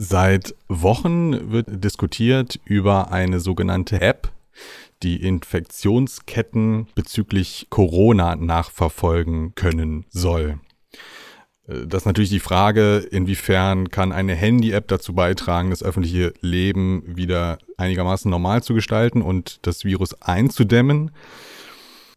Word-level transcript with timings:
Seit 0.00 0.54
Wochen 0.68 1.50
wird 1.50 1.82
diskutiert 1.82 2.60
über 2.64 3.10
eine 3.10 3.40
sogenannte 3.40 4.00
App, 4.00 4.30
die 5.02 5.20
Infektionsketten 5.20 6.86
bezüglich 6.94 7.66
Corona 7.68 8.36
nachverfolgen 8.36 9.56
können 9.56 10.06
soll. 10.08 10.60
Äh, 11.66 11.88
das 11.88 12.02
ist 12.02 12.06
natürlich 12.06 12.30
die 12.30 12.38
Frage, 12.38 12.98
inwiefern 13.10 13.90
kann 13.90 14.12
eine 14.12 14.36
Handy-App 14.36 14.86
dazu 14.86 15.14
beitragen, 15.14 15.70
das 15.70 15.82
öffentliche 15.82 16.32
Leben 16.40 17.02
wieder 17.16 17.58
einigermaßen 17.76 18.30
normal 18.30 18.62
zu 18.62 18.74
gestalten 18.74 19.20
und 19.20 19.58
das 19.66 19.84
Virus 19.84 20.14
einzudämmen. 20.22 21.10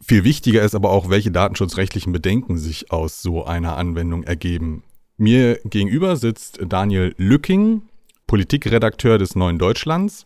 Viel 0.06 0.24
wichtiger 0.24 0.62
ist 0.62 0.76
aber 0.76 0.92
auch, 0.92 1.10
welche 1.10 1.32
datenschutzrechtlichen 1.32 2.14
Bedenken 2.14 2.60
sich 2.60 2.92
aus 2.92 3.24
so 3.24 3.44
einer 3.44 3.76
Anwendung 3.76 4.22
ergeben. 4.22 4.84
Mir 5.18 5.60
gegenüber 5.66 6.16
sitzt 6.16 6.60
Daniel 6.68 7.14
Lücking, 7.18 7.84
Politikredakteur 8.28 9.18
des 9.18 9.36
Neuen 9.36 9.60
Deutschlands. 9.60 10.26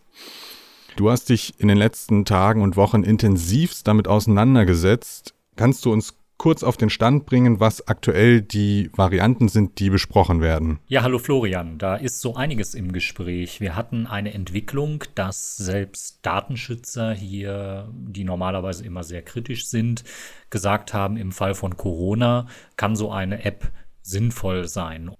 Du 0.96 1.10
hast 1.10 1.28
dich 1.28 1.54
in 1.58 1.68
den 1.68 1.76
letzten 1.76 2.24
Tagen 2.24 2.62
und 2.62 2.76
Wochen 2.76 3.02
intensivst 3.02 3.86
damit 3.86 4.08
auseinandergesetzt. 4.08 5.34
Kannst 5.56 5.84
du 5.84 5.92
uns 5.92 6.16
kurz 6.38 6.62
auf 6.62 6.76
den 6.76 6.90
Stand 6.90 7.26
bringen, 7.26 7.60
was 7.60 7.88
aktuell 7.88 8.42
die 8.42 8.90
Varianten 8.94 9.48
sind, 9.48 9.78
die 9.78 9.90
besprochen 9.90 10.40
werden? 10.40 10.78
Ja, 10.86 11.02
hallo 11.02 11.18
Florian, 11.18 11.78
da 11.78 11.96
ist 11.96 12.20
so 12.20 12.34
einiges 12.34 12.74
im 12.74 12.92
Gespräch. 12.92 13.60
Wir 13.60 13.74
hatten 13.74 14.06
eine 14.06 14.34
Entwicklung, 14.34 15.04
dass 15.14 15.56
selbst 15.56 16.20
Datenschützer 16.22 17.14
hier, 17.14 17.90
die 17.92 18.24
normalerweise 18.24 18.84
immer 18.84 19.02
sehr 19.02 19.22
kritisch 19.22 19.66
sind, 19.66 20.04
gesagt 20.50 20.94
haben, 20.94 21.16
im 21.16 21.32
Fall 21.32 21.54
von 21.54 21.76
Corona 21.76 22.46
kann 22.76 22.96
so 22.96 23.10
eine 23.10 23.44
App 23.44 23.70
sinnvoll 24.06 24.68
sein. 24.68 25.10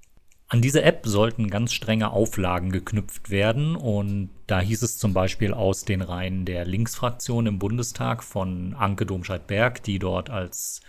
An 0.48 0.62
diese 0.62 0.82
App 0.82 1.02
sollten 1.06 1.50
ganz 1.50 1.72
strenge 1.72 2.10
Auflagen 2.10 2.70
geknüpft 2.70 3.30
werden 3.30 3.74
und 3.74 4.30
da 4.46 4.60
hieß 4.60 4.82
es 4.82 4.96
zum 4.96 5.12
Beispiel 5.12 5.52
aus 5.52 5.84
den 5.84 6.02
Reihen 6.02 6.44
der 6.44 6.64
Linksfraktion 6.64 7.46
im 7.46 7.58
Bundestag 7.58 8.22
von 8.22 8.74
Anke 8.74 9.06
Domscheit-Berg, 9.06 9.82
die 9.82 9.98
dort 9.98 10.30
als 10.30 10.82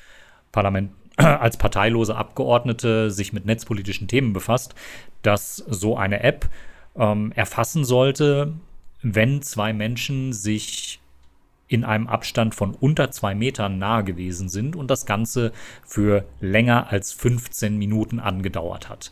Parlament 0.51 0.91
als 1.17 1.57
parteilose 1.57 2.15
Abgeordnete 2.15 3.09
sich 3.09 3.33
mit 3.33 3.47
netzpolitischen 3.47 4.07
Themen 4.07 4.33
befasst, 4.33 4.75
dass 5.23 5.55
so 5.55 5.97
eine 5.97 6.21
App 6.21 6.47
ähm, 6.95 7.31
erfassen 7.31 7.83
sollte, 7.83 8.53
wenn 9.01 9.41
zwei 9.41 9.73
Menschen 9.73 10.33
sich 10.33 10.99
in 11.67 11.83
einem 11.83 12.07
Abstand 12.07 12.55
von 12.55 12.73
unter 12.73 13.11
zwei 13.11 13.35
Metern 13.35 13.77
nahe 13.77 14.03
gewesen 14.03 14.49
sind 14.49 14.75
und 14.75 14.89
das 14.89 15.05
Ganze 15.05 15.51
für 15.85 16.25
länger 16.39 16.91
als 16.91 17.11
15 17.13 17.77
Minuten 17.77 18.19
angedauert 18.19 18.89
hat. 18.89 19.11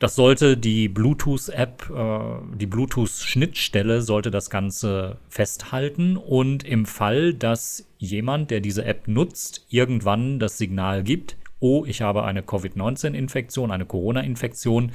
Das 0.00 0.14
sollte 0.14 0.56
die 0.56 0.88
Bluetooth-App, 0.88 1.90
äh, 1.90 2.56
die 2.56 2.66
Bluetooth-Schnittstelle 2.66 4.00
sollte 4.00 4.30
das 4.30 4.48
Ganze 4.48 5.18
festhalten 5.28 6.16
und 6.16 6.64
im 6.64 6.86
Fall, 6.86 7.34
dass 7.34 7.86
jemand, 7.98 8.50
der 8.50 8.60
diese 8.60 8.86
App 8.86 9.08
nutzt, 9.08 9.66
irgendwann 9.68 10.38
das 10.38 10.56
Signal 10.56 11.02
gibt, 11.02 11.36
oh, 11.60 11.84
ich 11.86 12.00
habe 12.00 12.24
eine 12.24 12.42
Covid-19-Infektion, 12.42 13.70
eine 13.70 13.84
Corona-Infektion, 13.84 14.92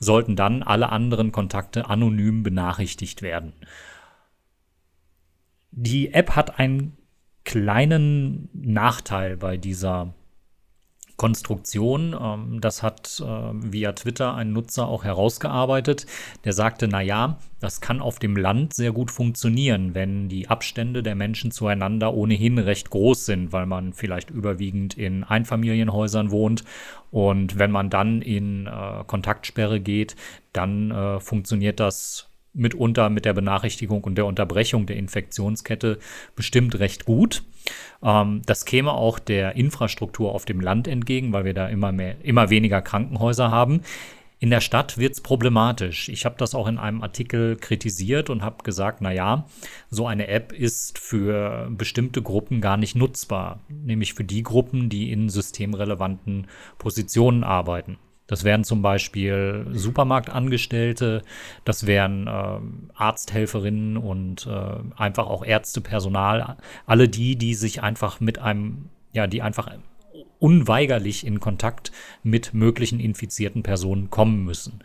sollten 0.00 0.34
dann 0.34 0.64
alle 0.64 0.90
anderen 0.90 1.30
Kontakte 1.30 1.88
anonym 1.88 2.42
benachrichtigt 2.42 3.22
werden. 3.22 3.52
Die 5.70 6.12
App 6.12 6.36
hat 6.36 6.58
einen 6.58 6.96
kleinen 7.44 8.48
Nachteil 8.52 9.36
bei 9.36 9.56
dieser 9.56 10.14
Konstruktion. 11.18 12.16
Ähm, 12.18 12.60
das 12.62 12.82
hat 12.82 13.20
äh, 13.20 13.24
via 13.26 13.92
Twitter 13.92 14.34
ein 14.34 14.52
Nutzer 14.52 14.88
auch 14.88 15.04
herausgearbeitet, 15.04 16.06
der 16.44 16.54
sagte, 16.54 16.88
na 16.88 17.02
ja, 17.02 17.38
das 17.60 17.82
kann 17.82 18.00
auf 18.00 18.18
dem 18.18 18.36
Land 18.36 18.72
sehr 18.72 18.92
gut 18.92 19.10
funktionieren, 19.10 19.94
wenn 19.94 20.28
die 20.28 20.48
Abstände 20.48 21.02
der 21.02 21.16
Menschen 21.16 21.50
zueinander 21.50 22.14
ohnehin 22.14 22.58
recht 22.58 22.88
groß 22.90 23.26
sind, 23.26 23.52
weil 23.52 23.66
man 23.66 23.92
vielleicht 23.92 24.30
überwiegend 24.30 24.96
in 24.96 25.24
Einfamilienhäusern 25.24 26.30
wohnt 26.30 26.64
und 27.10 27.58
wenn 27.58 27.72
man 27.72 27.90
dann 27.90 28.22
in 28.22 28.66
äh, 28.66 29.04
Kontaktsperre 29.06 29.80
geht, 29.80 30.14
dann 30.52 30.92
äh, 30.92 31.18
funktioniert 31.18 31.80
das 31.80 32.27
mitunter 32.58 33.08
mit 33.08 33.24
der 33.24 33.32
Benachrichtigung 33.32 34.04
und 34.04 34.16
der 34.16 34.26
Unterbrechung 34.26 34.86
der 34.86 34.96
Infektionskette 34.96 35.98
bestimmt 36.36 36.78
recht 36.78 37.04
gut. 37.04 37.42
Ähm, 38.02 38.42
das 38.46 38.64
käme 38.64 38.92
auch 38.92 39.18
der 39.18 39.56
Infrastruktur 39.56 40.34
auf 40.34 40.44
dem 40.44 40.60
Land 40.60 40.88
entgegen, 40.88 41.32
weil 41.32 41.44
wir 41.44 41.54
da 41.54 41.68
immer 41.68 41.92
mehr, 41.92 42.16
immer 42.22 42.50
weniger 42.50 42.82
Krankenhäuser 42.82 43.50
haben. 43.50 43.82
In 44.40 44.50
der 44.50 44.60
Stadt 44.60 44.98
wird 44.98 45.14
es 45.14 45.20
problematisch. 45.20 46.08
Ich 46.08 46.24
habe 46.24 46.36
das 46.38 46.54
auch 46.54 46.68
in 46.68 46.78
einem 46.78 47.02
Artikel 47.02 47.56
kritisiert 47.56 48.30
und 48.30 48.42
habe 48.42 48.62
gesagt, 48.62 49.00
na 49.00 49.12
ja, 49.12 49.46
so 49.90 50.06
eine 50.06 50.28
App 50.28 50.52
ist 50.52 50.96
für 50.98 51.68
bestimmte 51.70 52.22
Gruppen 52.22 52.60
gar 52.60 52.76
nicht 52.76 52.94
nutzbar, 52.94 53.60
nämlich 53.68 54.14
für 54.14 54.22
die 54.22 54.44
Gruppen, 54.44 54.90
die 54.90 55.10
in 55.10 55.28
systemrelevanten 55.28 56.46
Positionen 56.78 57.42
arbeiten. 57.42 57.98
Das 58.28 58.44
wären 58.44 58.62
zum 58.62 58.82
Beispiel 58.82 59.66
Supermarktangestellte, 59.72 61.22
das 61.64 61.86
wären 61.86 62.26
äh, 62.26 62.60
Arzthelferinnen 62.94 63.96
und 63.96 64.46
äh, 64.46 65.00
einfach 65.00 65.26
auch 65.26 65.44
Ärztepersonal. 65.44 66.58
Alle 66.86 67.08
die, 67.08 67.36
die 67.36 67.54
sich 67.54 67.82
einfach 67.82 68.20
mit 68.20 68.38
einem, 68.38 68.90
ja, 69.12 69.26
die 69.26 69.42
einfach 69.42 69.70
unweigerlich 70.38 71.26
in 71.26 71.40
Kontakt 71.40 71.90
mit 72.22 72.52
möglichen 72.52 73.00
infizierten 73.00 73.62
Personen 73.62 74.10
kommen 74.10 74.44
müssen. 74.44 74.84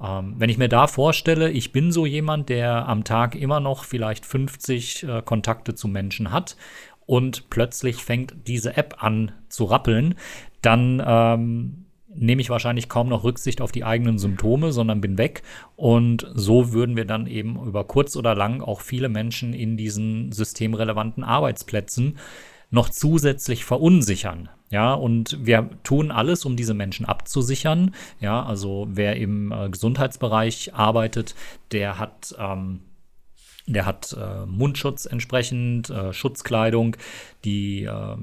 Ähm, 0.00 0.34
wenn 0.38 0.48
ich 0.48 0.58
mir 0.58 0.68
da 0.68 0.86
vorstelle, 0.86 1.50
ich 1.50 1.72
bin 1.72 1.90
so 1.90 2.06
jemand, 2.06 2.48
der 2.48 2.88
am 2.88 3.02
Tag 3.02 3.34
immer 3.34 3.58
noch 3.58 3.84
vielleicht 3.84 4.24
50 4.24 5.02
äh, 5.02 5.22
Kontakte 5.22 5.74
zu 5.74 5.88
Menschen 5.88 6.30
hat 6.30 6.56
und 7.04 7.50
plötzlich 7.50 7.96
fängt 7.96 8.34
diese 8.46 8.76
App 8.76 9.02
an 9.02 9.32
zu 9.48 9.64
rappeln, 9.64 10.14
dann 10.62 11.02
ähm, 11.04 11.85
nehme 12.18 12.40
ich 12.40 12.50
wahrscheinlich 12.50 12.88
kaum 12.88 13.08
noch 13.08 13.24
Rücksicht 13.24 13.60
auf 13.60 13.72
die 13.72 13.84
eigenen 13.84 14.18
Symptome, 14.18 14.72
sondern 14.72 15.00
bin 15.00 15.18
weg. 15.18 15.42
Und 15.76 16.30
so 16.34 16.72
würden 16.72 16.96
wir 16.96 17.04
dann 17.04 17.26
eben 17.26 17.56
über 17.64 17.84
kurz 17.84 18.16
oder 18.16 18.34
lang 18.34 18.60
auch 18.62 18.80
viele 18.80 19.08
Menschen 19.08 19.52
in 19.52 19.76
diesen 19.76 20.32
systemrelevanten 20.32 21.24
Arbeitsplätzen 21.24 22.18
noch 22.70 22.88
zusätzlich 22.88 23.64
verunsichern. 23.64 24.48
Ja, 24.70 24.94
und 24.94 25.38
wir 25.46 25.70
tun 25.84 26.10
alles, 26.10 26.44
um 26.44 26.56
diese 26.56 26.74
Menschen 26.74 27.06
abzusichern. 27.06 27.94
Ja, 28.20 28.44
also 28.44 28.88
wer 28.90 29.16
im 29.16 29.52
äh, 29.52 29.68
Gesundheitsbereich 29.70 30.74
arbeitet, 30.74 31.36
der 31.70 32.00
hat 32.00 32.34
ähm, 32.38 32.80
der 33.66 33.84
hat 33.84 34.16
äh, 34.18 34.46
Mundschutz 34.46 35.06
entsprechend, 35.06 35.90
äh, 35.90 36.12
Schutzkleidung. 36.12 36.96
Die 37.44 37.82
äh, 37.82 38.16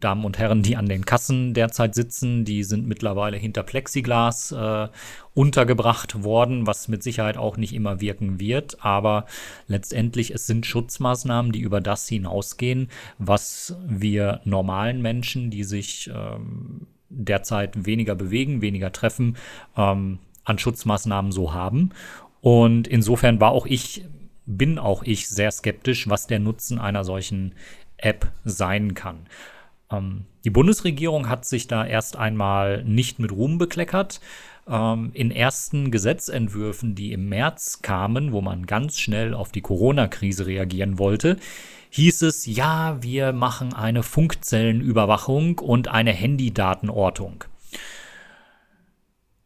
Damen 0.00 0.24
und 0.24 0.38
Herren, 0.38 0.62
die 0.62 0.76
an 0.76 0.88
den 0.88 1.04
Kassen 1.04 1.52
derzeit 1.52 1.94
sitzen, 1.94 2.44
die 2.46 2.64
sind 2.64 2.86
mittlerweile 2.86 3.36
hinter 3.36 3.62
Plexiglas 3.62 4.52
äh, 4.52 4.88
untergebracht 5.34 6.24
worden, 6.24 6.66
was 6.66 6.88
mit 6.88 7.02
Sicherheit 7.02 7.36
auch 7.36 7.58
nicht 7.58 7.74
immer 7.74 8.00
wirken 8.00 8.40
wird. 8.40 8.82
Aber 8.82 9.26
letztendlich, 9.66 10.30
es 10.30 10.46
sind 10.46 10.64
Schutzmaßnahmen, 10.64 11.52
die 11.52 11.60
über 11.60 11.82
das 11.82 12.08
hinausgehen, 12.08 12.88
was 13.18 13.76
wir 13.86 14.40
normalen 14.44 15.02
Menschen, 15.02 15.50
die 15.50 15.64
sich 15.64 16.10
ähm, 16.14 16.86
derzeit 17.10 17.84
weniger 17.84 18.14
bewegen, 18.14 18.62
weniger 18.62 18.92
treffen, 18.92 19.36
ähm, 19.76 20.20
an 20.44 20.58
Schutzmaßnahmen 20.58 21.32
so 21.32 21.52
haben. 21.52 21.90
Und 22.40 22.88
insofern 22.88 23.40
war 23.40 23.50
auch 23.50 23.66
ich 23.66 24.04
bin 24.46 24.78
auch 24.78 25.02
ich 25.02 25.28
sehr 25.28 25.50
skeptisch, 25.50 26.08
was 26.08 26.26
der 26.26 26.38
Nutzen 26.38 26.78
einer 26.78 27.04
solchen 27.04 27.54
App 27.96 28.30
sein 28.44 28.94
kann. 28.94 29.26
Ähm, 29.90 30.24
die 30.44 30.50
Bundesregierung 30.50 31.28
hat 31.28 31.44
sich 31.44 31.66
da 31.66 31.84
erst 31.84 32.16
einmal 32.16 32.84
nicht 32.84 33.18
mit 33.18 33.32
Ruhm 33.32 33.58
bekleckert. 33.58 34.20
Ähm, 34.68 35.10
in 35.12 35.30
ersten 35.30 35.90
Gesetzentwürfen, 35.90 36.94
die 36.94 37.12
im 37.12 37.28
März 37.28 37.82
kamen, 37.82 38.32
wo 38.32 38.40
man 38.40 38.66
ganz 38.66 38.98
schnell 38.98 39.34
auf 39.34 39.52
die 39.52 39.60
Corona-Krise 39.60 40.46
reagieren 40.46 40.98
wollte, 40.98 41.36
hieß 41.90 42.22
es, 42.22 42.46
ja, 42.46 43.02
wir 43.02 43.32
machen 43.32 43.74
eine 43.74 44.02
Funkzellenüberwachung 44.02 45.58
und 45.58 45.88
eine 45.88 46.12
Handydatenortung. 46.12 47.44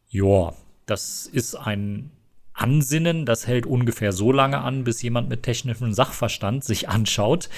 Ja, 0.09 0.55
das 0.87 1.27
ist 1.27 1.55
ein 1.55 2.11
Ansinnen, 2.61 3.25
das 3.27 3.47
hält 3.47 3.67
ungefähr 3.67 4.13
so 4.13 4.33
lange 4.33 4.59
an, 4.59 4.85
bis 4.85 5.03
jemand 5.03 5.29
mit 5.29 5.43
technischem 5.43 5.93
Sachverstand 5.93 6.65
sich 6.65 6.89
anschaut, 6.89 7.49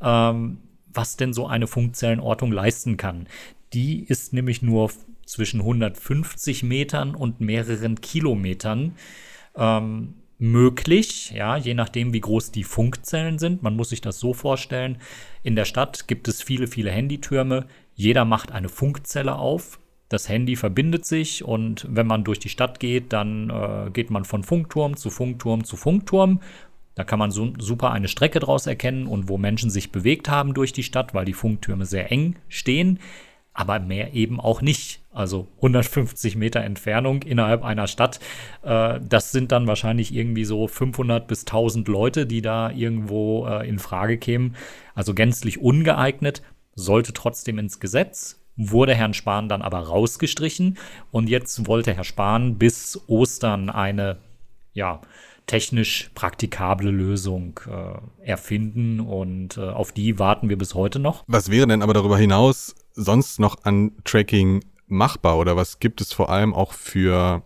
ähm, 0.00 0.58
was 0.92 1.16
denn 1.16 1.32
so 1.32 1.46
eine 1.46 1.66
Funkzellenortung 1.66 2.52
leisten 2.52 2.96
kann. 2.96 3.26
Die 3.72 4.04
ist 4.04 4.32
nämlich 4.32 4.62
nur 4.62 4.90
zwischen 5.26 5.60
150 5.60 6.62
Metern 6.62 7.14
und 7.14 7.40
mehreren 7.40 8.00
Kilometern 8.00 8.94
ähm, 9.56 10.14
möglich, 10.38 11.32
ja, 11.32 11.56
je 11.56 11.74
nachdem, 11.74 12.12
wie 12.12 12.20
groß 12.20 12.52
die 12.52 12.64
Funkzellen 12.64 13.38
sind. 13.38 13.62
Man 13.62 13.76
muss 13.76 13.90
sich 13.90 14.00
das 14.00 14.18
so 14.18 14.32
vorstellen. 14.32 14.98
In 15.42 15.56
der 15.56 15.64
Stadt 15.64 16.08
gibt 16.08 16.28
es 16.28 16.42
viele, 16.42 16.66
viele 16.66 16.90
Handytürme. 16.90 17.66
Jeder 17.94 18.24
macht 18.24 18.52
eine 18.52 18.68
Funkzelle 18.68 19.36
auf 19.36 19.78
Das 20.08 20.28
Handy 20.28 20.54
verbindet 20.54 21.04
sich 21.04 21.42
und 21.42 21.86
wenn 21.90 22.06
man 22.06 22.22
durch 22.22 22.38
die 22.38 22.48
Stadt 22.48 22.78
geht, 22.78 23.12
dann 23.12 23.50
äh, 23.50 23.90
geht 23.90 24.10
man 24.10 24.24
von 24.24 24.44
Funkturm 24.44 24.96
zu 24.96 25.10
Funkturm 25.10 25.64
zu 25.64 25.76
Funkturm. 25.76 26.40
Da 26.94 27.04
kann 27.04 27.18
man 27.18 27.30
so, 27.30 27.52
super 27.58 27.90
eine 27.90 28.08
Strecke 28.08 28.38
draus 28.38 28.66
erkennen 28.66 29.06
und 29.06 29.28
wo 29.28 29.36
Menschen 29.36 29.68
sich 29.68 29.90
bewegt 29.90 30.28
haben 30.28 30.54
durch 30.54 30.72
die 30.72 30.84
Stadt, 30.84 31.12
weil 31.12 31.24
die 31.24 31.32
Funktürme 31.32 31.86
sehr 31.86 32.10
eng 32.12 32.36
stehen, 32.48 33.00
aber 33.52 33.80
mehr 33.80 34.14
eben 34.14 34.40
auch 34.40 34.62
nicht. 34.62 35.00
Also 35.12 35.48
150 35.56 36.36
Meter 36.36 36.60
Entfernung 36.60 37.22
innerhalb 37.22 37.64
einer 37.64 37.88
Stadt, 37.88 38.20
äh, 38.62 39.00
das 39.02 39.32
sind 39.32 39.50
dann 39.50 39.66
wahrscheinlich 39.66 40.14
irgendwie 40.14 40.44
so 40.44 40.68
500 40.68 41.26
bis 41.26 41.40
1000 41.40 41.88
Leute, 41.88 42.26
die 42.26 42.42
da 42.42 42.70
irgendwo 42.70 43.46
äh, 43.46 43.68
in 43.68 43.80
Frage 43.80 44.18
kämen. 44.18 44.54
Also 44.94 45.14
gänzlich 45.14 45.60
ungeeignet, 45.60 46.42
sollte 46.76 47.12
trotzdem 47.12 47.58
ins 47.58 47.80
Gesetz 47.80 48.40
wurde 48.56 48.94
Herrn 48.94 49.14
Spahn 49.14 49.48
dann 49.48 49.62
aber 49.62 49.80
rausgestrichen 49.80 50.78
und 51.10 51.28
jetzt 51.28 51.66
wollte 51.66 51.94
Herr 51.94 52.04
Spahn 52.04 52.56
bis 52.56 53.00
Ostern 53.06 53.70
eine 53.70 54.18
ja, 54.72 55.00
technisch 55.46 56.10
praktikable 56.14 56.90
Lösung 56.90 57.60
äh, 57.66 58.26
erfinden 58.26 59.00
und 59.00 59.56
äh, 59.56 59.60
auf 59.60 59.92
die 59.92 60.18
warten 60.18 60.48
wir 60.48 60.58
bis 60.58 60.74
heute 60.74 60.98
noch. 60.98 61.24
Was 61.26 61.50
wäre 61.50 61.66
denn 61.66 61.82
aber 61.82 61.94
darüber 61.94 62.18
hinaus 62.18 62.74
sonst 62.94 63.38
noch 63.38 63.64
an 63.64 63.92
Tracking 64.04 64.64
machbar 64.86 65.38
oder 65.38 65.56
was 65.56 65.78
gibt 65.78 66.00
es 66.00 66.12
vor 66.12 66.30
allem 66.30 66.54
auch 66.54 66.72
für 66.72 67.42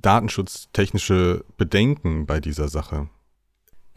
datenschutztechnische 0.00 1.44
Bedenken 1.56 2.26
bei 2.26 2.40
dieser 2.40 2.68
Sache? 2.68 3.08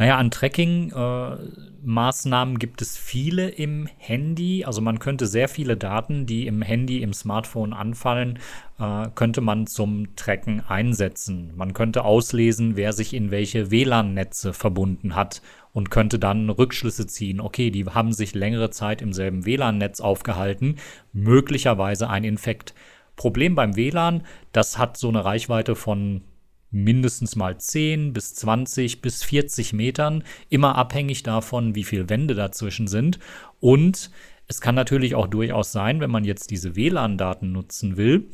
Naja, 0.02 0.18
an 0.18 0.32
Tracking-Maßnahmen 0.32 2.56
äh, 2.56 2.58
gibt 2.58 2.82
es 2.82 2.98
viele 2.98 3.50
im 3.50 3.88
Handy. 4.00 4.66
Also 4.66 4.82
man 4.82 4.98
könnte 4.98 5.28
sehr 5.28 5.48
viele 5.48 5.78
Daten, 5.78 6.26
die 6.26 6.48
im 6.48 6.64
Handy, 6.64 7.04
im 7.04 7.14
Smartphone 7.14 7.72
anfallen, 7.72 8.40
äh, 8.80 9.10
könnte 9.14 9.42
man 9.42 9.68
zum 9.68 10.16
Tracken 10.16 10.64
einsetzen. 10.68 11.54
Man 11.56 11.76
könnte 11.76 12.04
auslesen, 12.04 12.78
wer 12.78 12.94
sich 12.94 13.14
in 13.14 13.30
welche 13.30 13.70
WLAN-Netze 13.70 14.54
verbunden 14.54 15.16
hat 15.16 15.44
und 15.72 15.92
könnte 15.92 16.18
dann 16.18 16.50
Rückschlüsse 16.50 17.06
ziehen. 17.06 17.40
Okay, 17.40 17.70
die 17.70 17.86
haben 17.86 18.12
sich 18.12 18.34
längere 18.34 18.72
Zeit 18.72 19.04
im 19.04 19.14
selben 19.14 19.46
WLAN-Netz 19.46 20.02
aufgehalten, 20.02 20.78
möglicherweise 21.14 22.10
ein 22.10 22.24
Infekt. 22.24 22.74
Problem 23.18 23.54
beim 23.54 23.76
WLAN, 23.76 24.24
das 24.52 24.80
hat 24.80 24.98
so 24.98 25.10
eine 25.10 25.24
Reichweite 25.24 25.76
von 25.76 26.24
mindestens 26.72 27.36
mal 27.36 27.58
10 27.58 28.14
bis 28.14 28.34
20 28.36 29.02
bis 29.02 29.24
40 29.24 29.74
Metern, 29.74 30.24
immer 30.50 30.76
abhängig 30.76 31.24
davon, 31.24 31.76
wie 31.76 31.84
viele 31.84 32.10
Wände 32.10 32.34
dazwischen 32.34 32.88
sind. 32.88 33.20
Und 33.60 34.10
es 34.48 34.62
kann 34.62 34.76
natürlich 34.76 35.16
auch 35.16 35.28
durchaus 35.28 35.72
sein, 35.72 36.00
wenn 36.00 36.12
man 36.12 36.26
jetzt 36.26 36.50
diese 36.50 36.76
WLAN-Daten 36.76 37.52
nutzen 37.52 37.98
will, 37.98 38.30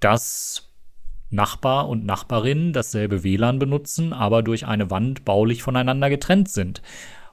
dass 0.00 0.72
Nachbar 1.30 1.88
und 1.88 2.04
Nachbarinnen 2.04 2.72
dasselbe 2.72 3.24
WLAN 3.24 3.58
benutzen, 3.58 4.12
aber 4.12 4.42
durch 4.42 4.66
eine 4.66 4.90
Wand 4.90 5.24
baulich 5.24 5.62
voneinander 5.62 6.08
getrennt 6.08 6.48
sind. 6.48 6.82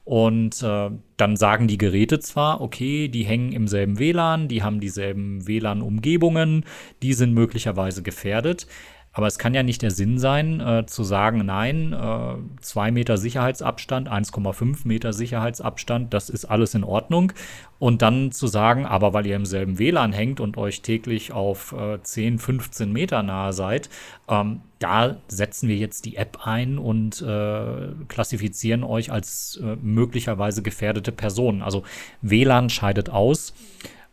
Und 0.06 0.62
äh, 0.64 0.90
dann 1.16 1.38
sagen 1.38 1.68
die 1.68 1.78
Geräte 1.78 2.20
zwar, 2.20 2.60
okay, 2.60 3.08
die 3.08 3.24
hängen 3.24 3.54
im 3.54 3.68
selben 3.68 4.00
WLAN, 4.00 4.50
die 4.50 4.62
haben 4.62 4.82
dieselben 4.82 5.48
WLAN-Umgebungen, 5.48 6.66
die 7.02 7.14
sind 7.14 7.34
möglicherweise 7.34 8.04
gefährdet. 8.04 8.68
Aber 9.14 9.28
es 9.28 9.38
kann 9.38 9.54
ja 9.54 9.62
nicht 9.62 9.84
der 9.84 9.92
Sinn 9.92 10.18
sein, 10.18 10.60
äh, 10.60 10.86
zu 10.88 11.04
sagen, 11.04 11.46
nein, 11.46 11.94
äh, 11.94 12.62
zwei 12.62 12.92
Meter 12.92 13.18
Sicherheitsabstand, 13.18 14.10
1,5 14.10 14.88
Meter 14.88 15.14
Sicherheitsabstand, 15.14 16.14
das 16.14 16.30
ist 16.32 16.46
alles 16.46 16.74
in 16.74 16.84
Ordnung. 16.84 17.32
Und 17.78 18.02
dann 18.02 18.32
zu 18.32 18.48
sagen, 18.48 18.86
aber 18.86 19.14
weil 19.14 19.28
ihr 19.28 19.36
im 19.36 19.46
selben 19.46 19.78
WLAN 19.78 20.14
hängt 20.14 20.40
und 20.40 20.58
euch 20.58 20.82
täglich 20.82 21.32
auf 21.32 21.74
äh, 21.74 22.02
10, 22.02 22.40
15 22.40 22.92
Meter 22.92 23.22
nahe 23.22 23.54
seid, 23.54 23.90
ähm, 24.28 24.62
da 24.80 25.18
setzen 25.28 25.70
wir 25.70 25.76
jetzt 25.76 26.06
die 26.06 26.16
App 26.16 26.40
ein 26.46 26.78
und 26.78 27.22
äh, 27.22 27.90
klassifizieren 28.08 28.84
euch 28.84 29.12
als 29.12 29.60
äh, 29.62 29.76
möglicherweise 29.82 30.64
gefährdete 30.64 31.12
Personen. 31.12 31.62
Also 31.62 31.84
WLAN 32.22 32.70
scheidet 32.70 33.10
aus 33.10 33.54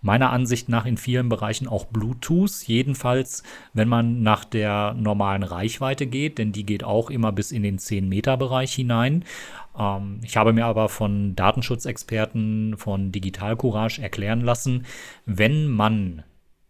meiner 0.02 0.30
Ansicht 0.30 0.68
nach 0.68 0.86
in 0.86 0.96
vielen 0.96 1.28
Bereichen 1.28 1.68
auch 1.68 1.86
Bluetooth, 1.86 2.62
jedenfalls 2.66 3.42
wenn 3.72 3.88
man 3.88 4.22
nach 4.22 4.44
der 4.44 4.94
normalen 4.94 5.42
Reichweite 5.42 6.06
geht, 6.06 6.38
denn 6.38 6.52
die 6.52 6.64
geht 6.64 6.84
auch 6.84 7.10
immer 7.10 7.32
bis 7.32 7.52
in 7.52 7.62
den 7.62 7.78
10-Meter-Bereich 7.78 8.72
hinein. 8.72 9.24
Ähm, 9.78 10.20
ich 10.22 10.36
habe 10.36 10.52
mir 10.52 10.66
aber 10.66 10.88
von 10.88 11.36
Datenschutzexperten 11.36 12.76
von 12.76 13.12
Digital 13.12 13.56
Courage 13.56 14.00
erklären 14.00 14.40
lassen, 14.40 14.86
wenn 15.26 15.68
man 15.68 16.22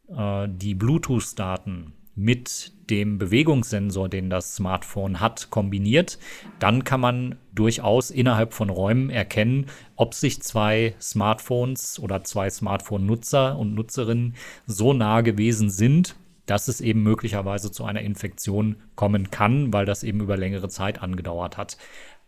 äh, 0.08 0.48
die 0.48 0.74
Bluetooth-Daten 0.74 1.92
mit 2.20 2.72
dem 2.90 3.18
Bewegungssensor, 3.18 4.08
den 4.08 4.28
das 4.28 4.56
Smartphone 4.56 5.20
hat, 5.20 5.48
kombiniert, 5.50 6.18
dann 6.58 6.84
kann 6.84 7.00
man 7.00 7.36
durchaus 7.54 8.10
innerhalb 8.10 8.52
von 8.52 8.68
Räumen 8.68 9.10
erkennen, 9.10 9.66
ob 9.96 10.12
sich 10.12 10.42
zwei 10.42 10.94
Smartphones 11.00 11.98
oder 11.98 12.24
zwei 12.24 12.50
Smartphone-Nutzer 12.50 13.58
und 13.58 13.74
Nutzerinnen 13.74 14.34
so 14.66 14.92
nah 14.92 15.22
gewesen 15.22 15.70
sind, 15.70 16.14
dass 16.44 16.68
es 16.68 16.80
eben 16.80 17.02
möglicherweise 17.02 17.72
zu 17.72 17.84
einer 17.84 18.02
Infektion 18.02 18.76
kommen 18.96 19.30
kann, 19.30 19.72
weil 19.72 19.86
das 19.86 20.02
eben 20.02 20.20
über 20.20 20.36
längere 20.36 20.68
Zeit 20.68 21.00
angedauert 21.00 21.56
hat. 21.56 21.78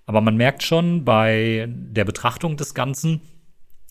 Aber 0.07 0.21
man 0.21 0.37
merkt 0.37 0.63
schon 0.63 1.05
bei 1.05 1.69
der 1.69 2.05
Betrachtung 2.05 2.57
des 2.57 2.75
Ganzen, 2.75 3.21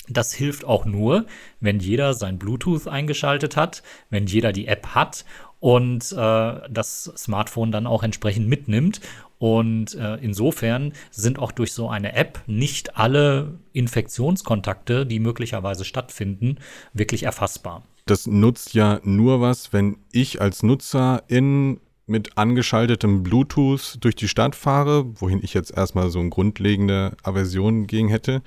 das 0.10 0.34
hilft 0.34 0.66
auch 0.66 0.86
nur, 0.86 1.26
wenn 1.60 1.80
jeder 1.80 2.14
sein 2.14 2.40
Bluetooth 2.40 2.88
eingeschaltet 2.88 3.56
hat, 3.56 3.84
wenn 4.10 4.26
jeder 4.26 4.52
die 4.52 4.68
App 4.68 4.88
hat 4.88 5.26
und 5.62 6.12
äh, 6.12 6.60
das 6.70 7.04
Smartphone 7.16 7.72
dann 7.72 7.88
auch 7.88 8.04
entsprechend 8.04 8.50
mitnimmt. 8.50 9.00
Und 9.38 9.96
äh, 9.96 10.16
insofern 10.18 10.94
sind 11.10 11.40
auch 11.40 11.52
durch 11.52 11.74
so 11.74 11.90
eine 11.90 12.14
App 12.14 12.42
nicht 12.48 12.98
alle 12.98 13.60
Infektionskontakte, 13.72 15.06
die 15.06 15.20
möglicherweise 15.20 15.86
stattfinden, 15.86 16.58
wirklich 16.94 17.24
erfassbar. 17.24 17.84
Das 18.06 18.28
nutzt 18.28 18.74
ja 18.74 19.00
nur 19.04 19.40
was, 19.40 19.72
wenn 19.72 19.98
ich 20.12 20.42
als 20.42 20.64
Nutzer 20.64 21.24
in 21.28 21.80
mit 22.08 22.38
angeschaltetem 22.38 23.24
Bluetooth 23.24 23.98
durch 24.02 24.16
die 24.16 24.28
Stadt 24.28 24.56
fahre, 24.56 25.06
wohin 25.22 25.40
ich 25.42 25.54
jetzt 25.54 25.72
erstmal 25.72 26.10
so 26.10 26.20
eine 26.20 26.30
grundlegende 26.30 27.16
Aversion 27.24 27.88
gegen 27.88 28.10
hätte, 28.10 28.42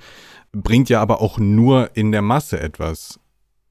bringt 0.51 0.87
ja 0.89 1.01
aber 1.01 1.19
auch 1.19 1.39
nur 1.39 1.89
in 1.95 2.11
der 2.11 2.21
Masse 2.21 2.59
etwas 2.59 3.19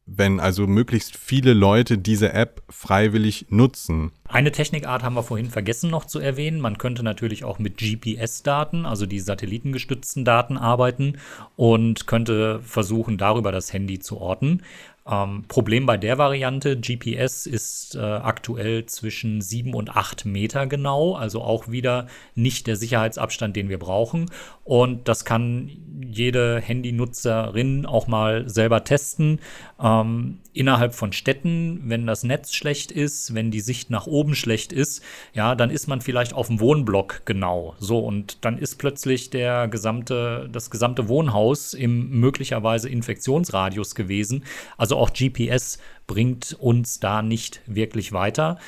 wenn 0.07 0.39
also 0.39 0.67
möglichst 0.67 1.17
viele 1.17 1.55
Leute 1.55 1.97
diese 1.97 2.33
App 2.33 2.63
freiwillig 2.69 3.47
nutzen. 3.49 4.13
Eine 4.29 4.53
Technikart 4.53 5.03
haben 5.03 5.15
wir 5.15 5.23
vorhin 5.23 5.51
vergessen 5.51 5.91
noch 5.91 6.05
zu 6.05 6.19
erwähnen. 6.19 6.61
Man 6.61 6.77
könnte 6.77 7.03
natürlich 7.03 7.45
auch 7.45 7.59
mit 7.59 7.79
GPS-Daten, 7.79 8.85
also 8.85 9.07
die 9.07 9.21
satellitengestützten 9.21 10.25
Daten 10.25 10.59
arbeiten 10.59 11.19
und 11.57 12.07
könnte 12.07 12.61
versuchen, 12.61 13.17
darüber 13.17 13.53
das 13.53 13.73
Handy 13.73 13.99
zu 13.99 14.19
orten. 14.19 14.63
Ähm, 15.07 15.45
Problem 15.49 15.85
bei 15.85 15.99
der 15.99 16.17
Variante, 16.17 16.81
GPS 16.81 17.45
ist 17.45 17.95
äh, 17.95 18.01
aktuell 18.01 18.87
zwischen 18.87 19.43
7 19.43 19.75
und 19.75 19.95
8 19.95 20.25
Meter 20.25 20.67
genau, 20.67 21.15
also 21.15 21.43
auch 21.43 21.69
wieder 21.69 22.07
nicht 22.35 22.67
der 22.67 22.77
Sicherheitsabstand, 22.77 23.55
den 23.55 23.69
wir 23.69 23.79
brauchen. 23.79 24.31
Und 24.65 25.09
das 25.09 25.27
kann 25.27 25.71
jede 26.07 26.59
Handynutzerin 26.59 27.85
auch 27.85 28.07
mal 28.07 28.49
selber 28.49 28.85
testen. 28.85 29.41
Ähm, 29.79 30.39
innerhalb 30.55 30.95
von 30.95 31.13
Städten, 31.13 31.83
wenn 31.85 32.07
das 32.07 32.23
Netz 32.23 32.55
schlecht 32.55 32.91
ist, 32.91 33.35
wenn 33.35 33.51
die 33.51 33.61
Sicht 33.61 33.91
nach 33.91 34.07
oben 34.07 34.35
schlecht 34.35 34.73
ist, 34.73 35.03
ja, 35.35 35.55
dann 35.55 35.69
ist 35.69 35.87
man 35.87 36.01
vielleicht 36.01 36.33
auf 36.33 36.47
dem 36.47 36.61
Wohnblock 36.61 37.23
genau. 37.27 37.75
So, 37.79 37.99
und 37.99 38.45
dann 38.45 38.57
ist 38.57 38.77
plötzlich 38.77 39.31
der 39.31 39.69
gesamte, 39.69 40.49
das 40.51 40.71
gesamte 40.71 41.09
Wohnhaus 41.09 41.75
im 41.75 42.09
möglicherweise 42.21 42.89
Infektionsradius 42.89 43.95
gewesen. 43.95 44.45
Also 44.79 44.94
auch 44.97 45.13
GPS 45.13 45.79
bringt 46.07 46.55
uns 46.59 47.01
da 47.01 47.23
nicht 47.23 47.61
wirklich 47.67 48.13
weiter. 48.13 48.59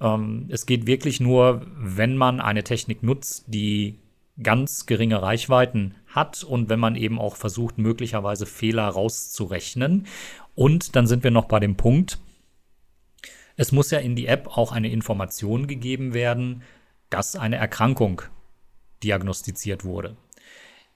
Ähm, 0.00 0.46
es 0.48 0.66
geht 0.66 0.86
wirklich 0.86 1.20
nur, 1.20 1.66
wenn 1.76 2.16
man 2.16 2.40
eine 2.40 2.64
Technik 2.64 3.02
nutzt, 3.02 3.44
die 3.48 3.98
ganz 4.42 4.86
geringe 4.86 5.22
Reichweiten 5.22 5.94
hat 6.08 6.44
und 6.44 6.68
wenn 6.68 6.80
man 6.80 6.94
eben 6.96 7.18
auch 7.18 7.36
versucht, 7.36 7.78
möglicherweise 7.78 8.46
Fehler 8.46 8.86
rauszurechnen. 8.88 10.06
Und 10.54 10.96
dann 10.96 11.06
sind 11.06 11.24
wir 11.24 11.30
noch 11.30 11.46
bei 11.46 11.60
dem 11.60 11.76
Punkt, 11.76 12.18
es 13.56 13.72
muss 13.72 13.90
ja 13.90 13.98
in 13.98 14.16
die 14.16 14.26
App 14.26 14.56
auch 14.56 14.72
eine 14.72 14.90
Information 14.90 15.66
gegeben 15.66 16.12
werden, 16.12 16.62
dass 17.08 17.36
eine 17.36 17.56
Erkrankung 17.56 18.22
diagnostiziert 19.02 19.84
wurde. 19.84 20.16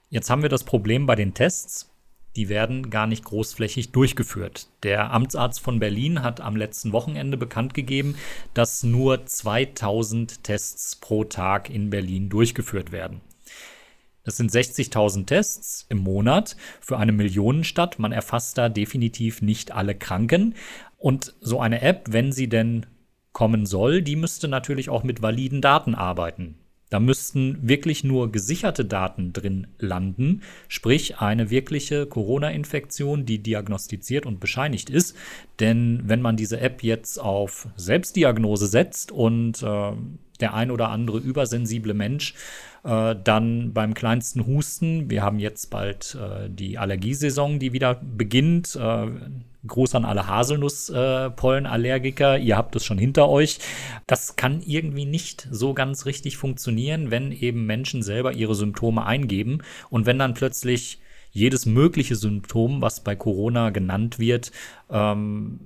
Jetzt 0.09 0.29
haben 0.29 0.41
wir 0.41 0.49
das 0.49 0.63
Problem 0.63 1.05
bei 1.05 1.15
den 1.15 1.33
Tests. 1.33 1.90
Die 2.35 2.47
werden 2.47 2.89
gar 2.89 3.07
nicht 3.07 3.25
großflächig 3.25 3.91
durchgeführt. 3.91 4.67
Der 4.83 5.11
Amtsarzt 5.11 5.59
von 5.59 5.79
Berlin 5.79 6.23
hat 6.23 6.39
am 6.39 6.55
letzten 6.55 6.93
Wochenende 6.93 7.35
bekannt 7.35 7.73
gegeben, 7.73 8.15
dass 8.53 8.83
nur 8.83 9.25
2000 9.25 10.43
Tests 10.43 10.95
pro 10.95 11.25
Tag 11.25 11.69
in 11.69 11.89
Berlin 11.89 12.29
durchgeführt 12.29 12.91
werden. 12.91 13.21
Das 14.23 14.37
sind 14.37 14.51
60.000 14.51 15.25
Tests 15.25 15.85
im 15.89 15.97
Monat 15.97 16.55
für 16.79 16.97
eine 16.97 17.11
Millionenstadt. 17.11 17.99
Man 17.99 18.11
erfasst 18.11 18.57
da 18.57 18.69
definitiv 18.69 19.41
nicht 19.41 19.71
alle 19.71 19.95
Kranken. 19.95 20.55
Und 20.97 21.33
so 21.41 21.59
eine 21.59 21.81
App, 21.81 22.05
wenn 22.11 22.31
sie 22.31 22.47
denn 22.47 22.85
kommen 23.33 23.65
soll, 23.65 24.01
die 24.01 24.15
müsste 24.15 24.47
natürlich 24.47 24.89
auch 24.89 25.03
mit 25.03 25.21
validen 25.21 25.61
Daten 25.61 25.95
arbeiten. 25.95 26.60
Da 26.91 26.99
müssten 26.99 27.57
wirklich 27.61 28.03
nur 28.03 28.33
gesicherte 28.33 28.83
Daten 28.83 29.31
drin 29.31 29.67
landen, 29.79 30.41
sprich 30.67 31.19
eine 31.19 31.49
wirkliche 31.49 32.05
Corona-Infektion, 32.05 33.25
die 33.25 33.39
diagnostiziert 33.39 34.25
und 34.25 34.41
bescheinigt 34.41 34.89
ist. 34.89 35.15
Denn 35.61 36.01
wenn 36.03 36.21
man 36.21 36.35
diese 36.35 36.59
App 36.59 36.83
jetzt 36.83 37.17
auf 37.17 37.69
Selbstdiagnose 37.77 38.67
setzt 38.67 39.13
und 39.13 39.63
äh, 39.63 39.93
der 40.41 40.53
ein 40.53 40.71
oder 40.71 40.89
andere 40.89 41.19
übersensible 41.19 41.93
Mensch 41.93 42.33
äh, 42.83 43.15
dann 43.23 43.71
beim 43.73 43.93
kleinsten 43.93 44.47
Husten, 44.47 45.09
wir 45.09 45.21
haben 45.21 45.39
jetzt 45.39 45.69
bald 45.69 46.17
äh, 46.19 46.49
die 46.49 46.77
Allergiesaison, 46.77 47.59
die 47.59 47.71
wieder 47.73 47.95
beginnt, 47.95 48.75
äh, 48.75 49.07
Gruß 49.67 49.93
an 49.93 50.05
alle 50.05 50.25
Haselnusspollenallergiker, 50.25 52.39
ihr 52.39 52.57
habt 52.57 52.75
es 52.75 52.83
schon 52.83 52.97
hinter 52.97 53.29
euch. 53.29 53.59
Das 54.07 54.35
kann 54.35 54.63
irgendwie 54.65 55.05
nicht 55.05 55.47
so 55.51 55.75
ganz 55.75 56.07
richtig 56.07 56.37
funktionieren, 56.37 57.11
wenn 57.11 57.31
eben 57.31 57.67
Menschen 57.67 58.01
selber 58.01 58.33
ihre 58.33 58.55
Symptome 58.55 59.05
eingeben 59.05 59.59
und 59.91 60.07
wenn 60.07 60.17
dann 60.17 60.33
plötzlich 60.33 60.97
jedes 61.31 61.67
mögliche 61.67 62.15
Symptom, 62.15 62.81
was 62.81 63.03
bei 63.03 63.15
Corona 63.15 63.69
genannt 63.69 64.17
wird, 64.17 64.51
ähm, 64.89 65.59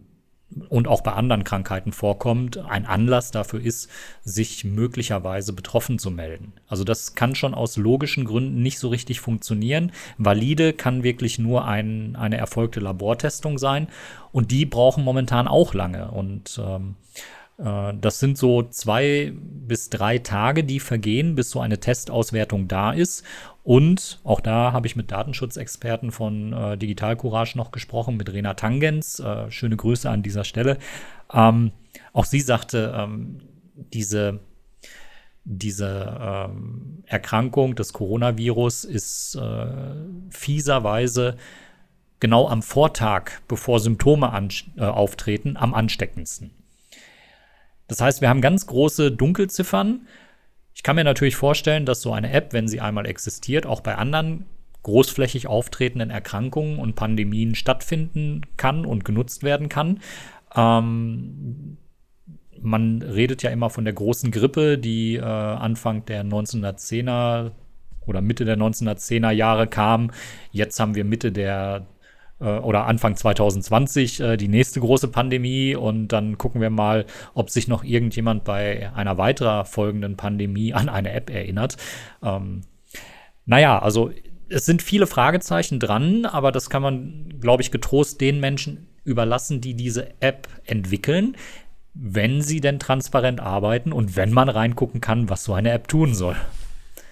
und 0.69 0.87
auch 0.87 1.01
bei 1.01 1.11
anderen 1.11 1.43
Krankheiten 1.43 1.91
vorkommt, 1.91 2.57
ein 2.57 2.85
Anlass 2.85 3.31
dafür 3.31 3.61
ist, 3.61 3.89
sich 4.23 4.63
möglicherweise 4.63 5.53
betroffen 5.53 5.99
zu 5.99 6.11
melden. 6.11 6.53
Also 6.67 6.83
das 6.83 7.15
kann 7.15 7.35
schon 7.35 7.53
aus 7.53 7.77
logischen 7.77 8.25
Gründen 8.25 8.61
nicht 8.61 8.79
so 8.79 8.89
richtig 8.89 9.19
funktionieren. 9.19 9.91
Valide 10.17 10.73
kann 10.73 11.03
wirklich 11.03 11.39
nur 11.39 11.65
ein, 11.65 12.15
eine 12.15 12.37
erfolgte 12.37 12.79
Labortestung 12.79 13.57
sein 13.57 13.87
und 14.31 14.51
die 14.51 14.65
brauchen 14.65 15.03
momentan 15.03 15.47
auch 15.47 15.73
lange. 15.73 16.11
Und 16.11 16.59
ähm, 16.63 16.95
äh, 17.13 17.19
das 17.57 18.19
sind 18.19 18.37
so 18.37 18.63
zwei 18.63 19.31
bis 19.33 19.89
drei 19.89 20.17
Tage, 20.17 20.63
die 20.65 20.81
vergehen, 20.81 21.35
bis 21.35 21.51
so 21.51 21.61
eine 21.61 21.79
Testauswertung 21.79 22.67
da 22.67 22.91
ist. 22.91 23.23
Und 23.63 24.19
auch 24.23 24.41
da 24.41 24.73
habe 24.73 24.87
ich 24.87 24.95
mit 24.95 25.11
Datenschutzexperten 25.11 26.11
von 26.11 26.53
äh, 26.53 26.77
Digital 26.77 27.15
Courage 27.15 27.57
noch 27.57 27.71
gesprochen, 27.71 28.17
mit 28.17 28.31
Rena 28.31 28.53
Tangens. 28.53 29.19
Äh, 29.19 29.49
schöne 29.49 29.75
Grüße 29.75 30.09
an 30.09 30.21
dieser 30.21 30.43
Stelle. 30.43 30.77
Ähm, 31.33 31.71
auch 32.13 32.25
sie 32.25 32.41
sagte, 32.41 32.93
ähm, 32.95 33.41
diese, 33.73 34.39
diese 35.45 36.17
ähm, 36.21 37.03
Erkrankung 37.07 37.75
des 37.75 37.93
Coronavirus 37.93 38.83
ist 38.83 39.35
äh, 39.35 39.67
fieserweise 40.29 41.37
genau 42.19 42.47
am 42.47 42.61
Vortag, 42.61 43.31
bevor 43.47 43.79
Symptome 43.79 44.31
äh, 44.77 44.83
auftreten, 44.83 45.57
am 45.57 45.73
ansteckendsten. 45.73 46.51
Das 47.87 48.01
heißt, 48.01 48.21
wir 48.21 48.29
haben 48.29 48.41
ganz 48.41 48.65
große 48.67 49.11
Dunkelziffern 49.11 50.07
ich 50.75 50.83
kann 50.83 50.97
mir 50.97 51.05
natürlich 51.05 51.37
vorstellen, 51.37 51.85
dass 51.85 52.01
so 52.01 52.11
eine 52.11 52.31
App, 52.31 52.51
wenn 52.51 52.67
sie 52.67 52.81
einmal 52.81 53.07
existiert, 53.07 53.65
auch 53.65 53.79
bei 53.79 53.95
anderen 53.95 54.45
großflächig 54.83 55.47
auftretenden 55.47 56.11
Erkrankungen 56.11 56.77
und 56.79 56.95
Pandemien 56.95 57.55
stattfinden 57.55 58.41
kann 58.57 58.85
und 58.85 59.05
genutzt 59.05 59.41
werden 59.41 59.69
kann. 59.69 60.01
Ähm, 60.53 61.77
man 62.61 63.01
redet 63.01 63.41
ja 63.41 63.51
immer 63.51 63.69
von 63.69 63.85
der 63.85 63.93
großen 63.93 64.31
Grippe, 64.31 64.77
die 64.77 65.15
äh, 65.15 65.21
Anfang 65.21 66.05
der 66.05 66.25
1910er 66.25 67.51
oder 68.05 68.21
Mitte 68.21 68.43
der 68.43 68.57
1910er 68.57 69.31
Jahre 69.31 69.67
kam. 69.67 70.11
Jetzt 70.51 70.79
haben 70.79 70.93
wir 70.93 71.05
Mitte 71.05 71.31
der 71.31 71.87
oder 72.43 72.85
Anfang 72.85 73.15
2020 73.15 74.19
äh, 74.19 74.37
die 74.37 74.49
nächste 74.49 74.79
große 74.81 75.07
Pandemie 75.07 75.75
und 75.75 76.09
dann 76.09 76.37
gucken 76.37 76.59
wir 76.61 76.69
mal, 76.69 77.05
ob 77.33 77.49
sich 77.49 77.67
noch 77.67 77.83
irgendjemand 77.83 78.43
bei 78.43 78.91
einer 78.93 79.17
weiterer 79.17 79.65
folgenden 79.65 80.17
Pandemie 80.17 80.73
an 80.73 80.89
eine 80.89 81.13
App 81.13 81.29
erinnert. 81.29 81.77
Ähm, 82.21 82.61
naja, 83.45 83.79
also 83.79 84.11
es 84.49 84.65
sind 84.65 84.81
viele 84.81 85.07
Fragezeichen 85.07 85.79
dran, 85.79 86.25
aber 86.25 86.51
das 86.51 86.69
kann 86.69 86.81
man, 86.81 87.39
glaube 87.39 87.63
ich, 87.63 87.71
getrost 87.71 88.21
den 88.21 88.39
Menschen 88.39 88.87
überlassen, 89.03 89.61
die 89.61 89.75
diese 89.75 90.09
App 90.19 90.47
entwickeln, 90.65 91.37
wenn 91.93 92.41
sie 92.41 92.59
denn 92.59 92.79
transparent 92.79 93.39
arbeiten 93.39 93.93
und 93.93 94.15
wenn 94.15 94.33
man 94.33 94.49
reingucken 94.49 94.99
kann, 94.99 95.29
was 95.29 95.45
so 95.45 95.53
eine 95.53 95.71
App 95.71 95.87
tun 95.87 96.13
soll. 96.13 96.35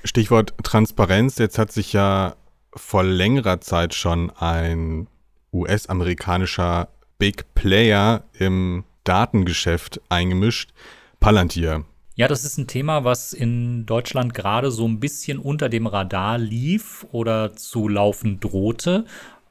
Stichwort 0.03 0.53
Transparenz. 0.63 1.37
Jetzt 1.37 1.57
hat 1.57 1.71
sich 1.71 1.93
ja 1.93 2.35
vor 2.75 3.03
längerer 3.03 3.61
Zeit 3.61 3.93
schon 3.93 4.29
ein 4.31 5.07
US-amerikanischer 5.53 6.89
Big 7.19 7.53
Player 7.53 8.23
im 8.33 8.83
Datengeschäft 9.03 10.01
eingemischt, 10.09 10.71
Palantir. 11.19 11.85
Ja, 12.15 12.27
das 12.27 12.45
ist 12.45 12.57
ein 12.57 12.67
Thema, 12.67 13.03
was 13.03 13.33
in 13.33 13.85
Deutschland 13.85 14.33
gerade 14.33 14.71
so 14.71 14.87
ein 14.87 14.99
bisschen 14.99 15.39
unter 15.39 15.69
dem 15.69 15.87
Radar 15.87 16.37
lief 16.37 17.07
oder 17.11 17.55
zu 17.55 17.87
laufen 17.87 18.39
drohte. 18.39 19.05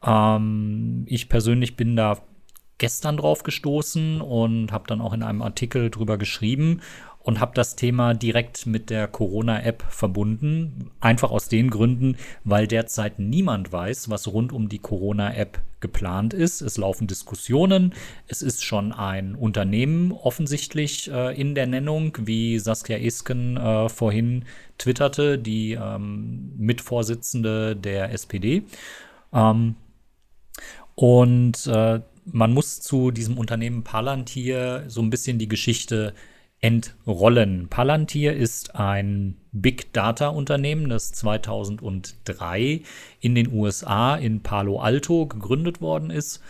Ähm, 0.05 1.05
ich 1.07 1.29
persönlich 1.29 1.77
bin 1.77 1.97
da 1.97 2.19
gestern 2.79 3.17
drauf 3.17 3.43
gestoßen 3.43 4.21
und 4.21 4.73
habe 4.73 4.85
dann 4.87 5.01
auch 5.01 5.13
in 5.13 5.23
einem 5.23 5.43
Artikel 5.43 5.91
drüber 5.91 6.19
geschrieben 6.19 6.81
und 7.23 7.41
habe 7.41 7.53
das 7.55 7.77
Thema 7.77 8.15
direkt 8.15 8.67
mit 8.67 8.91
der 8.91 9.07
Corona-App 9.07 9.85
verbunden. 9.89 10.91
Einfach 11.01 11.31
aus 11.31 11.49
den 11.49 11.71
Gründen, 11.71 12.17
weil 12.45 12.67
derzeit 12.67 13.19
niemand 13.19 13.73
weiß, 13.73 14.11
was 14.11 14.29
rund 14.29 14.53
um 14.53 14.69
die 14.69 14.81
Corona-App 14.81 15.61
geplant 15.81 16.35
ist. 16.35 16.63
Es 16.63 16.79
laufen 16.79 17.07
Diskussionen. 17.07 17.95
Es 18.27 18.43
ist 18.43 18.65
schon 18.65 18.93
ein 18.93 19.35
Unternehmen 19.35 20.13
offensichtlich 20.13 21.11
äh, 21.11 21.39
in 21.39 21.55
der 21.55 21.67
Nennung, 21.67 22.17
wie 22.21 22.59
Saskia 22.59 22.99
Esken 22.99 23.57
äh, 23.57 23.89
vorhin 23.89 24.45
twitterte, 24.79 25.39
die 25.39 25.73
ähm, 25.73 26.53
Mitvorsitzende 26.57 27.77
der 27.77 28.13
SPD. 28.13 28.65
Ähm, 29.33 29.77
und 30.95 31.67
äh, 31.67 32.01
man 32.25 32.53
muss 32.53 32.81
zu 32.81 33.11
diesem 33.11 33.39
Unternehmen 33.39 33.83
Palantir 33.83 34.85
so 34.89 35.01
ein 35.03 35.11
bisschen 35.11 35.39
die 35.39 35.49
Geschichte 35.49 36.15
entrollen. 36.63 37.69
Palantir 37.69 38.35
ist 38.35 38.77
ein 38.77 39.37
Big 39.51 39.93
Data 39.93 40.29
Unternehmen, 40.29 40.89
das 40.89 41.13
2003 41.13 42.83
in 43.21 43.35
den 43.35 43.53
USA 43.53 44.15
in 44.15 44.43
Palo 44.43 44.79
Alto 44.81 45.27
gegründet 45.27 45.81
worden 45.81 46.11
ist. 46.11 46.41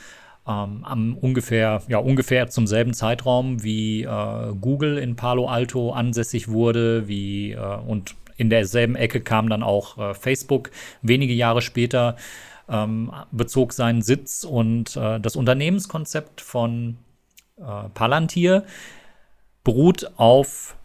Ähm, 0.46 0.84
am 0.84 1.16
ungefähr, 1.16 1.82
ja, 1.88 1.98
ungefähr 1.98 2.48
zum 2.48 2.66
selben 2.66 2.94
Zeitraum, 2.94 3.62
wie 3.62 4.02
äh, 4.02 4.52
Google 4.60 4.98
in 4.98 5.16
Palo 5.16 5.48
Alto 5.48 5.92
ansässig 5.92 6.48
wurde, 6.48 7.08
wie 7.08 7.52
äh, 7.52 7.76
und 7.86 8.14
in 8.36 8.50
derselben 8.50 8.96
Ecke 8.96 9.20
kam 9.20 9.48
dann 9.48 9.62
auch 9.62 9.98
äh, 9.98 10.14
Facebook 10.14 10.70
wenige 11.00 11.32
Jahre 11.32 11.62
später 11.62 12.16
ähm, 12.68 13.12
bezog 13.30 13.72
seinen 13.72 14.02
Sitz 14.02 14.44
und 14.44 14.96
äh, 14.96 15.20
das 15.20 15.36
Unternehmenskonzept 15.36 16.40
von 16.40 16.98
äh, 17.58 17.88
Palantir 17.94 18.64
beruht 19.64 20.12
auf 20.16 20.76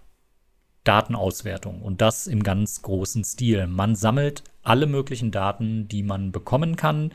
Datenauswertung 0.84 1.82
und 1.82 2.02
das 2.02 2.28
im 2.28 2.44
ganz 2.44 2.82
großen 2.82 3.24
Stil. 3.24 3.68
Man 3.68 3.96
sammelt 3.96 4.44
alle 4.64 4.86
möglichen 4.86 5.32
Daten, 5.32 5.88
die 5.88 6.04
man 6.04 6.32
bekommen 6.32 6.76
kann, 6.76 7.12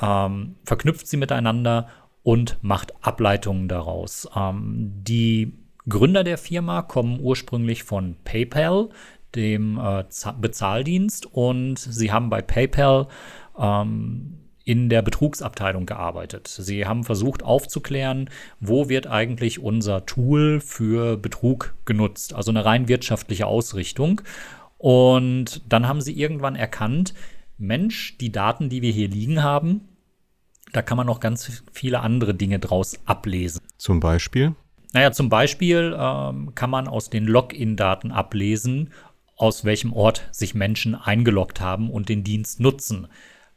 ähm, 0.00 0.56
verknüpft 0.64 1.06
sie 1.06 1.16
miteinander 1.16 1.88
und 2.22 2.58
macht 2.62 2.92
Ableitungen 3.02 3.68
daraus. 3.68 4.28
Ähm, 4.36 4.92
die 5.02 5.54
Gründer 5.88 6.24
der 6.24 6.38
Firma 6.38 6.82
kommen 6.82 7.20
ursprünglich 7.20 7.84
von 7.84 8.16
PayPal, 8.24 8.88
dem 9.34 9.78
äh, 9.78 10.04
Bezahldienst, 10.40 11.26
und 11.26 11.78
sie 11.78 12.12
haben 12.12 12.28
bei 12.28 12.42
PayPal 12.42 13.06
ähm, 13.58 14.45
in 14.66 14.88
der 14.88 15.00
Betrugsabteilung 15.00 15.86
gearbeitet. 15.86 16.48
Sie 16.48 16.86
haben 16.86 17.04
versucht 17.04 17.44
aufzuklären, 17.44 18.28
wo 18.58 18.88
wird 18.88 19.06
eigentlich 19.06 19.60
unser 19.60 20.06
Tool 20.06 20.60
für 20.60 21.16
Betrug 21.16 21.76
genutzt, 21.84 22.34
also 22.34 22.50
eine 22.50 22.64
rein 22.64 22.88
wirtschaftliche 22.88 23.46
Ausrichtung. 23.46 24.22
Und 24.76 25.62
dann 25.72 25.86
haben 25.86 26.00
sie 26.00 26.18
irgendwann 26.18 26.56
erkannt, 26.56 27.14
Mensch, 27.56 28.18
die 28.18 28.32
Daten, 28.32 28.68
die 28.68 28.82
wir 28.82 28.90
hier 28.90 29.08
liegen 29.08 29.44
haben, 29.44 29.82
da 30.72 30.82
kann 30.82 30.96
man 30.96 31.06
noch 31.06 31.20
ganz 31.20 31.62
viele 31.72 32.00
andere 32.00 32.34
Dinge 32.34 32.58
draus 32.58 32.98
ablesen. 33.06 33.60
Zum 33.78 34.00
Beispiel? 34.00 34.56
Naja, 34.92 35.12
zum 35.12 35.28
Beispiel 35.28 35.96
ähm, 35.96 36.56
kann 36.56 36.70
man 36.70 36.88
aus 36.88 37.08
den 37.08 37.24
Login-Daten 37.26 38.10
ablesen, 38.10 38.90
aus 39.36 39.64
welchem 39.64 39.92
Ort 39.92 40.28
sich 40.32 40.56
Menschen 40.56 40.96
eingeloggt 40.96 41.60
haben 41.60 41.88
und 41.88 42.08
den 42.08 42.24
Dienst 42.24 42.58
nutzen. 42.58 43.06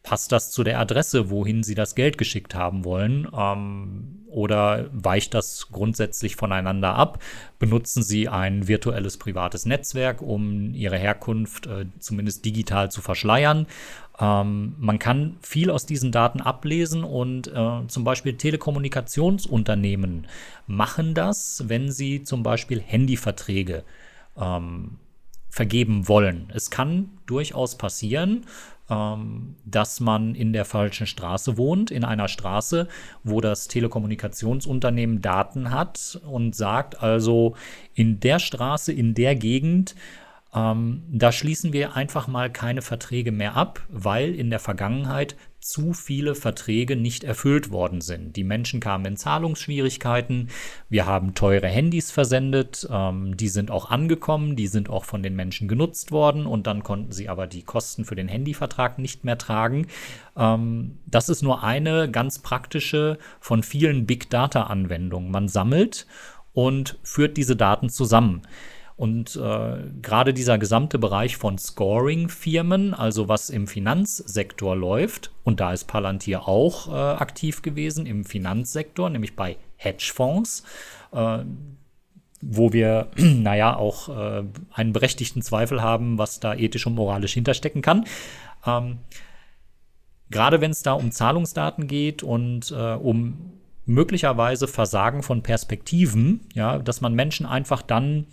Passt 0.10 0.32
das 0.32 0.50
zu 0.50 0.64
der 0.64 0.80
Adresse, 0.80 1.30
wohin 1.30 1.62
Sie 1.62 1.76
das 1.76 1.94
Geld 1.94 2.18
geschickt 2.18 2.56
haben 2.56 2.84
wollen? 2.84 3.28
Ähm, 3.32 4.26
oder 4.26 4.90
weicht 4.92 5.36
das 5.36 5.68
grundsätzlich 5.72 6.36
voneinander 6.36 6.96
ab? 6.96 7.22
Benutzen 7.60 8.02
Sie 8.02 8.28
ein 8.28 8.68
virtuelles 8.68 9.18
privates 9.18 9.68
Netzwerk, 9.68 10.24
um 10.24 10.74
Ihre 10.74 10.98
Herkunft 10.98 11.68
äh, 11.68 11.86
zumindest 12.00 12.44
digital 12.44 12.90
zu 12.90 13.02
verschleiern? 13.02 13.68
Ähm, 14.20 14.74
man 14.80 14.98
kann 14.98 15.38
viel 15.44 15.70
aus 15.70 15.86
diesen 15.86 16.12
Daten 16.12 16.42
ablesen 16.42 17.04
und 17.04 17.46
äh, 17.46 17.86
zum 17.88 18.04
Beispiel 18.04 18.36
Telekommunikationsunternehmen 18.36 20.26
machen 20.66 21.14
das, 21.14 21.66
wenn 21.68 21.92
sie 21.92 22.24
zum 22.24 22.42
Beispiel 22.42 22.82
Handyverträge 22.82 23.84
ähm, 24.36 24.98
vergeben 25.52 26.08
wollen. 26.08 26.52
Es 26.52 26.72
kann 26.72 27.12
durchaus 27.28 27.78
passieren, 27.78 28.46
ähm, 28.90 29.56
dass 29.66 30.00
man 30.00 30.36
in 30.36 30.54
der 30.54 30.66
falschen 30.66 31.08
Straße 31.08 31.58
wohnt, 31.58 31.92
in 31.92 32.04
einer 32.04 32.28
Straße, 32.28 32.88
wo 33.24 33.42
das 33.42 33.68
Telekommunikationsunternehmen 33.68 35.22
Daten 35.22 35.72
hat 35.72 36.20
und 36.28 36.56
sagt 36.56 37.02
also, 37.02 37.56
in 37.94 38.20
der 38.20 38.40
Straße, 38.40 38.92
in 38.92 39.14
der 39.14 39.36
Gegend, 39.36 39.96
ähm, 40.54 41.04
da 41.12 41.32
schließen 41.32 41.74
wir 41.74 41.96
einfach 41.96 42.28
mal 42.28 42.52
keine 42.52 42.82
Verträge 42.82 43.32
mehr 43.32 43.56
ab, 43.56 43.82
weil 43.90 44.34
in 44.34 44.50
der 44.50 44.60
Vergangenheit 44.60 45.36
zu 45.60 45.94
viele 45.94 46.36
Verträge 46.36 46.96
nicht 46.96 47.24
erfüllt 47.24 47.70
worden 47.70 48.02
sind. 48.02 48.36
Die 48.36 48.44
Menschen 48.44 48.80
kamen 48.80 49.06
in 49.06 49.18
Zahlungsschwierigkeiten. 49.18 50.50
Wir 50.90 51.06
haben 51.06 51.36
teure 51.36 51.68
Handys 51.68 52.12
versendet. 52.12 52.88
Ähm, 52.90 53.36
die 53.36 53.50
sind 53.50 53.70
auch 53.70 53.90
angekommen. 53.90 54.56
Die 54.56 54.68
sind 54.68 54.90
auch 54.90 55.06
von 55.06 55.22
den 55.22 55.36
Menschen 55.36 55.68
genutzt 55.68 56.12
worden. 56.12 56.46
Und 56.46 56.66
dann 56.66 56.84
konnten 56.84 57.12
sie 57.12 57.30
aber 57.30 57.46
die 57.48 57.64
Kosten 57.64 58.06
für 58.06 58.16
den 58.16 58.28
Handyvertrag 58.28 59.00
nicht 59.00 59.26
mehr 59.26 59.38
tragen. 59.38 59.88
Ähm, 60.38 61.00
das 61.06 61.30
ist 61.30 61.42
nur 61.42 61.64
eine 61.64 62.10
ganz 62.10 62.40
praktische 62.40 63.18
von 63.40 63.62
vielen 63.62 64.06
Big 64.06 64.30
Data 64.30 64.64
Anwendungen. 64.64 65.30
Man 65.30 65.50
sammelt 65.50 66.08
und 66.54 66.98
führt 67.04 67.38
diese 67.38 67.56
Daten 67.56 67.90
zusammen. 67.90 68.42
Und 69.00 69.38
äh, 69.38 69.78
gerade 70.02 70.34
dieser 70.34 70.58
gesamte 70.58 71.00
Bereich 71.00 71.38
von 71.38 71.58
Scoring-Firmen, 71.58 72.94
also 72.94 73.30
was 73.30 73.50
im 73.50 73.66
Finanzsektor 73.66 74.76
läuft, 74.76 75.32
und 75.46 75.62
da 75.62 75.72
ist 75.72 75.86
Palantir 75.86 76.50
auch 76.50 76.90
äh, 76.90 76.92
aktiv 76.92 77.62
gewesen 77.62 78.06
im 78.06 78.26
Finanzsektor, 78.26 79.10
nämlich 79.10 79.38
bei 79.38 79.56
Hedgefonds, 79.78 80.66
äh, 81.14 81.38
wo 82.42 82.74
wir, 82.74 83.08
naja, 83.16 83.78
auch 83.78 84.10
äh, 84.10 84.44
einen 84.74 84.92
berechtigten 84.92 85.42
Zweifel 85.42 85.82
haben, 85.82 86.18
was 86.18 86.42
da 86.42 86.54
ethisch 86.54 86.86
und 86.86 86.96
moralisch 86.96 87.36
hinterstecken 87.36 87.82
kann. 87.82 88.04
Ähm, 88.68 88.98
gerade 90.30 90.60
wenn 90.60 90.72
es 90.72 90.84
da 90.84 90.92
um 90.92 91.14
Zahlungsdaten 91.14 91.88
geht 91.88 92.22
und 92.22 92.72
äh, 92.72 92.96
um 92.96 93.54
möglicherweise 93.86 94.68
Versagen 94.68 95.24
von 95.24 95.42
Perspektiven, 95.42 96.42
ja, 96.54 96.80
dass 96.80 97.00
man 97.00 97.14
Menschen 97.14 97.46
einfach 97.46 97.82
dann 97.82 98.26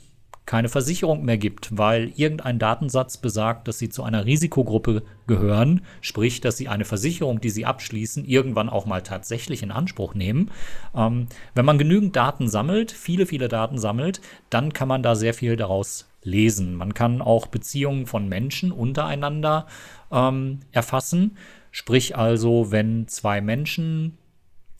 keine 0.46 0.68
Versicherung 0.68 1.24
mehr 1.24 1.38
gibt, 1.38 1.76
weil 1.76 2.12
irgendein 2.14 2.60
Datensatz 2.60 3.16
besagt, 3.16 3.66
dass 3.66 3.78
sie 3.78 3.88
zu 3.88 4.04
einer 4.04 4.24
Risikogruppe 4.24 5.02
gehören, 5.26 5.82
sprich, 6.00 6.40
dass 6.40 6.56
sie 6.56 6.68
eine 6.68 6.84
Versicherung, 6.84 7.40
die 7.40 7.50
sie 7.50 7.66
abschließen, 7.66 8.24
irgendwann 8.24 8.68
auch 8.68 8.86
mal 8.86 9.02
tatsächlich 9.02 9.64
in 9.64 9.72
Anspruch 9.72 10.14
nehmen. 10.14 10.52
Ähm, 10.94 11.26
wenn 11.54 11.64
man 11.64 11.78
genügend 11.78 12.14
Daten 12.14 12.48
sammelt, 12.48 12.92
viele, 12.92 13.26
viele 13.26 13.48
Daten 13.48 13.78
sammelt, 13.78 14.20
dann 14.48 14.72
kann 14.72 14.86
man 14.86 15.02
da 15.02 15.16
sehr 15.16 15.34
viel 15.34 15.56
daraus 15.56 16.08
lesen. 16.22 16.76
Man 16.76 16.94
kann 16.94 17.20
auch 17.22 17.46
Beziehungen 17.46 18.06
von 18.06 18.28
Menschen 18.28 18.70
untereinander 18.70 19.66
ähm, 20.12 20.60
erfassen. 20.70 21.36
Sprich 21.72 22.16
also, 22.16 22.70
wenn 22.70 23.08
zwei 23.08 23.40
Menschen 23.40 24.16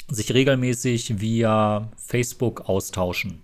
sich 0.08 0.32
regelmäßig 0.32 1.20
via 1.20 1.90
Facebook 1.96 2.68
austauschen, 2.68 3.42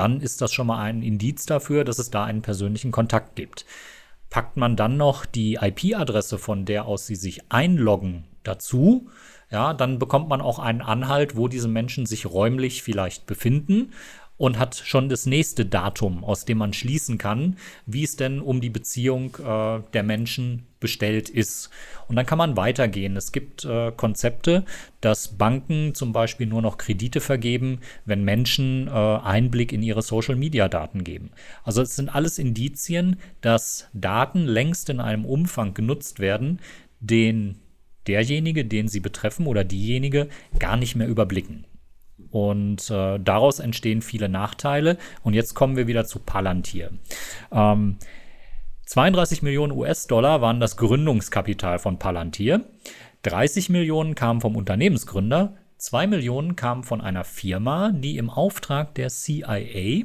dann 0.00 0.22
ist 0.22 0.40
das 0.40 0.50
schon 0.50 0.66
mal 0.66 0.82
ein 0.82 1.02
Indiz 1.02 1.44
dafür, 1.44 1.84
dass 1.84 1.98
es 1.98 2.08
da 2.08 2.24
einen 2.24 2.40
persönlichen 2.40 2.90
Kontakt 2.90 3.36
gibt. 3.36 3.66
Packt 4.30 4.56
man 4.56 4.74
dann 4.74 4.96
noch 4.96 5.26
die 5.26 5.58
IP-Adresse, 5.60 6.38
von 6.38 6.64
der 6.64 6.86
aus 6.86 7.06
sie 7.06 7.16
sich 7.16 7.52
einloggen, 7.52 8.24
dazu, 8.42 9.10
ja, 9.50 9.74
dann 9.74 9.98
bekommt 9.98 10.30
man 10.30 10.40
auch 10.40 10.58
einen 10.58 10.80
Anhalt, 10.80 11.36
wo 11.36 11.48
diese 11.48 11.68
Menschen 11.68 12.06
sich 12.06 12.24
räumlich 12.24 12.82
vielleicht 12.82 13.26
befinden 13.26 13.92
und 14.40 14.58
hat 14.58 14.82
schon 14.86 15.10
das 15.10 15.26
nächste 15.26 15.66
Datum, 15.66 16.24
aus 16.24 16.46
dem 16.46 16.56
man 16.56 16.72
schließen 16.72 17.18
kann, 17.18 17.58
wie 17.84 18.04
es 18.04 18.16
denn 18.16 18.40
um 18.40 18.62
die 18.62 18.70
Beziehung 18.70 19.36
äh, 19.36 19.80
der 19.92 20.02
Menschen 20.02 20.64
bestellt 20.80 21.28
ist. 21.28 21.68
Und 22.08 22.16
dann 22.16 22.24
kann 22.24 22.38
man 22.38 22.56
weitergehen. 22.56 23.18
Es 23.18 23.32
gibt 23.32 23.66
äh, 23.66 23.92
Konzepte, 23.94 24.64
dass 25.02 25.36
Banken 25.36 25.94
zum 25.94 26.14
Beispiel 26.14 26.46
nur 26.46 26.62
noch 26.62 26.78
Kredite 26.78 27.20
vergeben, 27.20 27.80
wenn 28.06 28.24
Menschen 28.24 28.88
äh, 28.88 28.90
Einblick 28.92 29.74
in 29.74 29.82
ihre 29.82 30.00
Social-Media-Daten 30.00 31.04
geben. 31.04 31.32
Also 31.62 31.82
es 31.82 31.94
sind 31.94 32.08
alles 32.08 32.38
Indizien, 32.38 33.16
dass 33.42 33.88
Daten 33.92 34.46
längst 34.46 34.88
in 34.88 35.00
einem 35.00 35.26
Umfang 35.26 35.74
genutzt 35.74 36.18
werden, 36.18 36.60
den 36.98 37.56
derjenige, 38.06 38.64
den 38.64 38.88
sie 38.88 39.00
betreffen 39.00 39.46
oder 39.46 39.64
diejenige 39.64 40.30
gar 40.58 40.78
nicht 40.78 40.96
mehr 40.96 41.08
überblicken. 41.08 41.66
Und 42.30 42.90
äh, 42.90 43.18
daraus 43.18 43.58
entstehen 43.58 44.02
viele 44.02 44.28
Nachteile. 44.28 44.98
Und 45.22 45.34
jetzt 45.34 45.54
kommen 45.54 45.76
wir 45.76 45.86
wieder 45.86 46.04
zu 46.04 46.18
Palantir. 46.18 46.90
Ähm, 47.52 47.98
32 48.86 49.42
Millionen 49.42 49.72
US-Dollar 49.72 50.40
waren 50.40 50.58
das 50.60 50.76
Gründungskapital 50.76 51.78
von 51.78 51.98
Palantir. 51.98 52.64
30 53.22 53.68
Millionen 53.68 54.14
kamen 54.14 54.40
vom 54.40 54.56
Unternehmensgründer. 54.56 55.56
2 55.78 56.06
Millionen 56.08 56.56
kamen 56.56 56.82
von 56.82 57.00
einer 57.00 57.24
Firma, 57.24 57.92
die 57.92 58.16
im 58.16 58.30
Auftrag 58.30 58.94
der 58.96 59.08
CIA 59.08 60.04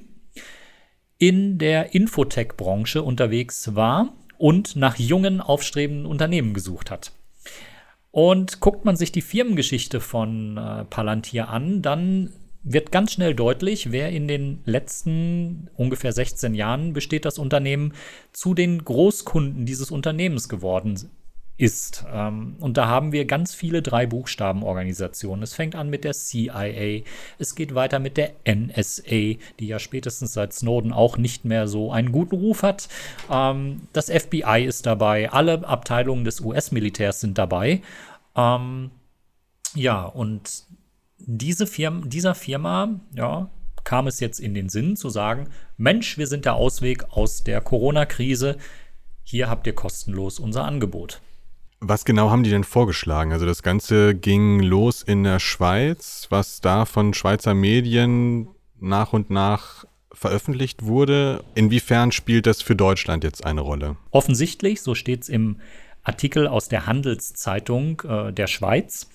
in 1.18 1.58
der 1.58 1.96
Infotech-Branche 1.96 3.02
unterwegs 3.02 3.76
war 3.76 4.14
und 4.38 4.76
nach 4.76 4.98
jungen, 4.98 5.42
aufstrebenden 5.42 6.06
Unternehmen 6.06 6.54
gesucht 6.54 6.92
hat. 6.92 7.12
Und 8.16 8.62
guckt 8.62 8.86
man 8.86 8.96
sich 8.96 9.12
die 9.12 9.22
Firmengeschichte 9.22 10.00
von 10.00 10.56
äh, 10.56 10.86
Palantir 10.86 11.50
an, 11.50 11.82
dann 11.82 12.32
wird 12.64 12.90
ganz 12.94 13.12
schnell 13.12 13.36
deutlich, 13.36 13.92
wer 13.92 14.10
in 14.10 14.30
den 14.30 14.62
letzten 14.64 15.70
ungefähr 15.76 16.14
16 16.14 16.56
Jahren 16.56 16.94
besteht 16.94 17.26
das 17.26 17.38
Unternehmen 17.38 17.92
zu 18.32 18.54
den 18.54 18.86
Großkunden 18.86 19.66
dieses 19.66 19.92
Unternehmens 19.92 20.48
geworden 20.48 20.98
ist. 21.58 22.06
Ähm, 22.12 22.58
und 22.60 22.78
da 22.78 22.88
haben 22.88 23.12
wir 23.12 23.26
ganz 23.26 23.54
viele 23.54 23.82
Drei-Buchstaben-Organisationen. 23.82 25.42
Es 25.44 25.54
fängt 25.54 25.76
an 25.76 25.90
mit 25.90 26.04
der 26.04 26.14
CIA, 26.14 27.04
es 27.40 27.56
geht 27.56 27.76
weiter 27.76 28.00
mit 28.00 28.18
der 28.18 28.34
NSA, 28.46 29.38
die 29.60 29.68
ja 29.68 29.80
spätestens 29.80 30.34
seit 30.34 30.54
Snowden 30.54 30.92
auch 30.92 31.18
nicht 31.18 31.46
mehr 31.46 31.68
so 31.68 31.92
einen 31.92 32.12
guten 32.12 32.36
Ruf 32.36 32.64
hat. 32.64 32.90
Ähm, 33.32 33.84
das 33.94 34.10
FBI 34.10 34.66
ist 34.66 34.86
dabei, 34.86 35.32
alle 35.32 35.66
Abteilungen 35.66 36.26
des 36.26 36.42
US-Militärs 36.42 37.22
sind 37.22 37.38
dabei. 37.38 37.82
Ähm, 38.36 38.92
ja, 39.76 40.04
und 40.04 40.64
diese 41.18 41.68
Firma, 41.68 42.06
dieser 42.06 42.36
Firma, 42.36 43.00
ja, 43.16 43.50
kam 43.86 44.08
es 44.08 44.20
jetzt 44.20 44.40
in 44.40 44.54
den 44.54 44.68
Sinn 44.68 44.98
zu 44.98 45.10
sagen, 45.10 45.48
Mensch, 45.78 46.18
wir 46.18 46.28
sind 46.28 46.44
der 46.44 46.56
Ausweg 46.56 47.06
aus 47.12 47.44
der 47.44 47.62
Corona-Krise. 47.62 48.58
Hier 49.24 49.50
habt 49.50 49.68
ihr 49.68 49.74
kostenlos 49.74 50.40
unser 50.40 50.66
Angebot. 50.66 51.22
Was 51.88 52.04
genau 52.04 52.32
haben 52.32 52.42
die 52.42 52.50
denn 52.50 52.64
vorgeschlagen? 52.64 53.32
Also 53.32 53.46
das 53.46 53.62
Ganze 53.62 54.16
ging 54.16 54.60
los 54.60 55.04
in 55.04 55.24
der 55.24 55.40
Schweiz, 55.40 56.26
was 56.32 56.60
da 56.60 56.86
von 56.86 57.14
Schweizer 57.14 57.54
Medien 57.54 58.48
nach 58.80 59.14
und 59.14 59.30
nach 59.30 59.86
veröffentlicht 60.12 60.86
wurde. 60.86 61.44
Inwiefern 61.54 62.12
spielt 62.12 62.48
das 62.48 62.64
für 62.64 62.76
Deutschland 62.76 63.24
jetzt 63.24 63.46
eine 63.46 63.62
Rolle? 63.62 63.98
Offensichtlich, 64.10 64.82
so 64.82 64.96
steht 64.96 65.22
es 65.22 65.30
im 65.30 65.58
Artikel 66.06 66.48
aus 66.48 66.70
der 66.70 66.86
Handelszeitung 66.86 68.02
äh, 68.08 68.32
der 68.32 68.48
Schweiz. 68.48 69.10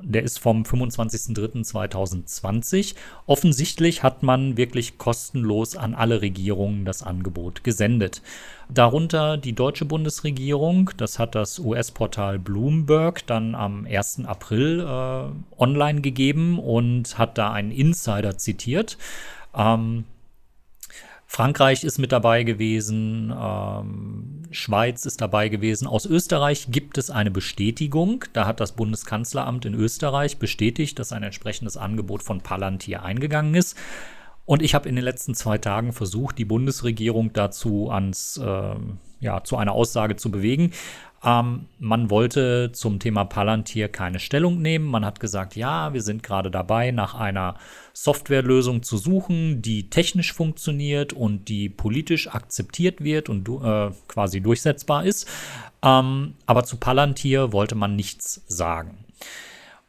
Der 0.00 0.24
ist 0.24 0.40
vom 0.40 0.64
25.03.2020. 0.64 2.96
Offensichtlich 3.26 4.02
hat 4.02 4.24
man 4.24 4.56
wirklich 4.56 4.98
kostenlos 4.98 5.76
an 5.76 5.94
alle 5.94 6.20
Regierungen 6.20 6.84
das 6.84 7.04
Angebot 7.04 7.62
gesendet. 7.64 8.22
Darunter 8.68 9.36
die 9.36 9.52
deutsche 9.52 9.84
Bundesregierung, 9.84 10.90
das 10.96 11.20
hat 11.20 11.36
das 11.36 11.60
US-Portal 11.60 12.38
Bloomberg 12.38 13.26
dann 13.26 13.54
am 13.54 13.86
1. 13.86 14.24
April 14.24 14.80
äh, 14.80 15.26
online 15.60 16.00
gegeben 16.00 16.58
und 16.58 17.18
hat 17.18 17.36
da 17.38 17.52
einen 17.52 17.70
Insider 17.70 18.36
zitiert. 18.36 18.98
Ähm, 19.54 20.04
Frankreich 21.32 21.82
ist 21.84 21.98
mit 21.98 22.12
dabei 22.12 22.42
gewesen, 22.42 23.32
ähm, 23.34 24.41
Schweiz 24.52 25.06
ist 25.06 25.20
dabei 25.20 25.48
gewesen. 25.48 25.86
Aus 25.86 26.06
Österreich 26.06 26.68
gibt 26.70 26.98
es 26.98 27.10
eine 27.10 27.30
Bestätigung. 27.30 28.24
Da 28.32 28.46
hat 28.46 28.60
das 28.60 28.72
Bundeskanzleramt 28.72 29.64
in 29.64 29.74
Österreich 29.74 30.38
bestätigt, 30.38 30.98
dass 30.98 31.12
ein 31.12 31.22
entsprechendes 31.22 31.76
Angebot 31.76 32.22
von 32.22 32.40
Palantir 32.40 33.02
eingegangen 33.02 33.54
ist. 33.54 33.76
Und 34.44 34.62
ich 34.62 34.74
habe 34.74 34.88
in 34.88 34.96
den 34.96 35.04
letzten 35.04 35.34
zwei 35.34 35.58
Tagen 35.58 35.92
versucht, 35.92 36.38
die 36.38 36.44
Bundesregierung 36.44 37.32
dazu 37.32 37.90
ans, 37.90 38.36
äh, 38.38 38.74
ja, 39.22 39.42
zu 39.42 39.56
einer 39.56 39.72
Aussage 39.72 40.16
zu 40.16 40.30
bewegen. 40.30 40.72
Ähm, 41.24 41.66
man 41.78 42.10
wollte 42.10 42.72
zum 42.72 42.98
Thema 42.98 43.24
Palantir 43.24 43.88
keine 43.88 44.18
Stellung 44.18 44.60
nehmen. 44.60 44.86
Man 44.86 45.04
hat 45.04 45.20
gesagt, 45.20 45.54
ja, 45.54 45.94
wir 45.94 46.02
sind 46.02 46.22
gerade 46.22 46.50
dabei, 46.50 46.90
nach 46.90 47.14
einer 47.14 47.56
Softwarelösung 47.92 48.82
zu 48.82 48.96
suchen, 48.96 49.62
die 49.62 49.88
technisch 49.88 50.32
funktioniert 50.32 51.12
und 51.12 51.48
die 51.48 51.68
politisch 51.68 52.28
akzeptiert 52.28 53.02
wird 53.02 53.28
und 53.28 53.48
äh, 53.48 53.90
quasi 54.08 54.40
durchsetzbar 54.40 55.04
ist. 55.04 55.28
Ähm, 55.82 56.34
aber 56.46 56.64
zu 56.64 56.76
Palantir 56.76 57.52
wollte 57.52 57.76
man 57.76 57.94
nichts 57.94 58.42
sagen. 58.48 59.04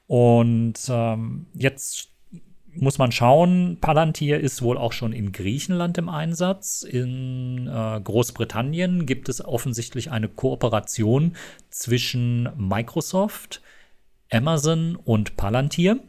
Und 0.06 0.76
ähm, 0.90 1.48
jetzt 1.56 2.13
muss 2.76 2.98
man 2.98 3.12
schauen, 3.12 3.78
Palantir 3.80 4.40
ist 4.40 4.62
wohl 4.62 4.78
auch 4.78 4.94
schon 4.94 5.14
in 5.14 5.32
Griechenland 5.32 5.98
im 5.98 6.10
Einsatz. 6.10 6.84
In 6.84 7.68
äh, 7.68 8.02
Großbritannien 8.02 9.06
gibt 9.06 9.30
es 9.30 9.44
offensichtlich 9.44 10.12
eine 10.12 10.28
Kooperation 10.30 11.36
zwischen 11.70 12.50
Microsoft, 12.58 13.62
Amazon 14.32 14.96
und 14.96 15.38
Palantir. 15.38 16.00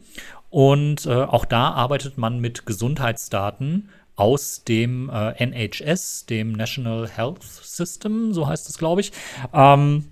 Und 0.49 1.05
äh, 1.05 1.13
auch 1.13 1.45
da 1.45 1.71
arbeitet 1.71 2.17
man 2.17 2.39
mit 2.39 2.65
Gesundheitsdaten 2.65 3.89
aus 4.15 4.63
dem 4.63 5.09
äh, 5.09 5.31
NHS, 5.45 6.25
dem 6.25 6.53
National 6.53 7.09
Health 7.09 7.43
System, 7.43 8.33
so 8.33 8.47
heißt 8.47 8.69
es, 8.69 8.77
glaube 8.77 9.01
ich. 9.01 9.11
Ähm, 9.53 10.05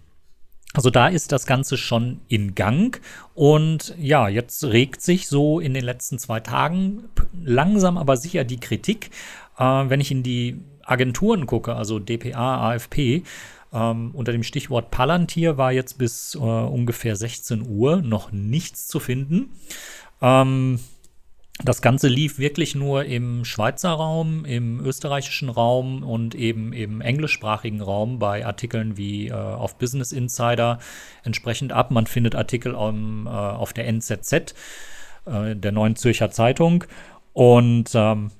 also 0.74 0.90
da 0.90 1.08
ist 1.08 1.32
das 1.32 1.46
Ganze 1.46 1.78
schon 1.78 2.22
in 2.28 2.56
Gang 2.56 3.00
und 3.36 3.96
ja, 4.00 4.28
jetzt 4.28 4.64
regt 4.64 5.02
sich 5.02 5.28
so 5.28 5.60
in 5.60 5.74
den 5.74 5.86
letzten 5.86 6.18
zwei 6.18 6.40
Tagen 6.40 7.04
langsam 7.44 7.98
aber 7.98 8.18
sicher 8.18 8.44
die 8.44 8.60
Kritik. 8.60 9.12
Äh, 9.58 9.64
wenn 9.64 10.02
ich 10.02 10.12
in 10.12 10.24
die 10.24 10.60
Agenturen 10.84 11.46
gucke, 11.46 11.76
also 11.76 12.00
DPA, 12.00 12.72
AFP, 12.72 13.24
ähm, 13.72 14.12
unter 14.14 14.32
dem 14.32 14.44
Stichwort 14.44 14.92
Palantir 14.92 15.58
war 15.58 15.72
jetzt 15.72 15.98
bis 15.98 16.36
äh, 16.36 16.40
ungefähr 16.40 17.16
16 17.16 17.68
Uhr 17.68 18.02
noch 18.02 18.32
nichts 18.32 18.88
zu 18.88 19.00
finden. 19.00 19.52
Ähm, 20.22 20.80
das 21.62 21.82
Ganze 21.82 22.08
lief 22.08 22.40
wirklich 22.40 22.74
nur 22.74 23.06
im 23.06 23.46
Schweizer 23.46 23.92
Raum, 23.92 24.44
im 24.44 24.84
österreichischen 24.84 25.50
Raum 25.50 26.02
und 26.02 26.34
eben 26.34 26.74
im 26.74 27.00
englischsprachigen 27.00 27.82
Raum 27.82 28.18
bei 28.18 28.46
Artikeln 28.46 28.98
wie 28.98 29.28
äh, 29.28 29.34
auf 29.34 29.78
Business 29.78 30.12
Insider 30.12 30.80
entsprechend 31.24 31.72
ab. 31.72 31.92
Man 31.92 32.08
findet 32.08 32.34
Artikel 32.34 32.74
um, 32.74 33.28
äh, 33.28 33.30
auf 33.30 33.72
der 33.72 33.88
NZZ, 33.88 34.56
äh, 35.26 35.56
der 35.56 35.72
Neuen 35.72 35.96
Zürcher 35.96 36.32
Zeitung. 36.32 36.86
Und 37.34 37.92
ähm, 37.94 38.32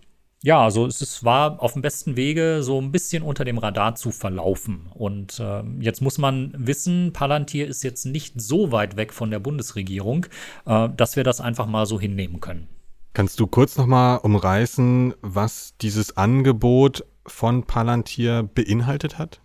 ja, 0.42 0.62
also 0.62 0.88
es, 0.88 1.24
war 1.24 1.62
auf 1.62 1.74
dem 1.74 1.84
besten 1.84 2.18
Wege, 2.18 2.64
so 2.64 2.82
ein 2.82 2.92
bisschen 2.92 3.24
unter 3.24 3.46
dem 3.46 3.60
Radar 3.60 3.96
zu 3.96 4.12
verlaufen. 4.12 4.90
Und 4.94 5.40
äh, 5.40 5.64
jetzt 5.80 6.02
muss 6.02 6.18
man 6.18 6.54
wissen, 6.58 7.14
Palantir 7.14 7.68
ist 7.68 7.84
jetzt 7.84 8.06
nicht 8.06 8.42
so 8.42 8.72
weit 8.72 8.98
weg 8.98 9.14
von 9.14 9.30
der 9.30 9.40
Bundesregierung, 9.40 10.26
äh, 10.66 10.90
dass 10.98 11.16
wir 11.16 11.24
das 11.24 11.40
einfach 11.40 11.68
mal 11.68 11.86
so 11.86 12.00
hinnehmen 12.00 12.42
können. 12.42 12.68
Kannst 13.14 13.40
du 13.40 13.46
kurz 13.46 13.78
nochmal 13.78 14.18
umreißen, 14.24 15.14
was 15.22 15.76
dieses 15.80 16.18
Angebot 16.18 17.06
von 17.28 17.64
Palantir 17.64 18.42
beinhaltet 18.42 19.20
hat? 19.20 19.40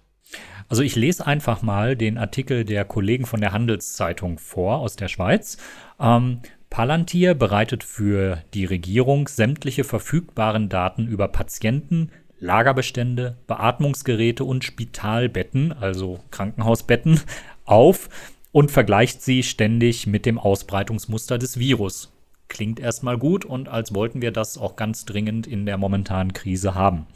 Also 0.69 0.83
ich 0.83 0.97
lese 0.97 1.27
einfach 1.27 1.61
mal 1.61 1.95
den 1.95 2.17
Artikel 2.17 2.65
der 2.65 2.87
Kollegen 2.87 3.27
von 3.27 3.43
der 3.43 3.53
Handelszeitung 3.53 4.39
vor 4.39 4.79
aus 4.79 4.97
der 4.97 5.09
Schweiz. 5.09 5.59
Ähm, 6.01 6.41
Palantir 6.71 7.35
bereitet 7.35 7.85
für 7.85 8.43
die 8.55 8.65
Regierung 8.65 9.29
sämtliche 9.29 9.85
verfügbaren 9.85 10.71
Daten 10.71 11.07
über 11.07 11.29
Patienten, 11.29 12.11
Lagerbestände, 12.39 13.37
Beatmungsgeräte 13.47 14.45
und 14.45 14.65
Spitalbetten, 14.65 15.75
also 15.75 16.21
Krankenhausbetten, 16.31 17.21
auf 17.67 18.09
und 18.51 18.71
vergleicht 18.71 19.21
sie 19.21 19.43
ständig 19.43 20.07
mit 20.07 20.25
dem 20.25 20.39
Ausbreitungsmuster 20.39 21.37
des 21.37 21.59
Virus 21.59 22.13
klingt 22.49 22.81
erstmal 22.81 23.19
gut 23.19 23.45
und 23.45 23.69
als 23.69 23.95
wollten 23.95 24.23
wir 24.23 24.33
das 24.33 24.59
auch 24.59 24.77
ganz 24.77 25.05
dringend 25.05 25.47
in 25.47 25.67
der 25.67 25.79
momentanen 25.79 26.33
Krise 26.33 26.75
haben. 26.75 27.07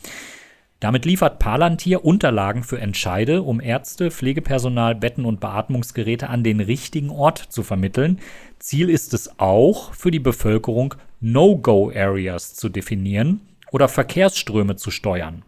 Damit 0.82 1.04
liefert 1.04 1.38
Palantir 1.38 2.04
Unterlagen 2.04 2.64
für 2.64 2.80
Entscheide, 2.80 3.42
um 3.42 3.60
Ärzte, 3.60 4.10
Pflegepersonal, 4.10 4.96
Betten 4.96 5.24
und 5.24 5.38
Beatmungsgeräte 5.38 6.28
an 6.28 6.42
den 6.42 6.58
richtigen 6.58 7.10
Ort 7.10 7.38
zu 7.38 7.62
vermitteln. 7.62 8.18
Ziel 8.58 8.90
ist 8.90 9.14
es 9.14 9.38
auch, 9.38 9.94
für 9.94 10.10
die 10.10 10.18
Bevölkerung 10.18 10.96
No-Go-Areas 11.20 12.54
zu 12.54 12.68
definieren 12.68 13.42
oder 13.70 13.86
Verkehrsströme 13.86 14.74
zu 14.74 14.90
steuern. 14.90 15.44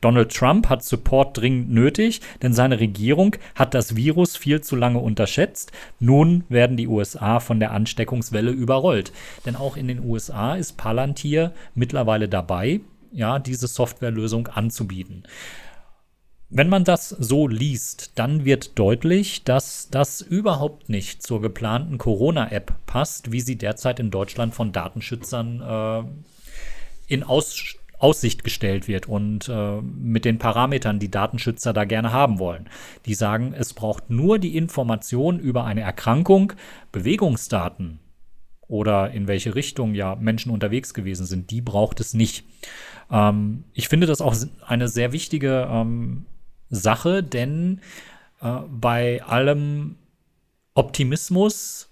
Donald 0.00 0.32
Trump 0.34 0.68
hat 0.68 0.84
Support 0.84 1.38
dringend 1.38 1.70
nötig, 1.70 2.20
denn 2.42 2.52
seine 2.52 2.80
Regierung 2.80 3.36
hat 3.54 3.74
das 3.74 3.96
Virus 3.96 4.36
viel 4.36 4.60
zu 4.60 4.76
lange 4.76 4.98
unterschätzt. 4.98 5.72
Nun 5.98 6.44
werden 6.48 6.76
die 6.76 6.88
USA 6.88 7.40
von 7.40 7.60
der 7.60 7.72
Ansteckungswelle 7.72 8.50
überrollt. 8.50 9.12
Denn 9.44 9.56
auch 9.56 9.76
in 9.76 9.88
den 9.88 10.04
USA 10.04 10.54
ist 10.54 10.76
Palantir 10.76 11.52
mittlerweile 11.74 12.28
dabei, 12.28 12.80
ja, 13.12 13.38
diese 13.38 13.66
Softwarelösung 13.66 14.48
anzubieten. 14.48 15.24
Wenn 16.48 16.68
man 16.68 16.84
das 16.84 17.08
so 17.08 17.48
liest, 17.48 18.12
dann 18.14 18.44
wird 18.44 18.78
deutlich, 18.78 19.42
dass 19.42 19.88
das 19.90 20.20
überhaupt 20.20 20.88
nicht 20.88 21.22
zur 21.22 21.40
geplanten 21.40 21.98
Corona-App 21.98 22.72
passt, 22.86 23.32
wie 23.32 23.40
sie 23.40 23.56
derzeit 23.56 23.98
in 23.98 24.12
Deutschland 24.12 24.54
von 24.54 24.70
Datenschützern 24.70 25.60
äh, 25.60 27.12
in 27.12 27.24
Aus 27.24 27.76
Aussicht 27.98 28.44
gestellt 28.44 28.88
wird 28.88 29.08
und 29.08 29.48
äh, 29.48 29.80
mit 29.80 30.24
den 30.24 30.38
Parametern, 30.38 30.98
die 30.98 31.10
Datenschützer 31.10 31.72
da 31.72 31.84
gerne 31.84 32.12
haben 32.12 32.38
wollen. 32.38 32.68
Die 33.06 33.14
sagen, 33.14 33.54
es 33.56 33.74
braucht 33.74 34.10
nur 34.10 34.38
die 34.38 34.56
Information 34.56 35.38
über 35.38 35.64
eine 35.64 35.80
Erkrankung, 35.80 36.52
Bewegungsdaten 36.92 37.98
oder 38.68 39.10
in 39.10 39.28
welche 39.28 39.54
Richtung 39.54 39.94
ja 39.94 40.16
Menschen 40.16 40.50
unterwegs 40.50 40.92
gewesen 40.92 41.26
sind, 41.26 41.50
die 41.50 41.60
braucht 41.60 42.00
es 42.00 42.14
nicht. 42.14 42.44
Ähm, 43.10 43.64
ich 43.72 43.88
finde 43.88 44.06
das 44.06 44.20
auch 44.20 44.34
eine 44.66 44.88
sehr 44.88 45.12
wichtige 45.12 45.68
ähm, 45.70 46.26
Sache, 46.68 47.22
denn 47.22 47.80
äh, 48.40 48.58
bei 48.68 49.22
allem 49.22 49.96
Optimismus 50.74 51.88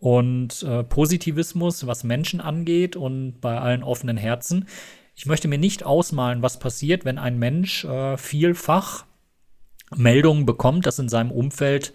und 0.00 0.62
äh, 0.62 0.82
Positivismus, 0.82 1.86
was 1.86 2.04
Menschen 2.04 2.40
angeht 2.40 2.96
und 2.96 3.40
bei 3.40 3.58
allen 3.58 3.82
offenen 3.82 4.16
Herzen. 4.16 4.66
Ich 5.14 5.26
möchte 5.26 5.46
mir 5.46 5.58
nicht 5.58 5.84
ausmalen, 5.84 6.42
was 6.42 6.58
passiert, 6.58 7.04
wenn 7.04 7.18
ein 7.18 7.38
Mensch 7.38 7.84
äh, 7.84 8.16
vielfach 8.16 9.04
Meldungen 9.94 10.46
bekommt, 10.46 10.86
dass 10.86 10.98
in 10.98 11.10
seinem 11.10 11.30
Umfeld 11.30 11.92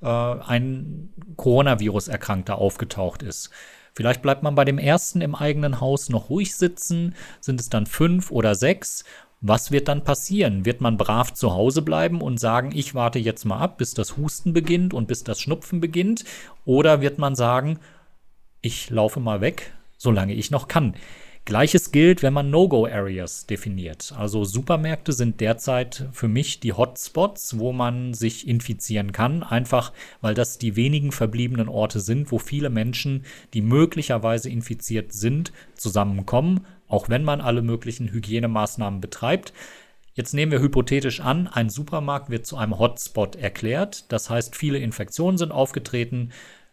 äh, 0.00 0.06
ein 0.06 1.12
Coronavirus-Erkrankter 1.36 2.58
aufgetaucht 2.58 3.22
ist. 3.22 3.50
Vielleicht 3.94 4.22
bleibt 4.22 4.44
man 4.44 4.54
bei 4.54 4.64
dem 4.64 4.78
ersten 4.78 5.20
im 5.20 5.34
eigenen 5.34 5.80
Haus 5.80 6.08
noch 6.08 6.30
ruhig 6.30 6.54
sitzen, 6.54 7.16
sind 7.40 7.58
es 7.58 7.68
dann 7.68 7.86
fünf 7.86 8.30
oder 8.30 8.54
sechs 8.54 9.02
was 9.40 9.70
wird 9.70 9.88
dann 9.88 10.02
passieren? 10.02 10.64
Wird 10.64 10.80
man 10.80 10.96
brav 10.96 11.32
zu 11.32 11.54
Hause 11.54 11.82
bleiben 11.82 12.20
und 12.20 12.40
sagen, 12.40 12.72
ich 12.74 12.94
warte 12.94 13.18
jetzt 13.18 13.44
mal 13.44 13.58
ab, 13.58 13.78
bis 13.78 13.94
das 13.94 14.16
Husten 14.16 14.52
beginnt 14.52 14.94
und 14.94 15.06
bis 15.06 15.24
das 15.24 15.40
Schnupfen 15.40 15.80
beginnt? 15.80 16.24
Oder 16.64 17.00
wird 17.00 17.18
man 17.18 17.34
sagen, 17.34 17.78
ich 18.60 18.90
laufe 18.90 19.20
mal 19.20 19.40
weg, 19.40 19.72
solange 19.96 20.34
ich 20.34 20.50
noch 20.50 20.66
kann? 20.66 20.94
Gleiches 21.48 21.92
gilt, 21.92 22.22
wenn 22.22 22.34
man 22.34 22.50
No-Go-Areas 22.50 23.46
definiert. 23.46 24.12
Also 24.14 24.44
Supermärkte 24.44 25.14
sind 25.14 25.40
derzeit 25.40 26.06
für 26.12 26.28
mich 26.28 26.60
die 26.60 26.74
Hotspots, 26.74 27.58
wo 27.58 27.72
man 27.72 28.12
sich 28.12 28.46
infizieren 28.46 29.12
kann, 29.12 29.42
einfach 29.42 29.94
weil 30.20 30.34
das 30.34 30.58
die 30.58 30.76
wenigen 30.76 31.10
verbliebenen 31.10 31.70
Orte 31.70 32.00
sind, 32.00 32.30
wo 32.32 32.38
viele 32.38 32.68
Menschen, 32.68 33.24
die 33.54 33.62
möglicherweise 33.62 34.50
infiziert 34.50 35.14
sind, 35.14 35.54
zusammenkommen, 35.74 36.66
auch 36.86 37.08
wenn 37.08 37.24
man 37.24 37.40
alle 37.40 37.62
möglichen 37.62 38.12
Hygienemaßnahmen 38.12 39.00
betreibt. 39.00 39.54
Jetzt 40.12 40.34
nehmen 40.34 40.52
wir 40.52 40.60
hypothetisch 40.60 41.20
an, 41.20 41.46
ein 41.46 41.70
Supermarkt 41.70 42.28
wird 42.28 42.44
zu 42.44 42.58
einem 42.58 42.78
Hotspot 42.78 43.36
erklärt. 43.36 44.12
Das 44.12 44.28
heißt, 44.28 44.54
viele 44.54 44.80
Infektionen 44.80 45.38
sind 45.38 45.52
aufgetreten. 45.52 46.30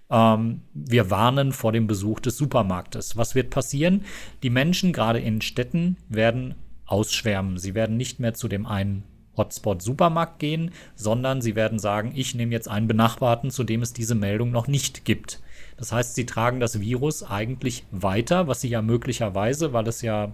Ähm, 0.10 0.62
wir 0.74 1.10
warnen 1.10 1.52
vor 1.52 1.72
dem 1.72 1.88
Besuch 1.88 2.20
des 2.20 2.38
Supermarktes. 2.38 3.18
Was 3.18 3.36
wird 3.36 3.50
passieren? 3.50 4.06
Die 4.44 4.50
Menschen, 4.50 4.94
gerade 4.94 5.20
in 5.20 5.42
Städten, 5.42 5.98
werden 6.10 6.56
ausschwärmen. 6.86 7.58
Sie 7.58 7.74
werden 7.74 7.98
nicht 7.98 8.20
mehr 8.20 8.34
zu 8.34 8.48
dem 8.48 8.66
einen 8.66 9.04
Hotspot 9.38 9.82
Supermarkt 9.82 10.40
gehen, 10.40 10.72
sondern 10.96 11.42
sie 11.42 11.56
werden 11.56 11.80
sagen, 11.80 12.14
ich 12.16 12.36
nehme 12.36 12.54
jetzt 12.54 12.70
einen 12.70 12.88
benachbarten, 12.88 13.52
zu 13.52 13.64
dem 13.64 13.82
es 13.82 13.94
diese 13.94 14.16
Meldung 14.16 14.52
noch 14.52 14.68
nicht 14.68 15.06
gibt. 15.06 15.42
Das 15.78 15.92
heißt, 15.92 16.16
sie 16.16 16.26
tragen 16.26 16.60
das 16.60 16.80
Virus 16.80 17.24
eigentlich 17.24 17.86
weiter, 17.92 18.48
was 18.48 18.62
sie 18.62 18.70
ja 18.70 18.82
möglicherweise, 18.82 19.74
weil 19.74 19.88
es 19.88 20.02
ja 20.02 20.34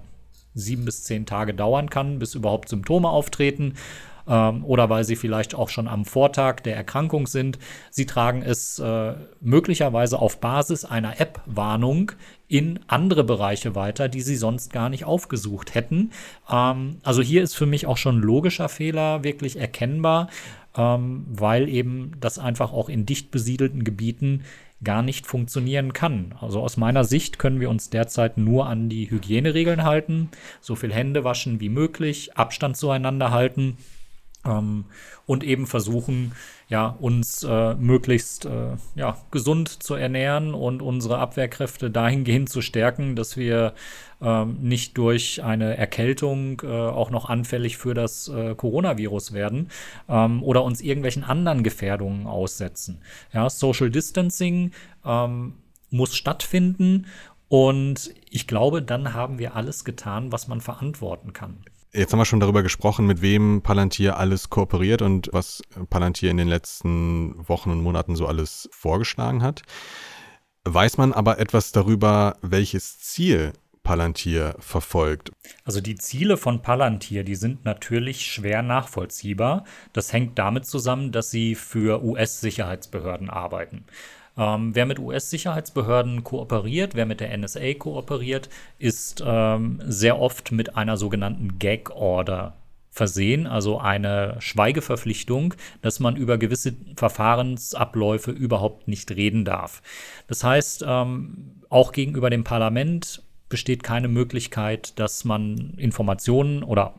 sieben 0.54 0.86
bis 0.86 1.04
zehn 1.04 1.26
Tage 1.26 1.54
dauern 1.54 1.90
kann, 1.90 2.20
bis 2.20 2.36
überhaupt 2.36 2.70
Symptome 2.70 3.10
auftreten, 3.10 3.76
ähm, 4.32 4.63
oder 4.63 4.89
weil 4.89 5.04
sie 5.04 5.17
vielleicht 5.17 5.54
auch 5.54 5.70
schon 5.70 5.88
am 5.88 6.06
Vortag 6.06 6.62
der 6.62 6.76
Erkrankung 6.76 7.28
sind. 7.28 7.60
Sie 7.91 8.06
tragen 8.06 8.41
es 8.41 8.80
äh, 8.80 9.13
möglicherweise 9.41 10.17
auf 10.20 10.39
Basis 10.39 10.86
einer 10.86 11.20
App-Warnung 11.20 12.13
in 12.48 12.80
andere 12.88 13.24
Bereiche 13.24 13.76
weiter, 13.76 14.08
die 14.08 14.22
sie 14.22 14.38
sonst 14.38 14.72
gar 14.72 14.89
nicht 14.89 15.04
aufgesucht 15.04 15.76
hätten. 15.76 16.12
Ähm, 16.50 16.98
also 17.04 17.22
hier 17.22 17.44
ist 17.44 17.56
für 17.56 17.65
mich 17.65 17.86
auch 17.86 17.98
schon 17.98 18.22
logischer 18.22 18.70
Fehler 18.70 19.24
wirklich 19.26 19.58
erkennbar, 19.58 20.30
ähm, 20.78 21.26
weil 21.30 21.67
eben 21.67 22.13
das 22.22 22.39
einfach 22.39 22.72
auch 22.72 22.88
in 22.88 23.06
dicht 23.06 23.32
besiedelten 23.32 23.84
Gebieten 23.84 24.44
gar 24.84 25.04
nicht 25.04 25.28
funktionieren 25.28 25.94
kann. 25.94 26.34
Also 26.39 26.62
aus 26.62 26.78
meiner 26.78 27.04
Sicht 27.04 27.38
können 27.38 27.60
wir 27.60 27.70
uns 27.70 27.91
derzeit 27.91 28.38
nur 28.38 28.65
an 28.65 28.89
die 28.89 29.12
Hygieneregeln 29.12 29.84
halten, 29.84 30.30
so 30.60 30.76
viel 30.76 30.91
Hände 30.91 31.24
waschen 31.24 31.60
wie 31.60 31.70
möglich, 31.70 32.36
Abstand 32.36 32.78
zueinander 32.78 33.30
halten 33.30 33.78
ähm, 34.45 34.86
und 35.25 35.43
eben 35.43 35.67
versuchen, 35.67 36.34
ja, 36.67 36.88
uns 36.88 37.43
äh, 37.43 37.73
möglichst 37.75 38.45
äh, 38.45 38.77
ja, 38.95 39.17
gesund 39.30 39.84
zu 39.84 39.95
ernähren 39.95 40.54
und 40.54 40.82
unsere 40.82 41.17
Abwehrkräfte 41.17 41.91
dahingehend 41.91 42.49
zu 42.49 42.62
stärken, 42.62 43.15
dass 43.15 43.36
wir 43.36 43.73
ähm, 44.21 44.58
nicht 44.62 44.97
durch 44.97 45.43
eine 45.43 45.77
Erkältung 45.77 46.62
äh, 46.63 46.67
auch 46.67 47.12
noch 47.12 47.30
anfällig 47.30 47.77
für 47.77 47.93
das 47.93 48.30
äh, 48.30 48.56
Coronavirus 48.56 49.34
werden 49.34 49.69
ähm, 50.08 50.41
oder 50.43 50.63
uns 50.63 50.80
irgendwelchen 50.80 51.23
anderen 51.23 51.63
Gefährdungen 51.63 52.25
aussetzen. 52.25 53.01
Ja, 53.34 53.49
Social 53.49 53.89
Distancing 53.89 54.71
ähm, 55.06 55.56
muss 55.89 56.15
stattfinden 56.15 57.08
und 57.49 58.15
ich 58.30 58.47
glaube, 58.47 58.82
dann 58.82 59.13
haben 59.13 59.39
wir 59.39 59.58
alles 59.58 59.84
getan, 59.84 60.32
was 60.32 60.47
man 60.47 60.62
verantworten 60.62 61.34
kann. 61.34 61.65
Jetzt 61.93 62.13
haben 62.13 62.19
wir 62.19 62.25
schon 62.25 62.39
darüber 62.39 62.63
gesprochen, 62.63 63.06
mit 63.06 63.21
wem 63.21 63.62
Palantir 63.63 64.17
alles 64.17 64.49
kooperiert 64.49 65.01
und 65.01 65.30
was 65.34 65.62
Palantir 65.89 66.32
in 66.32 66.38
den 66.38 66.47
letzten 66.47 67.36
Wochen 67.49 67.69
und 67.69 67.84
Monaten 67.84 68.15
so 68.15 68.27
alles 68.27 68.69
vorgeschlagen 68.71 69.43
hat. 69.43 69.63
Weiß 70.63 70.97
man 70.97 71.12
aber 71.12 71.39
etwas 71.39 71.73
darüber, 71.73 72.38
welches 72.41 72.99
Ziel 72.99 73.51
Palantir 73.84 74.56
verfolgt? 74.60 75.32
Also 75.65 75.82
die 75.82 75.95
Ziele 75.95 76.38
von 76.38 76.62
Palantir, 76.62 77.25
die 77.25 77.36
sind 77.36 77.65
natürlich 77.65 78.25
schwer 78.25 78.62
nachvollziehbar. 78.62 79.65
Das 79.91 80.13
hängt 80.13 80.39
damit 80.39 80.65
zusammen, 80.65 81.12
dass 81.12 81.30
sie 81.30 81.56
für 81.56 82.04
US-Sicherheitsbehörden 82.04 83.30
arbeiten. 83.30 83.86
Ähm, 84.41 84.73
wer 84.73 84.88
mit 84.88 84.97
US-Sicherheitsbehörden 84.97 86.23
kooperiert, 86.23 86.95
wer 86.95 87.06
mit 87.06 87.19
der 87.19 87.38
NSA 87.38 87.75
kooperiert, 87.75 88.49
ist 88.80 89.23
ähm, 89.23 89.80
sehr 89.86 90.19
oft 90.19 90.51
mit 90.51 90.75
einer 90.75 90.97
sogenannten 90.97 91.60
Gag-Order 91.60 92.56
versehen, 92.89 93.45
also 93.45 93.77
eine 93.80 94.38
Schweigeverpflichtung, 94.39 95.54
dass 95.84 95.99
man 95.99 96.15
über 96.15 96.39
gewisse 96.39 96.73
Verfahrensabläufe 96.95 98.32
überhaupt 98.32 98.88
nicht 98.88 99.12
reden 99.12 99.45
darf. 99.45 99.84
Das 100.27 100.43
heißt, 100.43 100.84
ähm, 100.88 101.62
auch 101.69 101.91
gegenüber 101.91 102.32
dem 102.32 102.43
Parlament 102.43 103.21
besteht 103.47 103.84
keine 103.84 104.08
Möglichkeit, 104.08 104.97
dass 104.99 105.23
man 105.23 105.75
Informationen 105.77 106.63
oder 106.63 106.95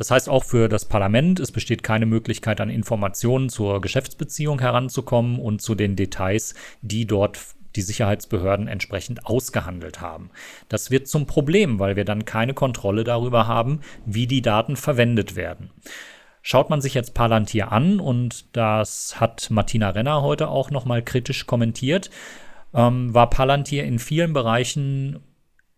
das 0.00 0.10
heißt 0.10 0.30
auch 0.30 0.44
für 0.44 0.70
das 0.70 0.86
Parlament, 0.86 1.40
es 1.40 1.52
besteht 1.52 1.82
keine 1.82 2.06
Möglichkeit, 2.06 2.62
an 2.62 2.70
Informationen 2.70 3.50
zur 3.50 3.82
Geschäftsbeziehung 3.82 4.58
heranzukommen 4.58 5.38
und 5.38 5.60
zu 5.60 5.74
den 5.74 5.94
Details, 5.94 6.54
die 6.80 7.04
dort 7.04 7.38
die 7.76 7.82
Sicherheitsbehörden 7.82 8.66
entsprechend 8.66 9.26
ausgehandelt 9.26 10.00
haben. 10.00 10.30
Das 10.70 10.90
wird 10.90 11.06
zum 11.06 11.26
Problem, 11.26 11.78
weil 11.78 11.96
wir 11.96 12.06
dann 12.06 12.24
keine 12.24 12.54
Kontrolle 12.54 13.04
darüber 13.04 13.46
haben, 13.46 13.80
wie 14.06 14.26
die 14.26 14.40
Daten 14.40 14.76
verwendet 14.76 15.36
werden. 15.36 15.68
Schaut 16.40 16.70
man 16.70 16.80
sich 16.80 16.94
jetzt 16.94 17.12
Palantir 17.12 17.70
an, 17.70 18.00
und 18.00 18.56
das 18.56 19.20
hat 19.20 19.50
Martina 19.50 19.90
Renner 19.90 20.22
heute 20.22 20.48
auch 20.48 20.70
nochmal 20.70 21.02
kritisch 21.02 21.46
kommentiert, 21.46 22.08
ähm, 22.72 23.12
war 23.12 23.28
Palantir 23.28 23.84
in 23.84 23.98
vielen 23.98 24.32
Bereichen 24.32 25.20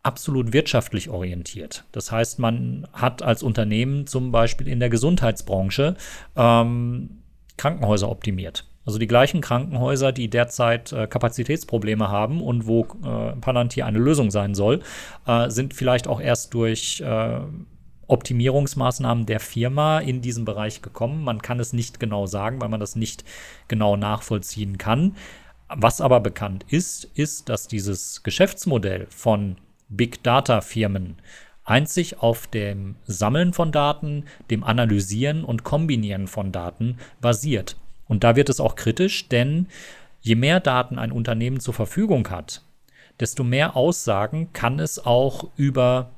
absolut 0.02 0.52
wirtschaftlich 0.52 1.08
orientiert. 1.08 1.84
Das 1.92 2.10
heißt, 2.10 2.38
man 2.38 2.86
hat 2.92 3.22
als 3.22 3.42
Unternehmen 3.42 4.06
zum 4.06 4.32
Beispiel 4.32 4.68
in 4.68 4.80
der 4.80 4.90
Gesundheitsbranche 4.90 5.96
ähm, 6.36 7.22
Krankenhäuser 7.56 8.10
optimiert. 8.10 8.66
Also 8.84 8.98
die 8.98 9.06
gleichen 9.06 9.40
Krankenhäuser, 9.40 10.10
die 10.10 10.28
derzeit 10.28 10.92
äh, 10.92 11.06
Kapazitätsprobleme 11.06 12.08
haben 12.08 12.42
und 12.42 12.66
wo 12.66 12.84
äh, 13.04 13.36
Palantir 13.40 13.86
eine 13.86 13.98
Lösung 13.98 14.32
sein 14.32 14.54
soll, 14.54 14.80
äh, 15.26 15.48
sind 15.50 15.72
vielleicht 15.72 16.08
auch 16.08 16.20
erst 16.20 16.52
durch 16.52 17.00
äh, 17.00 17.40
Optimierungsmaßnahmen 18.08 19.26
der 19.26 19.38
Firma 19.38 20.00
in 20.00 20.20
diesen 20.20 20.44
Bereich 20.44 20.82
gekommen. 20.82 21.22
Man 21.22 21.40
kann 21.42 21.60
es 21.60 21.72
nicht 21.72 22.00
genau 22.00 22.26
sagen, 22.26 22.60
weil 22.60 22.68
man 22.68 22.80
das 22.80 22.96
nicht 22.96 23.24
genau 23.68 23.96
nachvollziehen 23.96 24.78
kann. 24.78 25.16
Was 25.68 26.00
aber 26.00 26.20
bekannt 26.20 26.66
ist, 26.68 27.04
ist, 27.14 27.48
dass 27.48 27.68
dieses 27.68 28.24
Geschäftsmodell 28.24 29.06
von 29.10 29.56
Big 29.96 30.22
Data-Firmen 30.22 31.16
einzig 31.64 32.18
auf 32.18 32.46
dem 32.46 32.96
Sammeln 33.04 33.52
von 33.52 33.72
Daten, 33.72 34.24
dem 34.50 34.64
Analysieren 34.64 35.44
und 35.44 35.64
Kombinieren 35.64 36.26
von 36.26 36.52
Daten 36.52 36.98
basiert. 37.20 37.76
Und 38.08 38.24
da 38.24 38.36
wird 38.36 38.48
es 38.48 38.60
auch 38.60 38.74
kritisch, 38.74 39.28
denn 39.28 39.68
je 40.20 40.34
mehr 40.34 40.60
Daten 40.60 40.98
ein 40.98 41.12
Unternehmen 41.12 41.60
zur 41.60 41.74
Verfügung 41.74 42.28
hat, 42.30 42.62
desto 43.20 43.44
mehr 43.44 43.76
Aussagen 43.76 44.52
kann 44.52 44.80
es 44.80 45.04
auch 45.04 45.50
über 45.56 46.10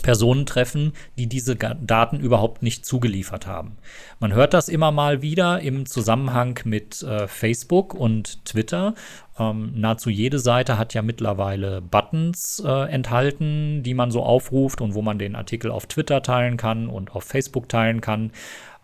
Personen 0.00 0.46
treffen, 0.46 0.92
die 1.18 1.26
diese 1.26 1.54
Daten 1.54 2.18
überhaupt 2.18 2.62
nicht 2.62 2.86
zugeliefert 2.86 3.46
haben. 3.46 3.76
Man 4.20 4.32
hört 4.32 4.54
das 4.54 4.68
immer 4.68 4.90
mal 4.90 5.22
wieder 5.22 5.60
im 5.60 5.86
Zusammenhang 5.86 6.58
mit 6.64 7.02
äh, 7.02 7.28
Facebook 7.28 7.94
und 7.94 8.44
Twitter. 8.44 8.94
Ähm, 9.38 9.72
nahezu 9.76 10.08
jede 10.08 10.38
Seite 10.38 10.78
hat 10.78 10.94
ja 10.94 11.02
mittlerweile 11.02 11.82
Buttons 11.82 12.62
äh, 12.64 12.90
enthalten, 12.90 13.82
die 13.82 13.94
man 13.94 14.10
so 14.10 14.22
aufruft 14.22 14.80
und 14.80 14.94
wo 14.94 15.02
man 15.02 15.18
den 15.18 15.36
Artikel 15.36 15.70
auf 15.70 15.86
Twitter 15.86 16.22
teilen 16.22 16.56
kann 16.56 16.88
und 16.88 17.14
auf 17.14 17.24
Facebook 17.24 17.68
teilen 17.68 18.00
kann. 18.00 18.32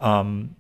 Ähm, 0.00 0.56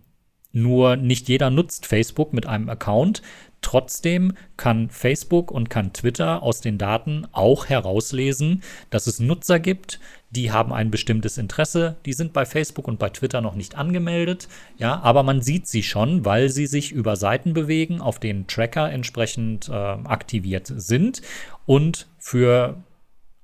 nur 0.52 0.96
nicht 0.96 1.28
jeder 1.28 1.50
nutzt 1.50 1.86
Facebook 1.86 2.32
mit 2.32 2.46
einem 2.46 2.68
Account. 2.68 3.22
Trotzdem 3.60 4.34
kann 4.56 4.88
Facebook 4.88 5.50
und 5.50 5.68
kann 5.68 5.92
Twitter 5.92 6.42
aus 6.42 6.60
den 6.60 6.78
Daten 6.78 7.26
auch 7.32 7.66
herauslesen, 7.66 8.62
dass 8.90 9.06
es 9.06 9.20
Nutzer 9.20 9.58
gibt, 9.58 9.98
die 10.30 10.52
haben 10.52 10.72
ein 10.72 10.90
bestimmtes 10.90 11.38
Interesse, 11.38 11.96
die 12.04 12.12
sind 12.12 12.32
bei 12.32 12.44
Facebook 12.44 12.86
und 12.86 12.98
bei 12.98 13.08
Twitter 13.08 13.40
noch 13.40 13.54
nicht 13.54 13.76
angemeldet, 13.76 14.48
ja, 14.76 15.00
aber 15.00 15.22
man 15.22 15.40
sieht 15.40 15.66
sie 15.66 15.82
schon, 15.82 16.24
weil 16.24 16.50
sie 16.50 16.66
sich 16.66 16.92
über 16.92 17.16
Seiten 17.16 17.54
bewegen, 17.54 18.00
auf 18.00 18.18
denen 18.18 18.46
Tracker 18.46 18.90
entsprechend 18.90 19.68
äh, 19.68 19.72
aktiviert 19.72 20.70
sind 20.74 21.22
und 21.66 22.06
für 22.18 22.76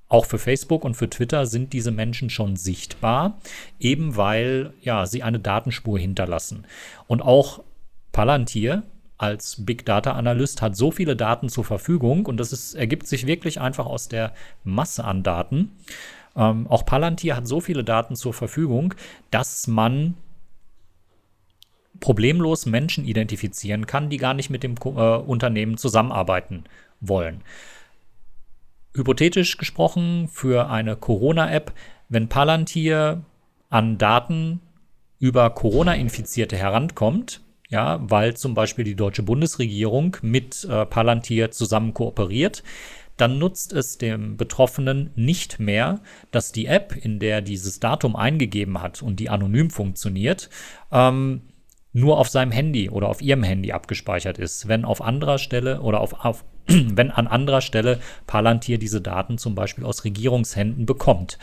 auch 0.07 0.25
für 0.25 0.37
Facebook 0.37 0.85
und 0.85 0.93
für 0.93 1.09
Twitter 1.09 1.47
sind 1.47 1.73
diese 1.73 1.91
Menschen 1.91 2.29
schon 2.29 2.55
sichtbar, 2.55 3.39
eben 3.79 4.15
weil 4.15 4.73
ja, 4.81 5.07
sie 5.07 5.23
eine 5.23 5.39
Datenspur 5.39 5.97
hinterlassen. 5.97 6.65
Und 7.07 7.23
auch 7.23 7.63
Palantir 8.11 8.83
als 9.17 9.65
Big 9.65 9.85
Data 9.85 10.11
Analyst 10.11 10.61
hat 10.61 10.75
so 10.75 10.91
viele 10.91 11.15
Daten 11.15 11.49
zur 11.49 11.63
Verfügung 11.63 12.25
und 12.25 12.37
das 12.37 12.53
ist, 12.53 12.75
ergibt 12.75 13.07
sich 13.07 13.25
wirklich 13.27 13.59
einfach 13.59 13.85
aus 13.85 14.07
der 14.07 14.33
Masse 14.63 15.03
an 15.03 15.23
Daten. 15.23 15.71
Ähm, 16.35 16.67
auch 16.67 16.85
Palantir 16.85 17.35
hat 17.35 17.47
so 17.47 17.61
viele 17.61 17.83
Daten 17.83 18.15
zur 18.15 18.33
Verfügung, 18.33 18.93
dass 19.31 19.67
man 19.67 20.15
problemlos 21.99 22.65
Menschen 22.65 23.05
identifizieren 23.05 23.87
kann, 23.87 24.09
die 24.09 24.17
gar 24.17 24.33
nicht 24.33 24.49
mit 24.49 24.63
dem 24.63 24.75
äh, 24.83 24.89
Unternehmen 24.89 25.77
zusammenarbeiten 25.77 26.65
wollen. 26.99 27.41
Hypothetisch 28.93 29.57
gesprochen 29.57 30.27
für 30.31 30.69
eine 30.69 30.95
Corona-App, 30.95 31.73
wenn 32.09 32.29
Palantir 32.29 33.23
an 33.69 33.97
Daten 33.97 34.61
über 35.19 35.49
Corona-Infizierte 35.49 36.55
herankommt, 36.55 37.41
ja, 37.69 37.99
weil 38.01 38.37
zum 38.37 38.53
Beispiel 38.53 38.85
die 38.85 38.95
deutsche 38.95 39.23
Bundesregierung 39.23 40.17
mit 40.21 40.65
äh, 40.65 40.85
Palantir 40.85 41.51
zusammen 41.51 41.93
kooperiert, 41.93 42.63
dann 43.17 43.37
nutzt 43.39 43.73
es 43.73 43.97
dem 43.97 44.37
Betroffenen 44.37 45.11
nicht 45.15 45.59
mehr, 45.59 46.01
dass 46.31 46.51
die 46.51 46.65
App, 46.65 46.95
in 46.95 47.19
der 47.19 47.41
dieses 47.41 47.79
Datum 47.79 48.15
eingegeben 48.15 48.81
hat 48.81 49.01
und 49.01 49.19
die 49.19 49.29
anonym 49.29 49.69
funktioniert, 49.69 50.49
ähm, 50.91 51.41
nur 51.93 52.19
auf 52.19 52.27
seinem 52.27 52.51
Handy 52.51 52.89
oder 52.89 53.07
auf 53.07 53.21
ihrem 53.21 53.43
Handy 53.43 53.71
abgespeichert 53.71 54.37
ist. 54.37 54.67
Wenn 54.67 54.83
auf 54.83 55.01
anderer 55.01 55.37
Stelle 55.37 55.79
oder 55.81 56.01
auf, 56.01 56.25
auf 56.25 56.43
wenn 56.67 57.09
an 57.09 57.27
anderer 57.27 57.61
Stelle 57.61 57.99
Palantir 58.27 58.77
diese 58.77 58.99
Daten 58.99 59.37
zum 59.37 59.55
Beispiel 59.55 59.85
aus 59.85 60.03
Regierungshänden 60.03 60.85
bekommt. 60.85 61.37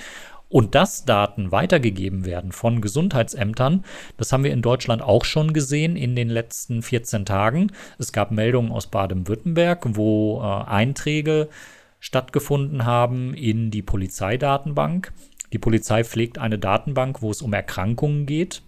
Und 0.53 0.75
dass 0.75 1.07
Daten 1.07 1.51
weitergegeben 1.51 2.27
werden 2.27 2.53
von 2.53 2.83
Gesundheitsämtern, 2.83 3.87
das 4.19 4.33
haben 4.33 4.45
wir 4.45 4.53
in 4.53 4.61
Deutschland 4.61 5.01
auch 5.01 5.25
schon 5.25 5.55
gesehen 5.55 5.97
in 5.97 6.15
den 6.15 6.29
letzten 6.29 6.83
14 6.83 7.25
Tagen. 7.25 7.73
Es 7.99 8.13
gab 8.13 8.31
Meldungen 8.31 8.71
aus 8.71 8.89
Baden-Württemberg, 8.89 9.97
wo 9.97 10.43
äh, 10.43 10.45
Einträge 10.45 11.49
stattgefunden 12.01 12.85
haben 12.85 13.33
in 13.33 13.71
die 13.71 13.81
Polizeidatenbank. 13.81 15.15
Die 15.55 15.59
Polizei 15.59 16.05
pflegt 16.05 16.37
eine 16.37 16.59
Datenbank, 16.59 17.23
wo 17.23 17.31
es 17.31 17.41
um 17.41 17.55
Erkrankungen 17.55 18.27
geht. 18.27 18.61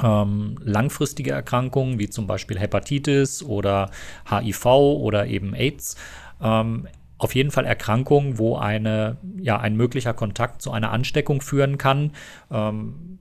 Ähm, 0.00 0.58
langfristige 0.62 1.32
Erkrankungen 1.32 1.98
wie 1.98 2.08
zum 2.08 2.28
Beispiel 2.28 2.60
Hepatitis 2.60 3.42
oder 3.42 3.90
HIV 4.30 4.66
oder 4.66 5.26
eben 5.26 5.54
AIDS. 5.54 5.96
Ähm, 6.40 6.86
auf 7.24 7.34
jeden 7.34 7.50
Fall 7.50 7.64
Erkrankungen, 7.64 8.38
wo 8.38 8.56
eine, 8.56 9.16
ja, 9.38 9.58
ein 9.58 9.76
möglicher 9.76 10.14
Kontakt 10.14 10.62
zu 10.62 10.70
einer 10.70 10.92
Ansteckung 10.92 11.40
führen 11.40 11.78
kann. 11.78 12.12
Ähm, 12.50 13.18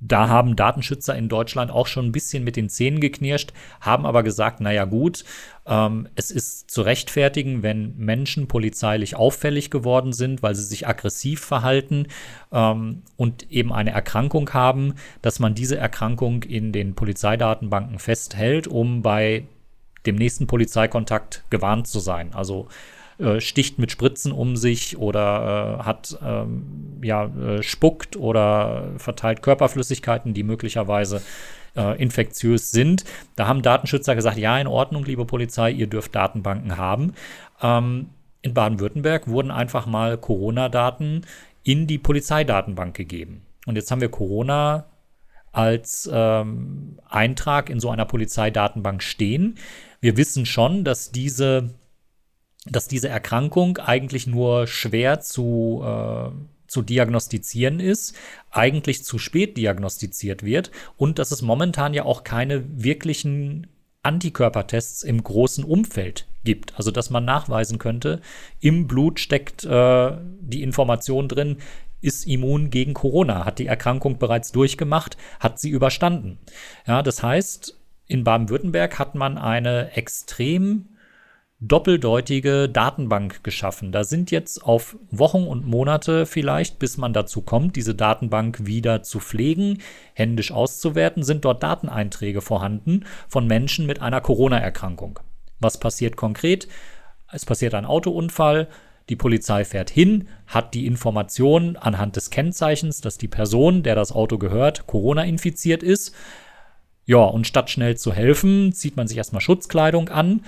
da 0.00 0.28
haben 0.28 0.56
Datenschützer 0.56 1.14
in 1.14 1.28
Deutschland 1.28 1.70
auch 1.70 1.86
schon 1.86 2.06
ein 2.06 2.12
bisschen 2.12 2.42
mit 2.42 2.56
den 2.56 2.70
Zähnen 2.70 3.00
geknirscht, 3.00 3.52
haben 3.80 4.06
aber 4.06 4.22
gesagt, 4.22 4.60
naja 4.60 4.86
gut, 4.86 5.24
ähm, 5.66 6.08
es 6.14 6.30
ist 6.30 6.70
zu 6.70 6.82
rechtfertigen, 6.82 7.62
wenn 7.62 7.96
Menschen 7.98 8.48
polizeilich 8.48 9.14
auffällig 9.14 9.70
geworden 9.70 10.12
sind, 10.14 10.42
weil 10.42 10.54
sie 10.54 10.64
sich 10.64 10.88
aggressiv 10.88 11.40
verhalten 11.44 12.06
ähm, 12.50 13.02
und 13.16 13.50
eben 13.52 13.72
eine 13.72 13.90
Erkrankung 13.90 14.52
haben, 14.54 14.94
dass 15.20 15.38
man 15.38 15.54
diese 15.54 15.76
Erkrankung 15.76 16.42
in 16.44 16.72
den 16.72 16.94
Polizeidatenbanken 16.94 17.98
festhält, 17.98 18.66
um 18.66 19.02
bei 19.02 19.44
dem 20.06 20.16
nächsten 20.16 20.46
Polizeikontakt 20.46 21.44
gewarnt 21.50 21.86
zu 21.86 22.00
sein. 22.00 22.32
Also 22.34 22.68
äh, 23.18 23.40
sticht 23.40 23.78
mit 23.78 23.90
Spritzen 23.90 24.32
um 24.32 24.56
sich 24.56 24.96
oder 24.96 25.78
äh, 25.80 25.82
hat 25.84 26.18
ähm, 26.24 27.00
ja 27.02 27.26
äh, 27.26 27.62
spuckt 27.62 28.16
oder 28.16 28.92
verteilt 28.96 29.42
Körperflüssigkeiten, 29.42 30.32
die 30.32 30.42
möglicherweise 30.42 31.22
äh, 31.76 32.00
infektiös 32.00 32.70
sind. 32.70 33.04
Da 33.36 33.46
haben 33.46 33.62
Datenschützer 33.62 34.14
gesagt, 34.14 34.38
ja, 34.38 34.58
in 34.58 34.66
Ordnung, 34.66 35.04
liebe 35.04 35.24
Polizei, 35.24 35.70
ihr 35.70 35.86
dürft 35.86 36.14
Datenbanken 36.14 36.76
haben. 36.76 37.14
Ähm, 37.60 38.08
in 38.42 38.54
Baden-Württemberg 38.54 39.28
wurden 39.28 39.50
einfach 39.50 39.86
mal 39.86 40.16
Corona-Daten 40.16 41.26
in 41.62 41.86
die 41.86 41.98
Polizeidatenbank 41.98 42.96
gegeben. 42.96 43.42
Und 43.66 43.76
jetzt 43.76 43.90
haben 43.90 44.00
wir 44.00 44.10
Corona 44.10 44.86
als 45.52 46.08
ähm, 46.12 46.98
Eintrag 47.08 47.68
in 47.68 47.80
so 47.80 47.90
einer 47.90 48.04
Polizeidatenbank 48.04 49.02
stehen. 49.02 49.56
Wir 50.00 50.16
wissen 50.16 50.46
schon, 50.46 50.84
dass 50.84 51.12
diese 51.12 51.70
dass 52.66 52.88
diese 52.88 53.08
Erkrankung 53.08 53.78
eigentlich 53.78 54.26
nur 54.26 54.66
schwer 54.66 55.20
zu, 55.20 55.82
äh, 55.84 56.30
zu 56.66 56.82
diagnostizieren 56.82 57.80
ist, 57.80 58.14
eigentlich 58.50 59.04
zu 59.04 59.18
spät 59.18 59.56
diagnostiziert 59.56 60.44
wird 60.44 60.70
und 60.96 61.18
dass 61.18 61.30
es 61.30 61.42
momentan 61.42 61.94
ja 61.94 62.04
auch 62.04 62.22
keine 62.22 62.64
wirklichen 62.82 63.66
Antikörpertests 64.02 65.02
im 65.02 65.22
großen 65.22 65.64
Umfeld 65.64 66.26
gibt. 66.44 66.76
Also 66.76 66.90
dass 66.90 67.10
man 67.10 67.24
nachweisen 67.24 67.78
könnte, 67.78 68.20
im 68.60 68.86
Blut 68.86 69.20
steckt 69.20 69.64
äh, 69.64 70.16
die 70.40 70.62
Information 70.62 71.28
drin, 71.28 71.56
ist 72.02 72.26
immun 72.26 72.70
gegen 72.70 72.94
Corona, 72.94 73.44
hat 73.44 73.58
die 73.58 73.66
Erkrankung 73.66 74.18
bereits 74.18 74.52
durchgemacht, 74.52 75.18
hat 75.38 75.58
sie 75.58 75.68
überstanden. 75.68 76.38
Ja, 76.86 77.02
das 77.02 77.22
heißt, 77.22 77.79
in 78.10 78.24
Baden-Württemberg 78.24 78.98
hat 78.98 79.14
man 79.14 79.38
eine 79.38 79.92
extrem 79.92 80.88
doppeldeutige 81.60 82.68
Datenbank 82.68 83.44
geschaffen. 83.44 83.92
Da 83.92 84.02
sind 84.02 84.30
jetzt 84.30 84.64
auf 84.64 84.96
Wochen 85.10 85.44
und 85.44 85.66
Monate 85.66 86.26
vielleicht, 86.26 86.78
bis 86.78 86.96
man 86.96 87.12
dazu 87.12 87.42
kommt, 87.42 87.76
diese 87.76 87.94
Datenbank 87.94 88.66
wieder 88.66 89.02
zu 89.02 89.20
pflegen, 89.20 89.78
händisch 90.14 90.50
auszuwerten, 90.52 91.22
sind 91.22 91.44
dort 91.44 91.62
Dateneinträge 91.62 92.40
vorhanden 92.40 93.04
von 93.28 93.46
Menschen 93.46 93.86
mit 93.86 94.00
einer 94.00 94.20
Corona-Erkrankung. 94.20 95.20
Was 95.60 95.78
passiert 95.78 96.16
konkret? 96.16 96.66
Es 97.30 97.44
passiert 97.44 97.74
ein 97.74 97.84
Autounfall, 97.84 98.68
die 99.08 99.16
Polizei 99.16 99.64
fährt 99.64 99.90
hin, 99.90 100.28
hat 100.46 100.74
die 100.74 100.86
Information 100.86 101.76
anhand 101.76 102.16
des 102.16 102.30
Kennzeichens, 102.30 103.00
dass 103.00 103.18
die 103.18 103.28
Person, 103.28 103.82
der 103.82 103.94
das 103.94 104.12
Auto 104.12 104.38
gehört, 104.38 104.86
Corona 104.86 105.24
infiziert 105.24 105.82
ist. 105.82 106.14
Ja, 107.10 107.24
und 107.24 107.44
statt 107.44 107.70
schnell 107.70 107.96
zu 107.96 108.12
helfen, 108.12 108.72
zieht 108.72 108.96
man 108.96 109.08
sich 109.08 109.16
erstmal 109.16 109.40
Schutzkleidung 109.40 110.10
an, 110.10 110.44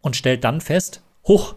und 0.00 0.16
stellt 0.16 0.42
dann 0.42 0.62
fest, 0.62 1.02
huch, 1.26 1.54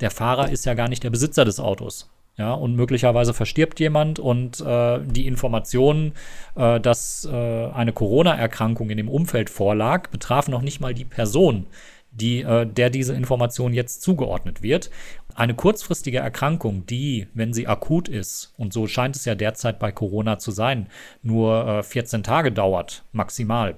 der 0.00 0.10
Fahrer 0.10 0.50
ist 0.50 0.64
ja 0.64 0.72
gar 0.72 0.88
nicht 0.88 1.04
der 1.04 1.10
Besitzer 1.10 1.44
des 1.44 1.60
Autos. 1.60 2.08
Ja, 2.38 2.54
und 2.54 2.74
möglicherweise 2.74 3.34
verstirbt 3.34 3.78
jemand 3.78 4.18
und 4.18 4.62
äh, 4.62 5.00
die 5.04 5.26
Information, 5.26 6.12
äh, 6.54 6.80
dass 6.80 7.28
äh, 7.30 7.66
eine 7.66 7.92
Corona-Erkrankung 7.92 8.88
in 8.88 8.96
dem 8.96 9.10
Umfeld 9.10 9.50
vorlag, 9.50 10.08
betraf 10.08 10.48
noch 10.48 10.62
nicht 10.62 10.80
mal 10.80 10.94
die 10.94 11.04
Person, 11.04 11.66
die, 12.12 12.42
äh, 12.42 12.66
der 12.66 12.90
diese 12.90 13.14
Information 13.14 13.72
jetzt 13.72 14.02
zugeordnet 14.02 14.62
wird. 14.62 14.90
Eine 15.34 15.54
kurzfristige 15.54 16.18
Erkrankung, 16.18 16.86
die, 16.86 17.28
wenn 17.34 17.52
sie 17.52 17.66
akut 17.66 18.08
ist, 18.08 18.52
und 18.56 18.72
so 18.72 18.86
scheint 18.86 19.16
es 19.16 19.24
ja 19.24 19.34
derzeit 19.34 19.78
bei 19.78 19.92
Corona 19.92 20.38
zu 20.38 20.50
sein, 20.50 20.88
nur 21.22 21.82
14 21.82 22.20
äh, 22.20 22.22
Tage 22.22 22.52
dauert, 22.52 23.04
maximal, 23.12 23.76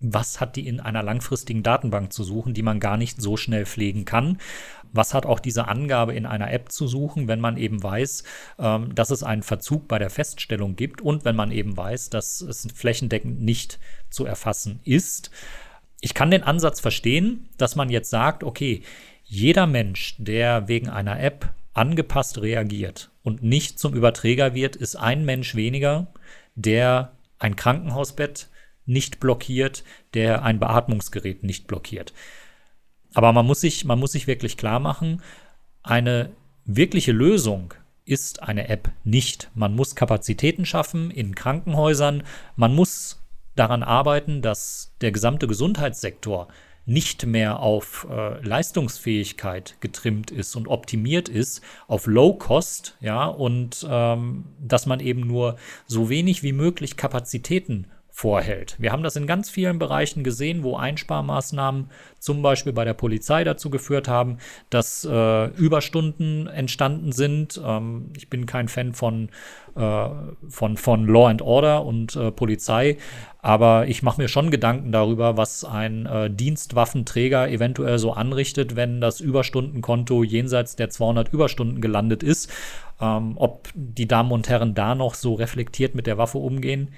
was 0.00 0.40
hat 0.40 0.56
die 0.56 0.66
in 0.66 0.80
einer 0.80 1.02
langfristigen 1.02 1.62
Datenbank 1.62 2.12
zu 2.12 2.24
suchen, 2.24 2.54
die 2.54 2.62
man 2.62 2.80
gar 2.80 2.96
nicht 2.96 3.20
so 3.20 3.36
schnell 3.36 3.66
pflegen 3.66 4.04
kann. 4.04 4.38
Was 4.92 5.14
hat 5.14 5.24
auch 5.24 5.38
diese 5.38 5.68
Angabe 5.68 6.14
in 6.14 6.26
einer 6.26 6.50
App 6.52 6.72
zu 6.72 6.88
suchen, 6.88 7.28
wenn 7.28 7.38
man 7.38 7.56
eben 7.56 7.82
weiß, 7.82 8.24
ähm, 8.58 8.94
dass 8.94 9.10
es 9.10 9.22
einen 9.22 9.42
Verzug 9.42 9.86
bei 9.86 9.98
der 9.98 10.10
Feststellung 10.10 10.74
gibt 10.74 11.00
und 11.00 11.24
wenn 11.24 11.36
man 11.36 11.52
eben 11.52 11.76
weiß, 11.76 12.10
dass 12.10 12.40
es 12.40 12.66
flächendeckend 12.74 13.40
nicht 13.40 13.78
zu 14.08 14.24
erfassen 14.24 14.80
ist. 14.84 15.30
Ich 16.00 16.14
kann 16.14 16.30
den 16.30 16.42
Ansatz 16.42 16.80
verstehen, 16.80 17.48
dass 17.58 17.76
man 17.76 17.90
jetzt 17.90 18.10
sagt, 18.10 18.42
okay, 18.44 18.82
jeder 19.24 19.66
Mensch, 19.66 20.16
der 20.18 20.66
wegen 20.68 20.88
einer 20.88 21.20
App 21.20 21.52
angepasst 21.72 22.40
reagiert 22.40 23.10
und 23.22 23.42
nicht 23.42 23.78
zum 23.78 23.94
Überträger 23.94 24.54
wird, 24.54 24.76
ist 24.76 24.96
ein 24.96 25.24
Mensch 25.24 25.54
weniger, 25.54 26.08
der 26.54 27.12
ein 27.38 27.56
Krankenhausbett 27.56 28.48
nicht 28.86 29.20
blockiert, 29.20 29.84
der 30.14 30.42
ein 30.42 30.58
Beatmungsgerät 30.58 31.44
nicht 31.44 31.66
blockiert. 31.66 32.12
Aber 33.14 33.32
man 33.32 33.46
muss 33.46 33.60
sich, 33.60 33.84
man 33.84 33.98
muss 33.98 34.12
sich 34.12 34.26
wirklich 34.26 34.56
klar 34.56 34.80
machen, 34.80 35.22
eine 35.82 36.30
wirkliche 36.64 37.12
Lösung 37.12 37.74
ist 38.04 38.42
eine 38.42 38.68
App 38.68 38.90
nicht. 39.04 39.50
Man 39.54 39.74
muss 39.74 39.94
Kapazitäten 39.94 40.66
schaffen 40.66 41.10
in 41.10 41.34
Krankenhäusern. 41.34 42.24
Man 42.56 42.74
muss 42.74 43.19
daran 43.56 43.82
arbeiten, 43.82 44.42
dass 44.42 44.92
der 45.00 45.12
gesamte 45.12 45.46
Gesundheitssektor 45.46 46.48
nicht 46.86 47.26
mehr 47.26 47.60
auf 47.60 48.06
äh, 48.10 48.44
Leistungsfähigkeit 48.44 49.76
getrimmt 49.80 50.30
ist 50.30 50.56
und 50.56 50.66
optimiert 50.66 51.28
ist, 51.28 51.62
auf 51.86 52.06
Low 52.06 52.34
Cost, 52.34 52.96
ja, 53.00 53.26
und 53.26 53.86
ähm, 53.88 54.46
dass 54.60 54.86
man 54.86 54.98
eben 54.98 55.20
nur 55.20 55.56
so 55.86 56.08
wenig 56.08 56.42
wie 56.42 56.52
möglich 56.52 56.96
Kapazitäten 56.96 57.86
vorhält. 58.20 58.76
Wir 58.78 58.92
haben 58.92 59.02
das 59.02 59.16
in 59.16 59.26
ganz 59.26 59.48
vielen 59.48 59.78
Bereichen 59.78 60.22
gesehen, 60.24 60.62
wo 60.62 60.76
Einsparmaßnahmen 60.76 61.88
zum 62.18 62.42
Beispiel 62.42 62.74
bei 62.74 62.84
der 62.84 62.92
Polizei 62.92 63.44
dazu 63.44 63.70
geführt 63.70 64.08
haben, 64.08 64.36
dass 64.68 65.06
äh, 65.10 65.46
Überstunden 65.56 66.46
entstanden 66.46 67.12
sind. 67.12 67.58
Ähm, 67.64 68.10
ich 68.14 68.28
bin 68.28 68.44
kein 68.44 68.68
Fan 68.68 68.92
von, 68.92 69.30
äh, 69.74 70.08
von, 70.50 70.76
von 70.76 71.06
Law 71.06 71.28
and 71.28 71.40
Order 71.40 71.86
und 71.86 72.14
äh, 72.14 72.30
Polizei, 72.30 72.98
aber 73.40 73.88
ich 73.88 74.02
mache 74.02 74.20
mir 74.20 74.28
schon 74.28 74.50
Gedanken 74.50 74.92
darüber, 74.92 75.38
was 75.38 75.64
ein 75.64 76.04
äh, 76.04 76.28
Dienstwaffenträger 76.30 77.48
eventuell 77.48 77.98
so 77.98 78.12
anrichtet, 78.12 78.76
wenn 78.76 79.00
das 79.00 79.20
Überstundenkonto 79.20 80.24
jenseits 80.24 80.76
der 80.76 80.90
200 80.90 81.32
Überstunden 81.32 81.80
gelandet 81.80 82.22
ist. 82.22 82.52
Ähm, 83.00 83.32
ob 83.36 83.70
die 83.74 84.06
Damen 84.06 84.30
und 84.30 84.50
Herren 84.50 84.74
da 84.74 84.94
noch 84.94 85.14
so 85.14 85.32
reflektiert 85.32 85.94
mit 85.94 86.06
der 86.06 86.18
Waffe 86.18 86.36
umgehen, 86.36 86.90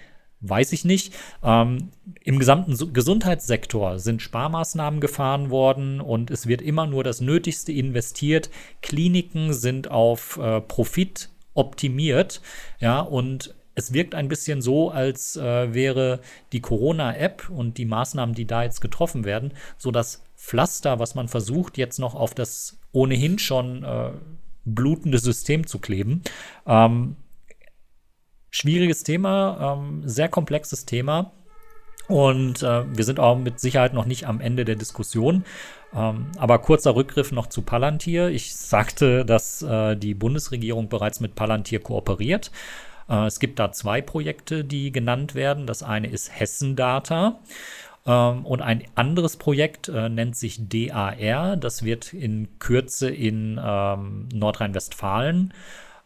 weiß 0.42 0.72
ich 0.72 0.84
nicht. 0.84 1.14
Ähm, 1.42 1.88
Im 2.22 2.38
gesamten 2.38 2.92
Gesundheitssektor 2.92 3.98
sind 3.98 4.22
Sparmaßnahmen 4.22 5.00
gefahren 5.00 5.50
worden 5.50 6.00
und 6.00 6.30
es 6.30 6.46
wird 6.46 6.62
immer 6.62 6.86
nur 6.86 7.04
das 7.04 7.20
Nötigste 7.20 7.72
investiert. 7.72 8.50
Kliniken 8.82 9.52
sind 9.52 9.90
auf 9.90 10.38
äh, 10.38 10.60
Profit 10.60 11.30
optimiert, 11.54 12.40
ja, 12.80 13.00
und 13.00 13.54
es 13.74 13.92
wirkt 13.92 14.14
ein 14.14 14.28
bisschen 14.28 14.60
so, 14.60 14.90
als 14.90 15.36
äh, 15.36 15.72
wäre 15.72 16.20
die 16.52 16.60
Corona-App 16.60 17.48
und 17.48 17.78
die 17.78 17.86
Maßnahmen, 17.86 18.34
die 18.34 18.46
da 18.46 18.64
jetzt 18.64 18.80
getroffen 18.80 19.24
werden, 19.24 19.52
so 19.78 19.90
das 19.90 20.22
Pflaster, 20.36 20.98
was 20.98 21.14
man 21.14 21.28
versucht, 21.28 21.78
jetzt 21.78 21.98
noch 21.98 22.14
auf 22.14 22.34
das 22.34 22.78
ohnehin 22.92 23.38
schon 23.38 23.84
äh, 23.84 24.10
blutende 24.64 25.18
System 25.18 25.66
zu 25.66 25.78
kleben. 25.78 26.22
Ähm, 26.66 27.16
schwieriges 28.52 29.02
Thema, 29.02 29.78
ähm, 29.78 30.02
sehr 30.04 30.28
komplexes 30.28 30.86
Thema. 30.86 31.32
Und 32.06 32.62
äh, 32.62 32.84
wir 32.96 33.04
sind 33.04 33.18
auch 33.18 33.38
mit 33.38 33.58
Sicherheit 33.58 33.94
noch 33.94 34.04
nicht 34.04 34.26
am 34.26 34.40
Ende 34.40 34.64
der 34.64 34.76
Diskussion. 34.76 35.44
Ähm, 35.94 36.26
aber 36.36 36.58
kurzer 36.58 36.94
Rückgriff 36.94 37.32
noch 37.32 37.46
zu 37.46 37.62
Palantir. 37.62 38.28
Ich 38.28 38.54
sagte, 38.54 39.24
dass 39.24 39.62
äh, 39.62 39.96
die 39.96 40.14
Bundesregierung 40.14 40.88
bereits 40.88 41.20
mit 41.20 41.34
Palantir 41.34 41.80
kooperiert. 41.80 42.50
Äh, 43.08 43.26
es 43.26 43.40
gibt 43.40 43.58
da 43.58 43.72
zwei 43.72 44.02
Projekte, 44.02 44.64
die 44.64 44.92
genannt 44.92 45.34
werden. 45.34 45.66
Das 45.66 45.82
eine 45.82 46.08
ist 46.08 46.38
Hessen 46.38 46.76
Data. 46.76 47.40
Ähm, 48.04 48.44
und 48.44 48.60
ein 48.60 48.84
anderes 48.94 49.36
Projekt 49.36 49.88
äh, 49.88 50.08
nennt 50.08 50.36
sich 50.36 50.68
DAR. 50.68 51.56
Das 51.56 51.82
wird 51.84 52.12
in 52.12 52.58
Kürze 52.58 53.08
in 53.08 53.60
ähm, 53.62 54.28
Nordrhein-Westfalen 54.34 55.54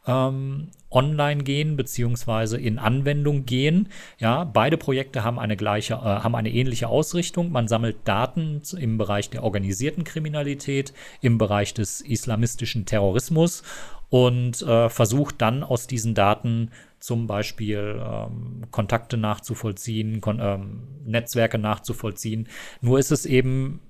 ähm, 0.07 0.69
online 0.97 1.45
gehen 1.45 1.77
beziehungsweise 1.77 2.59
in 2.59 2.79
Anwendung 2.79 3.45
gehen. 3.45 3.91
Ja, 4.19 4.45
beide 4.45 4.79
Projekte 4.79 5.23
haben 5.23 5.39
eine 5.39 5.57
gleiche, 5.57 5.95
äh, 5.95 5.99
haben 5.99 6.35
eine 6.35 6.51
ähnliche 6.51 6.89
Ausrichtung. 6.89 7.53
Man 7.53 7.69
sammelt 7.69 7.99
Daten 8.05 8.63
im 8.79 8.97
Bereich 8.97 9.29
der 9.29 9.45
organisierten 9.45 10.05
Kriminalität, 10.05 10.95
im 11.21 11.37
Bereich 11.37 11.75
des 11.75 12.01
islamistischen 12.01 12.87
Terrorismus 12.87 13.63
und 14.09 14.63
äh, 14.63 14.89
versucht 14.89 15.43
dann 15.43 15.63
aus 15.63 15.87
diesen 15.87 16.15
Daten 16.15 16.71
zum 16.99 17.27
Beispiel 17.27 18.01
ähm, 18.03 18.63
Kontakte 18.71 19.19
nachzuvollziehen, 19.19 20.23
kon 20.23 20.39
ähm, 20.41 20.89
Netzwerke 21.05 21.59
nachzuvollziehen. 21.59 22.49
Nur 22.81 22.99
ist 22.99 23.11
es 23.13 23.27
eben 23.27 23.81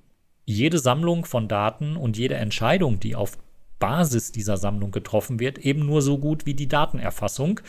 jede 0.43 0.79
Sammlung 0.79 1.23
von 1.23 1.47
Daten 1.47 1.95
und 1.95 2.17
jede 2.17 2.35
Entscheidung, 2.35 2.99
die 2.99 3.15
auf 3.15 3.37
Basis 3.79 4.31
dieser 4.31 4.57
Sammlung 4.57 4.91
getroffen 4.91 5.39
wird, 5.39 5.57
eben 5.59 5.85
nur 5.85 6.01
so 6.01 6.17
gut 6.17 6.45
wie 6.45 6.53
die 6.53 6.67
Datenerfassung. 6.67 7.59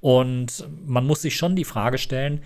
Und 0.00 0.68
man 0.84 1.06
muss 1.06 1.22
sich 1.22 1.36
schon 1.36 1.56
die 1.56 1.64
Frage 1.64 1.98
stellen, 1.98 2.42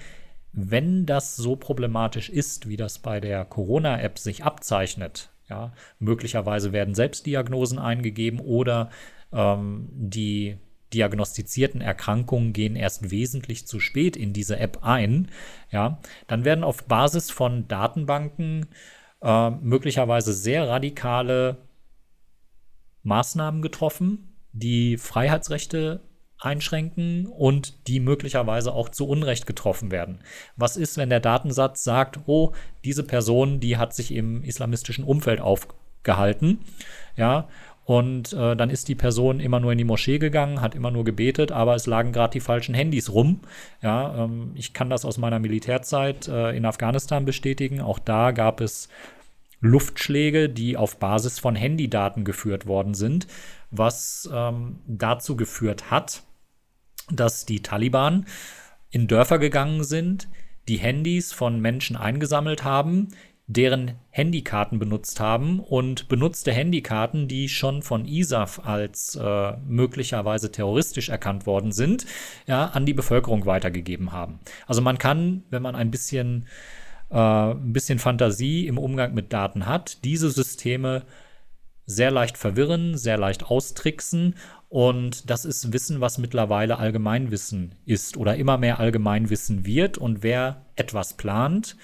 wenn 0.53 1.07
das 1.07 1.37
so 1.37 1.57
problematisch 1.57 2.29
ist, 2.29 2.69
wie 2.69 2.77
das 2.77 2.99
bei 2.99 3.21
der 3.21 3.45
Corona-App 3.45 4.19
sich 4.19 4.45
abzeichnet, 4.45 5.31
ja, 5.49 5.73
möglicherweise 5.99 6.73
werden 6.73 6.95
Selbstdiagnosen 6.95 7.79
eingegeben 7.79 8.41
oder 8.41 8.91
ähm, 9.33 9.89
die 9.93 10.57
diagnostizierten 10.93 11.81
Erkrankungen 11.81 12.53
gehen 12.53 12.77
erst 12.77 13.11
wesentlich 13.11 13.67
zu 13.67 13.79
spät 13.79 14.17
in 14.17 14.33
diese 14.33 14.59
App 14.59 14.79
ein, 14.83 15.29
ja, 15.71 16.01
dann 16.27 16.45
werden 16.45 16.65
auf 16.65 16.85
Basis 16.85 17.31
von 17.31 17.69
Datenbanken 17.69 18.67
äh, 19.23 19.51
möglicherweise 19.51 20.33
sehr 20.33 20.69
radikale 20.69 21.59
Maßnahmen 23.03 23.63
getroffen, 23.63 24.35
die 24.53 24.97
Freiheitsrechte 24.97 26.01
einschränken 26.39 27.27
und 27.27 27.87
die 27.87 28.01
möglicherweise 28.01 28.73
auch 28.73 28.89
zu 28.89 29.07
Unrecht 29.07 29.47
getroffen 29.47 29.91
werden. 29.91 30.21
Was 30.57 30.77
ist, 30.77 30.97
wenn 30.97 31.11
der 31.11 31.21
Datensatz 31.21 31.85
sagt, 31.85 32.21
oh, 32.27 32.53
diese 32.85 33.05
Person, 33.05 33.61
die 33.61 33.77
hat 33.77 33.95
sich 33.95 34.13
im 34.15 34.43
islamistischen 34.43 35.05
Umfeld 35.05 35.41
aufgehalten, 35.41 36.61
ja, 37.17 37.49
und 37.91 38.33
äh, 38.35 38.55
dann 38.55 38.71
ist 38.71 38.87
die 38.87 38.95
Person 38.95 39.41
immer 39.41 39.59
nur 39.59 39.73
in 39.73 39.79
die 39.79 39.85
Moschee 39.85 40.21
gegangen, 40.21 40.61
hat 40.61 40.77
immer 40.77 40.93
nur 40.93 41.03
gebetet, 41.03 41.51
aber 41.51 41.75
es 41.75 41.87
lagen 41.87 42.13
gerade 42.13 42.31
die 42.31 42.41
falschen 42.41 42.73
Handys 42.73 43.13
rum. 43.13 43.41
Ja, 43.83 44.27
ähm, 44.27 44.53
ich 44.55 44.73
kann 44.73 44.91
das 44.91 45.05
aus 45.05 45.19
meiner 45.19 45.41
Militärzeit 45.41 46.29
äh, 46.29 46.57
in 46.57 46.67
Afghanistan 46.67 47.25
bestätigen. 47.25 47.81
Auch 47.81 47.99
da 47.99 48.31
gab 48.31 48.61
es 48.61 48.89
Luftschläge, 49.61 50.49
die 50.49 50.77
auf 50.77 50.99
Basis 50.99 51.39
von 51.39 51.55
Handydaten 51.55 52.25
geführt 52.25 52.67
worden 52.67 52.95
sind, 52.95 53.27
was 53.71 54.29
ähm, 54.33 54.81
dazu 54.87 55.37
geführt 55.37 55.91
hat, 55.91 56.23
dass 57.11 57.47
die 57.47 57.63
Taliban 57.63 58.27
in 58.91 59.07
Dörfer 59.07 59.39
gegangen 59.39 59.85
sind, 59.85 60.29
die 60.69 60.79
Handys 60.79 61.33
von 61.33 61.61
Menschen 61.61 61.97
eingesammelt 61.97 62.65
haben, 62.65 63.09
deren 63.47 63.97
Handykarten 64.11 64.79
benutzt 64.79 65.19
haben 65.19 65.59
und 65.59 66.07
benutzte 66.09 66.53
Handykarten, 66.53 67.27
die 67.27 67.49
schon 67.49 67.83
von 67.83 68.05
ISAF 68.07 68.61
als 68.65 69.17
äh, 69.17 69.57
möglicherweise 69.67 70.53
terroristisch 70.53 71.09
erkannt 71.09 71.47
worden 71.47 71.73
sind, 71.73 72.07
ja, 72.47 72.67
an 72.67 72.87
die 72.87 72.95
Bevölkerung 72.95 73.47
weitergegeben 73.47 74.13
haben. 74.13 74.39
Also 74.69 74.83
man 74.83 74.99
kann, 74.99 75.43
wenn 75.51 75.63
man 75.63 75.75
ein 75.75 75.91
bisschen 75.91 76.47
äh, 77.11 77.17
ein 77.17 77.73
bisschen 77.73 77.99
Fantasie 77.99 78.67
im 78.67 78.79
Umgang 78.79 79.15
mit 79.15 79.33
Daten 79.33 79.67
hat, 79.67 80.05
diese 80.05 80.31
Systeme 80.31 81.03
sehr 81.87 82.11
leicht 82.11 82.39
verwirren, 82.39 82.97
sehr 82.97 83.19
leicht 83.19 83.45
austricksen. 83.45 84.37
Und 84.69 85.29
das 85.29 85.45
ist 85.45 85.73
Wissen, 85.73 86.01
was 86.01 86.19
mittlerweile 86.19 86.79
Allgemeinwissen 86.79 87.75
ist 87.85 88.17
oder 88.17 88.37
immer 88.37 88.57
mehr 88.57 88.79
Allgemeinwissen 88.79 89.67
wird. 89.67 89.99
Und 89.99 90.23
wer 90.23 90.67
etwas 90.77 91.15
plant 91.15 91.77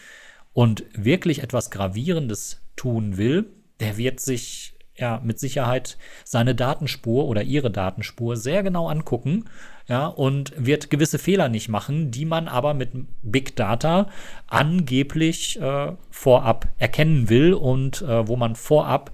und 0.53 0.85
wirklich 0.93 1.43
etwas 1.43 1.71
Gravierendes 1.71 2.63
tun 2.77 3.17
will, 3.17 3.47
der 3.81 3.97
wird 3.97 4.21
sich 4.21 4.76
ja 4.97 5.21
mit 5.23 5.39
Sicherheit 5.39 5.99
seine 6.25 6.55
Datenspur 6.55 7.27
oder 7.27 7.43
ihre 7.43 7.71
Datenspur 7.71 8.37
sehr 8.37 8.63
genau 8.63 8.89
angucken 8.89 9.45
ja, 9.89 10.07
und 10.07 10.53
wird 10.57 10.91
gewisse 10.91 11.19
Fehler 11.19 11.49
nicht 11.49 11.69
machen, 11.69 12.11
die 12.11 12.25
man 12.25 12.49
aber 12.49 12.75
mit 12.75 12.91
Big 13.23 13.57
Data 13.57 14.09
angeblich 14.47 15.61
äh, 15.61 15.93
vorab 16.11 16.69
erkennen 16.79 17.29
will 17.29 17.55
und 17.55 18.03
äh, 18.03 18.27
wo 18.27 18.37
man 18.37 18.57
vorab, 18.57 19.13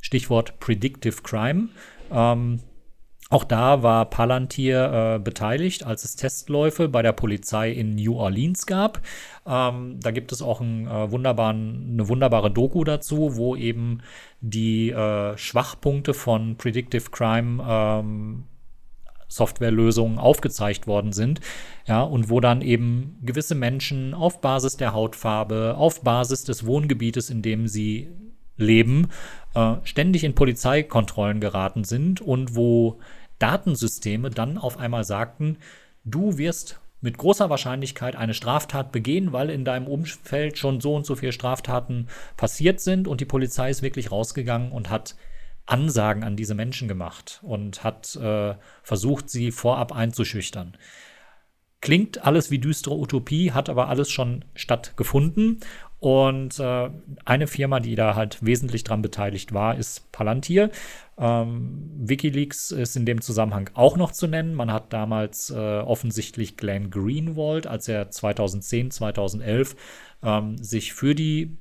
Stichwort 0.00 0.58
Predictive 0.60 1.22
Crime, 1.22 1.68
ähm, 2.10 2.60
auch 3.28 3.42
da 3.42 3.82
war 3.82 4.04
Palantir 4.04 5.16
äh, 5.16 5.18
beteiligt, 5.18 5.84
als 5.84 6.04
es 6.04 6.14
Testläufe 6.14 6.88
bei 6.88 7.02
der 7.02 7.12
Polizei 7.12 7.72
in 7.72 7.96
New 7.96 8.16
Orleans 8.16 8.66
gab. 8.66 9.00
Ähm, 9.44 9.98
da 10.00 10.12
gibt 10.12 10.30
es 10.30 10.42
auch 10.42 10.60
ein, 10.60 10.86
äh, 10.86 10.90
eine 10.90 12.08
wunderbare 12.08 12.52
Doku 12.52 12.84
dazu, 12.84 13.36
wo 13.36 13.56
eben 13.56 14.02
die 14.40 14.90
äh, 14.90 15.36
Schwachpunkte 15.36 16.14
von 16.14 16.56
Predictive 16.56 17.10
Crime 17.10 17.64
ähm, 17.68 18.44
Softwarelösungen 19.28 20.18
aufgezeigt 20.18 20.86
worden 20.86 21.12
sind, 21.12 21.40
ja, 21.84 22.02
und 22.02 22.30
wo 22.30 22.38
dann 22.38 22.62
eben 22.62 23.18
gewisse 23.22 23.56
Menschen 23.56 24.14
auf 24.14 24.40
Basis 24.40 24.76
der 24.76 24.92
Hautfarbe, 24.92 25.74
auf 25.76 26.02
Basis 26.02 26.44
des 26.44 26.64
Wohngebietes, 26.64 27.28
in 27.30 27.42
dem 27.42 27.66
sie 27.66 28.08
leben, 28.56 29.08
äh, 29.56 29.76
ständig 29.84 30.22
in 30.22 30.34
Polizeikontrollen 30.34 31.40
geraten 31.40 31.84
sind 31.84 32.20
und 32.20 32.54
wo 32.54 33.00
Datensysteme 33.38 34.30
dann 34.30 34.58
auf 34.58 34.78
einmal 34.78 35.04
sagten, 35.04 35.56
du 36.04 36.38
wirst 36.38 36.78
mit 37.00 37.18
großer 37.18 37.50
Wahrscheinlichkeit 37.50 38.16
eine 38.16 38.34
Straftat 38.34 38.92
begehen, 38.92 39.32
weil 39.32 39.50
in 39.50 39.64
deinem 39.64 39.86
Umfeld 39.86 40.58
schon 40.58 40.80
so 40.80 40.94
und 40.94 41.06
so 41.06 41.14
viele 41.14 41.32
Straftaten 41.32 42.08
passiert 42.36 42.80
sind 42.80 43.08
und 43.08 43.20
die 43.20 43.26
Polizei 43.26 43.70
ist 43.70 43.82
wirklich 43.82 44.12
rausgegangen 44.12 44.72
und 44.72 44.90
hat 44.90 45.16
Ansagen 45.66 46.22
an 46.22 46.36
diese 46.36 46.54
Menschen 46.54 46.86
gemacht 46.86 47.40
und 47.42 47.82
hat 47.82 48.14
äh, 48.16 48.54
versucht, 48.82 49.30
sie 49.30 49.50
vorab 49.50 49.92
einzuschüchtern. 49.92 50.76
Klingt 51.80 52.24
alles 52.24 52.50
wie 52.50 52.58
düstere 52.58 52.96
Utopie, 52.96 53.52
hat 53.52 53.68
aber 53.68 53.88
alles 53.88 54.10
schon 54.10 54.44
stattgefunden. 54.54 55.60
Und 55.98 56.60
äh, 56.60 56.90
eine 57.24 57.46
Firma, 57.46 57.80
die 57.80 57.94
da 57.94 58.14
halt 58.14 58.44
wesentlich 58.44 58.84
dran 58.84 59.02
beteiligt 59.02 59.54
war, 59.54 59.76
ist 59.76 60.12
Palantir. 60.12 60.70
Ähm, 61.18 61.90
Wikileaks 61.96 62.70
ist 62.70 62.96
in 62.96 63.06
dem 63.06 63.22
Zusammenhang 63.22 63.70
auch 63.74 63.96
noch 63.96 64.12
zu 64.12 64.26
nennen. 64.26 64.54
Man 64.54 64.70
hat 64.70 64.92
damals 64.92 65.50
äh, 65.50 65.54
offensichtlich 65.56 66.56
Glenn 66.56 66.90
Greenwald, 66.90 67.66
als 67.66 67.88
er 67.88 68.10
2010, 68.10 68.90
2011 68.90 69.76
ähm, 70.22 70.58
sich 70.58 70.92
für 70.92 71.14
die 71.14 71.56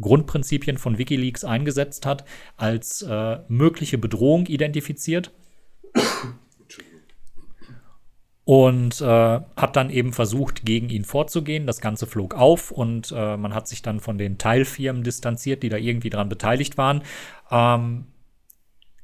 Grundprinzipien 0.00 0.76
von 0.76 0.98
Wikileaks 0.98 1.44
eingesetzt 1.44 2.04
hat, 2.04 2.24
als 2.56 3.02
äh, 3.02 3.38
mögliche 3.48 3.96
Bedrohung 3.96 4.46
identifiziert. 4.46 5.30
Und 8.44 9.00
äh, 9.00 9.04
hat 9.04 9.76
dann 9.76 9.88
eben 9.88 10.12
versucht, 10.12 10.64
gegen 10.64 10.88
ihn 10.88 11.04
vorzugehen. 11.04 11.66
Das 11.66 11.80
Ganze 11.80 12.08
flog 12.08 12.34
auf 12.34 12.72
und 12.72 13.12
äh, 13.16 13.36
man 13.36 13.54
hat 13.54 13.68
sich 13.68 13.82
dann 13.82 14.00
von 14.00 14.18
den 14.18 14.36
Teilfirmen 14.36 15.04
distanziert, 15.04 15.62
die 15.62 15.68
da 15.68 15.76
irgendwie 15.76 16.10
dran 16.10 16.28
beteiligt 16.28 16.76
waren. 16.76 17.02
Ähm, 17.52 18.06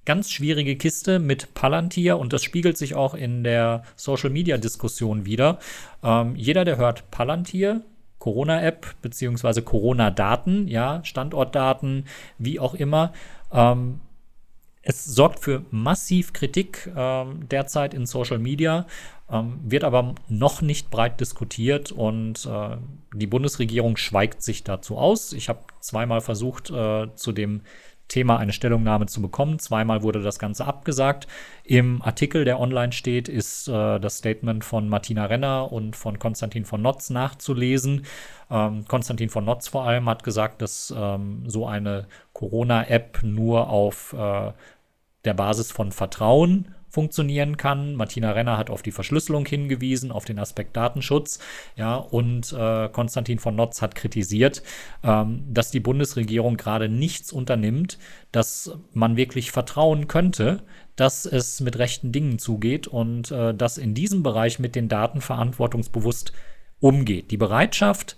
ganz 0.08 0.30
schwierige 0.30 0.74
Kiste 0.76 1.18
mit 1.18 1.52
Palantir 1.52 2.18
und 2.18 2.32
das 2.32 2.42
spiegelt 2.42 2.78
sich 2.78 2.94
auch 2.94 3.14
in 3.14 3.44
der 3.44 3.84
Social-Media-Diskussion 3.94 5.26
wieder. 5.26 5.58
Ähm, 6.02 6.34
jeder, 6.34 6.64
der 6.64 6.78
hört 6.78 7.10
Palantir, 7.10 7.82
Corona-App 8.18 8.94
beziehungsweise 9.02 9.60
Corona-Daten, 9.60 10.66
ja, 10.66 11.04
Standortdaten, 11.04 12.06
wie 12.38 12.58
auch 12.58 12.74
immer. 12.74 13.12
Ähm, 13.52 14.00
es 14.88 15.04
sorgt 15.04 15.40
für 15.40 15.64
massiv 15.70 16.32
Kritik 16.32 16.90
ähm, 16.96 17.46
derzeit 17.50 17.92
in 17.92 18.06
Social 18.06 18.38
Media, 18.38 18.86
ähm, 19.30 19.60
wird 19.62 19.84
aber 19.84 20.14
noch 20.28 20.62
nicht 20.62 20.90
breit 20.90 21.20
diskutiert 21.20 21.92
und 21.92 22.46
äh, 22.46 22.78
die 23.12 23.26
Bundesregierung 23.26 23.98
schweigt 23.98 24.42
sich 24.42 24.64
dazu 24.64 24.96
aus. 24.96 25.34
Ich 25.34 25.50
habe 25.50 25.60
zweimal 25.80 26.22
versucht, 26.22 26.70
äh, 26.70 27.14
zu 27.14 27.32
dem 27.32 27.60
Thema 28.08 28.38
eine 28.38 28.54
Stellungnahme 28.54 29.04
zu 29.04 29.20
bekommen. 29.20 29.58
Zweimal 29.58 30.02
wurde 30.02 30.22
das 30.22 30.38
Ganze 30.38 30.64
abgesagt. 30.64 31.26
Im 31.64 32.00
Artikel, 32.00 32.46
der 32.46 32.58
online 32.58 32.92
steht, 32.92 33.28
ist 33.28 33.68
äh, 33.68 34.00
das 34.00 34.16
Statement 34.16 34.64
von 34.64 34.88
Martina 34.88 35.26
Renner 35.26 35.70
und 35.70 35.96
von 35.96 36.18
Konstantin 36.18 36.64
von 36.64 36.80
Notz 36.80 37.10
nachzulesen. 37.10 38.06
Ähm, 38.50 38.86
Konstantin 38.88 39.28
von 39.28 39.44
Notz 39.44 39.68
vor 39.68 39.84
allem 39.84 40.08
hat 40.08 40.24
gesagt, 40.24 40.62
dass 40.62 40.92
ähm, 40.96 41.42
so 41.46 41.66
eine 41.66 42.06
Corona-App 42.32 43.22
nur 43.22 43.68
auf 43.68 44.14
äh, 44.14 44.52
der 45.24 45.34
Basis 45.34 45.72
von 45.72 45.92
Vertrauen 45.92 46.74
funktionieren 46.90 47.56
kann. 47.56 47.94
Martina 47.94 48.32
Renner 48.32 48.56
hat 48.56 48.70
auf 48.70 48.82
die 48.82 48.92
Verschlüsselung 48.92 49.46
hingewiesen, 49.46 50.10
auf 50.10 50.24
den 50.24 50.38
Aspekt 50.38 50.76
Datenschutz. 50.76 51.38
Ja, 51.76 51.96
und 51.96 52.52
äh, 52.52 52.88
Konstantin 52.88 53.38
von 53.38 53.54
Notz 53.54 53.82
hat 53.82 53.94
kritisiert, 53.94 54.62
ähm, 55.04 55.44
dass 55.48 55.70
die 55.70 55.80
Bundesregierung 55.80 56.56
gerade 56.56 56.88
nichts 56.88 57.32
unternimmt, 57.32 57.98
dass 58.32 58.72
man 58.94 59.16
wirklich 59.16 59.50
vertrauen 59.50 60.08
könnte, 60.08 60.62
dass 60.96 61.26
es 61.26 61.60
mit 61.60 61.78
rechten 61.78 62.10
Dingen 62.10 62.38
zugeht 62.38 62.88
und 62.88 63.30
äh, 63.30 63.54
dass 63.54 63.78
in 63.78 63.94
diesem 63.94 64.22
Bereich 64.22 64.58
mit 64.58 64.74
den 64.74 64.88
Daten 64.88 65.20
verantwortungsbewusst 65.20 66.32
umgeht. 66.80 67.30
Die 67.30 67.36
Bereitschaft, 67.36 68.16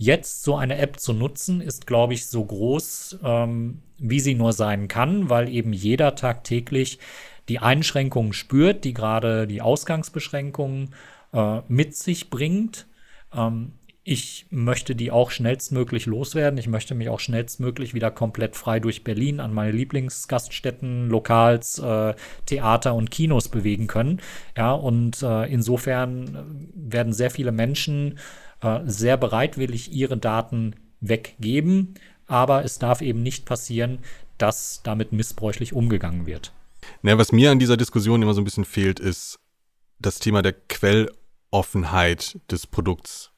jetzt 0.00 0.44
so 0.44 0.56
eine 0.56 0.78
App 0.78 0.98
zu 0.98 1.12
nutzen, 1.12 1.60
ist, 1.60 1.86
glaube 1.86 2.14
ich, 2.14 2.26
so 2.26 2.42
groß, 2.42 3.18
ähm, 3.22 3.82
wie 3.98 4.18
sie 4.18 4.34
nur 4.34 4.54
sein 4.54 4.88
kann, 4.88 5.28
weil 5.28 5.50
eben 5.50 5.74
jeder 5.74 6.14
tagtäglich 6.14 6.98
die 7.50 7.58
Einschränkungen 7.58 8.32
spürt, 8.32 8.84
die 8.84 8.94
gerade 8.94 9.46
die 9.46 9.60
Ausgangsbeschränkungen 9.60 10.94
äh, 11.34 11.60
mit 11.68 11.94
sich 11.94 12.30
bringt. 12.30 12.86
Ähm, 13.36 13.72
ich 14.02 14.46
möchte 14.48 14.96
die 14.96 15.10
auch 15.10 15.30
schnellstmöglich 15.30 16.06
loswerden. 16.06 16.58
Ich 16.58 16.66
möchte 16.66 16.94
mich 16.94 17.10
auch 17.10 17.20
schnellstmöglich 17.20 17.92
wieder 17.92 18.10
komplett 18.10 18.56
frei 18.56 18.80
durch 18.80 19.04
Berlin 19.04 19.38
an 19.38 19.52
meine 19.52 19.72
Lieblingsgaststätten, 19.72 21.10
Lokals, 21.10 21.78
äh, 21.78 22.14
Theater 22.46 22.94
und 22.94 23.10
Kinos 23.10 23.48
bewegen 23.48 23.86
können. 23.86 24.22
Ja, 24.56 24.72
und 24.72 25.22
äh, 25.22 25.52
insofern 25.52 26.70
werden 26.74 27.12
sehr 27.12 27.30
viele 27.30 27.52
Menschen 27.52 28.18
äh, 28.60 28.80
sehr 28.84 29.16
bereitwillig 29.16 29.92
ihre 29.92 30.16
Daten 30.16 30.76
weggeben. 31.00 31.94
Aber 32.26 32.64
es 32.64 32.78
darf 32.78 33.00
eben 33.02 33.22
nicht 33.22 33.44
passieren, 33.44 33.98
dass 34.38 34.82
damit 34.82 35.12
missbräuchlich 35.12 35.72
umgegangen 35.72 36.26
wird. 36.26 36.52
Naja, 37.02 37.18
was 37.18 37.32
mir 37.32 37.50
an 37.50 37.58
dieser 37.58 37.76
Diskussion 37.76 38.22
immer 38.22 38.34
so 38.34 38.40
ein 38.40 38.44
bisschen 38.44 38.64
fehlt, 38.64 39.00
ist 39.00 39.38
das 39.98 40.18
Thema 40.18 40.42
der 40.42 40.52
Quelloffenheit 40.52 42.38
des 42.50 42.66
Produkts 42.66 43.30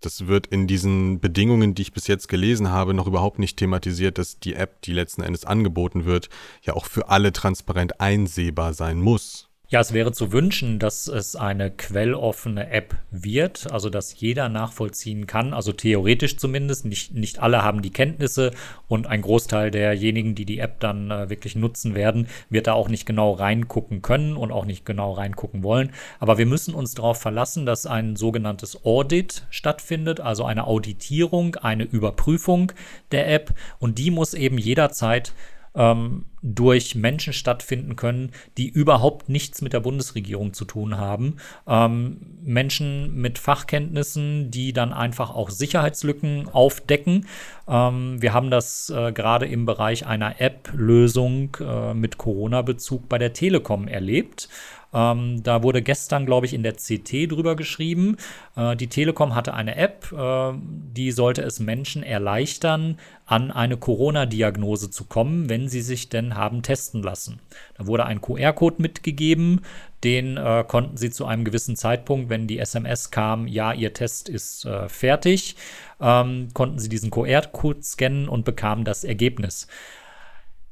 das 0.00 0.26
wird 0.26 0.46
in 0.46 0.66
diesen 0.66 1.20
Bedingungen, 1.20 1.74
die 1.74 1.82
ich 1.82 1.92
bis 1.92 2.06
jetzt 2.06 2.28
gelesen 2.28 2.70
habe, 2.70 2.94
noch 2.94 3.06
überhaupt 3.06 3.38
nicht 3.38 3.56
thematisiert, 3.56 4.18
dass 4.18 4.38
die 4.38 4.54
App, 4.54 4.82
die 4.82 4.92
letzten 4.92 5.22
Endes 5.22 5.44
angeboten 5.44 6.04
wird, 6.04 6.28
ja 6.62 6.74
auch 6.74 6.86
für 6.86 7.08
alle 7.08 7.32
transparent 7.32 8.00
einsehbar 8.00 8.74
sein 8.74 9.00
muss. 9.00 9.47
Ja, 9.70 9.80
es 9.80 9.92
wäre 9.92 10.12
zu 10.12 10.32
wünschen, 10.32 10.78
dass 10.78 11.08
es 11.08 11.36
eine 11.36 11.70
quelloffene 11.70 12.70
App 12.70 12.96
wird, 13.10 13.70
also 13.70 13.90
dass 13.90 14.18
jeder 14.18 14.48
nachvollziehen 14.48 15.26
kann, 15.26 15.52
also 15.52 15.72
theoretisch 15.72 16.38
zumindest. 16.38 16.86
Nicht, 16.86 17.12
nicht 17.12 17.40
alle 17.40 17.62
haben 17.62 17.82
die 17.82 17.90
Kenntnisse 17.90 18.52
und 18.88 19.06
ein 19.06 19.20
Großteil 19.20 19.70
derjenigen, 19.70 20.34
die 20.34 20.46
die 20.46 20.58
App 20.58 20.80
dann 20.80 21.10
äh, 21.10 21.28
wirklich 21.28 21.54
nutzen 21.54 21.94
werden, 21.94 22.28
wird 22.48 22.66
da 22.66 22.72
auch 22.72 22.88
nicht 22.88 23.04
genau 23.04 23.32
reingucken 23.32 24.00
können 24.00 24.38
und 24.38 24.52
auch 24.52 24.64
nicht 24.64 24.86
genau 24.86 25.12
reingucken 25.12 25.62
wollen. 25.62 25.92
Aber 26.18 26.38
wir 26.38 26.46
müssen 26.46 26.72
uns 26.72 26.94
darauf 26.94 27.20
verlassen, 27.20 27.66
dass 27.66 27.84
ein 27.84 28.16
sogenanntes 28.16 28.86
Audit 28.86 29.44
stattfindet, 29.50 30.18
also 30.18 30.46
eine 30.46 30.66
Auditierung, 30.66 31.56
eine 31.56 31.84
Überprüfung 31.84 32.72
der 33.12 33.30
App 33.30 33.52
und 33.80 33.98
die 33.98 34.10
muss 34.10 34.32
eben 34.32 34.56
jederzeit 34.56 35.34
ähm, 35.74 36.26
durch 36.42 36.94
Menschen 36.94 37.32
stattfinden 37.32 37.96
können, 37.96 38.30
die 38.56 38.68
überhaupt 38.68 39.28
nichts 39.28 39.60
mit 39.60 39.72
der 39.72 39.80
Bundesregierung 39.80 40.52
zu 40.52 40.64
tun 40.64 40.96
haben. 40.96 41.36
Ähm, 41.66 42.18
Menschen 42.42 43.14
mit 43.14 43.38
Fachkenntnissen, 43.38 44.50
die 44.50 44.72
dann 44.72 44.92
einfach 44.92 45.30
auch 45.30 45.50
Sicherheitslücken 45.50 46.48
aufdecken. 46.48 47.26
Ähm, 47.66 48.22
wir 48.22 48.32
haben 48.32 48.50
das 48.50 48.90
äh, 48.90 49.12
gerade 49.12 49.46
im 49.46 49.66
Bereich 49.66 50.06
einer 50.06 50.40
App-Lösung 50.40 51.56
äh, 51.60 51.94
mit 51.94 52.18
Corona-Bezug 52.18 53.08
bei 53.08 53.18
der 53.18 53.32
Telekom 53.32 53.88
erlebt. 53.88 54.48
Ähm, 54.92 55.42
da 55.42 55.62
wurde 55.62 55.82
gestern, 55.82 56.24
glaube 56.24 56.46
ich, 56.46 56.54
in 56.54 56.62
der 56.62 56.74
CT 56.74 57.30
drüber 57.30 57.56
geschrieben. 57.56 58.16
Äh, 58.56 58.74
die 58.76 58.86
Telekom 58.86 59.34
hatte 59.34 59.52
eine 59.54 59.76
App, 59.76 60.12
äh, 60.12 60.52
die 60.54 61.12
sollte 61.12 61.42
es 61.42 61.60
Menschen 61.60 62.02
erleichtern, 62.02 62.98
an 63.26 63.50
eine 63.50 63.76
Corona-Diagnose 63.76 64.90
zu 64.90 65.04
kommen, 65.04 65.50
wenn 65.50 65.68
sie 65.68 65.82
sich 65.82 66.08
denn 66.08 66.36
haben 66.36 66.62
testen 66.62 67.02
lassen. 67.02 67.40
Da 67.76 67.86
wurde 67.86 68.06
ein 68.06 68.22
QR-Code 68.22 68.76
mitgegeben, 68.80 69.60
den 70.04 70.38
äh, 70.38 70.64
konnten 70.66 70.96
sie 70.96 71.10
zu 71.10 71.26
einem 71.26 71.44
gewissen 71.44 71.76
Zeitpunkt, 71.76 72.30
wenn 72.30 72.46
die 72.46 72.58
SMS 72.58 73.10
kam, 73.10 73.46
ja, 73.46 73.74
ihr 73.74 73.92
Test 73.92 74.30
ist 74.30 74.64
äh, 74.64 74.88
fertig, 74.88 75.56
ähm, 76.00 76.48
konnten 76.54 76.78
sie 76.78 76.88
diesen 76.88 77.10
QR-Code 77.10 77.82
scannen 77.82 78.28
und 78.28 78.44
bekamen 78.46 78.84
das 78.84 79.04
Ergebnis. 79.04 79.66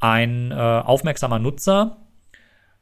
Ein 0.01 0.53
äh, 0.53 0.55
aufmerksamer 0.55 1.39
Nutzer 1.39 1.99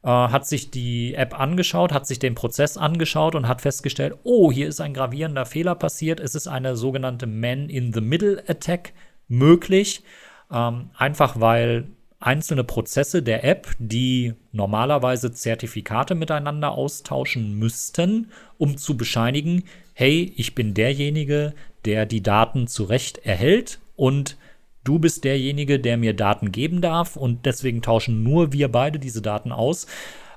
äh, 0.05 0.07
hat 0.07 0.45
sich 0.45 0.69
die 0.69 1.15
App 1.15 1.37
angeschaut, 1.37 1.91
hat 1.91 2.05
sich 2.05 2.19
den 2.19 2.35
Prozess 2.35 2.77
angeschaut 2.77 3.33
und 3.33 3.47
hat 3.47 3.61
festgestellt, 3.61 4.15
oh, 4.23 4.51
hier 4.51 4.67
ist 4.67 4.79
ein 4.79 4.93
gravierender 4.93 5.47
Fehler 5.47 5.73
passiert. 5.73 6.19
Es 6.19 6.35
ist 6.35 6.47
eine 6.47 6.75
sogenannte 6.77 7.25
Man-in-the-Middle-Attack 7.25 8.93
möglich. 9.27 10.03
Ähm, 10.51 10.91
einfach 10.95 11.39
weil 11.39 11.87
einzelne 12.19 12.63
Prozesse 12.63 13.23
der 13.23 13.43
App, 13.43 13.67
die 13.79 14.35
normalerweise 14.51 15.31
Zertifikate 15.31 16.13
miteinander 16.13 16.71
austauschen 16.71 17.57
müssten, 17.57 18.31
um 18.59 18.77
zu 18.77 18.97
bescheinigen, 18.97 19.63
hey, 19.93 20.31
ich 20.37 20.53
bin 20.53 20.75
derjenige, 20.75 21.53
der 21.83 22.05
die 22.05 22.21
Daten 22.21 22.67
zurecht 22.67 23.19
erhält 23.19 23.79
und 23.95 24.37
du 24.85 24.99
bist 24.99 25.25
derjenige, 25.25 25.79
der 25.79 25.97
mir 25.97 26.15
Daten 26.15 26.53
geben 26.53 26.79
darf 26.79 27.17
und 27.17 27.45
deswegen 27.45 27.81
tauschen 27.81 28.23
nur 28.23 28.53
wir 28.53 28.71
beide 28.71 28.99
diese 28.99 29.21
Daten 29.21 29.51
aus. 29.51 29.87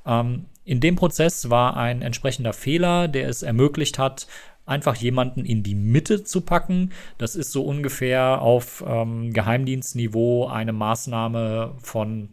Ähm, 0.05 0.47
in 0.65 0.81
dem 0.81 0.97
Prozess 0.97 1.49
war 1.49 1.77
ein 1.77 2.03
entsprechender 2.03 2.53
Fehler, 2.53 3.07
der 3.09 3.29
es 3.29 3.43
ermöglicht 3.43 3.99
hat, 3.99 4.27
einfach 4.67 4.97
jemanden 4.97 5.45
in 5.45 5.63
die 5.63 5.75
Mitte 5.75 6.25
zu 6.25 6.43
packen. 6.43 6.93
Das 7.17 7.37
ist 7.37 7.53
so 7.53 7.63
ungefähr 7.63 8.43
auf 8.43 8.85
ähm, 8.87 9.33
Geheimdienstniveau 9.33 10.47
eine 10.47 10.73
Maßnahme 10.73 11.77
von 11.83 12.29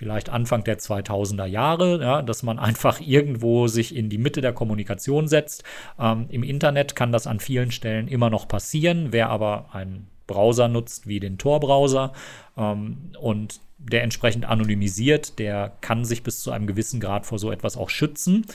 vielleicht 0.00 0.30
Anfang 0.30 0.64
der 0.64 0.78
2000er 0.78 1.44
Jahre, 1.44 2.00
ja, 2.00 2.22
dass 2.22 2.42
man 2.42 2.58
einfach 2.58 3.02
irgendwo 3.02 3.66
sich 3.66 3.94
in 3.94 4.08
die 4.08 4.16
Mitte 4.16 4.40
der 4.40 4.54
Kommunikation 4.54 5.28
setzt. 5.28 5.62
Ähm, 5.98 6.24
Im 6.30 6.42
Internet 6.42 6.96
kann 6.96 7.12
das 7.12 7.26
an 7.26 7.38
vielen 7.38 7.70
Stellen 7.70 8.08
immer 8.08 8.30
noch 8.30 8.48
passieren. 8.48 9.08
Wer 9.10 9.28
aber 9.28 9.66
ein 9.74 10.06
Browser 10.26 10.68
nutzt, 10.68 11.06
wie 11.06 11.20
den 11.20 11.36
Tor-Browser 11.36 12.14
ähm, 12.56 13.10
und 13.20 13.60
der 13.76 14.02
entsprechend 14.02 14.46
anonymisiert, 14.48 15.38
der 15.38 15.72
kann 15.82 16.06
sich 16.06 16.22
bis 16.22 16.40
zu 16.40 16.50
einem 16.50 16.66
gewissen 16.66 16.98
Grad 16.98 17.26
vor 17.26 17.38
so 17.38 17.52
etwas 17.52 17.76
auch 17.76 17.90
schützen. 17.90 18.46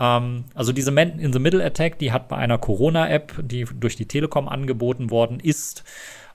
Ähm, 0.00 0.46
also 0.52 0.72
diese 0.72 0.90
Man 0.90 1.20
in 1.20 1.32
the 1.32 1.38
Middle 1.38 1.64
Attack, 1.64 2.00
die 2.00 2.10
hat 2.10 2.26
bei 2.26 2.38
einer 2.38 2.58
Corona-App, 2.58 3.34
die 3.40 3.66
durch 3.78 3.94
die 3.94 4.06
Telekom 4.06 4.48
angeboten 4.48 5.12
worden 5.12 5.38
ist, 5.38 5.84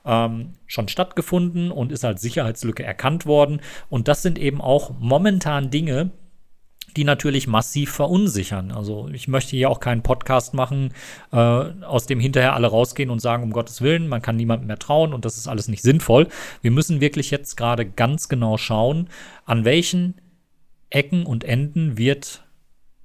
ähm, 0.04 0.54
schon 0.66 0.88
stattgefunden 0.88 1.70
und 1.70 1.92
ist 1.92 2.04
als 2.04 2.22
Sicherheitslücke 2.22 2.82
erkannt 2.82 3.26
worden. 3.26 3.60
Und 3.88 4.08
das 4.08 4.22
sind 4.22 4.38
eben 4.38 4.60
auch 4.60 4.92
momentan 4.98 5.70
Dinge, 5.70 6.10
die 6.96 7.04
natürlich 7.04 7.46
massiv 7.46 7.90
verunsichern. 7.92 8.70
Also 8.70 9.08
ich 9.12 9.26
möchte 9.26 9.50
hier 9.56 9.70
auch 9.70 9.80
keinen 9.80 10.02
Podcast 10.02 10.54
machen, 10.54 10.92
äh, 11.32 11.36
aus 11.36 12.06
dem 12.06 12.20
hinterher 12.20 12.54
alle 12.54 12.68
rausgehen 12.68 13.10
und 13.10 13.20
sagen, 13.20 13.42
um 13.42 13.52
Gottes 13.52 13.80
Willen, 13.82 14.08
man 14.08 14.22
kann 14.22 14.36
niemandem 14.36 14.68
mehr 14.68 14.78
trauen 14.78 15.12
und 15.12 15.24
das 15.24 15.36
ist 15.36 15.48
alles 15.48 15.68
nicht 15.68 15.82
sinnvoll. 15.82 16.28
Wir 16.62 16.70
müssen 16.70 17.00
wirklich 17.00 17.30
jetzt 17.30 17.56
gerade 17.56 17.84
ganz 17.84 18.28
genau 18.28 18.56
schauen, 18.56 19.08
an 19.44 19.64
welchen 19.64 20.20
Ecken 20.90 21.26
und 21.26 21.42
Enden 21.42 21.98
wird 21.98 22.44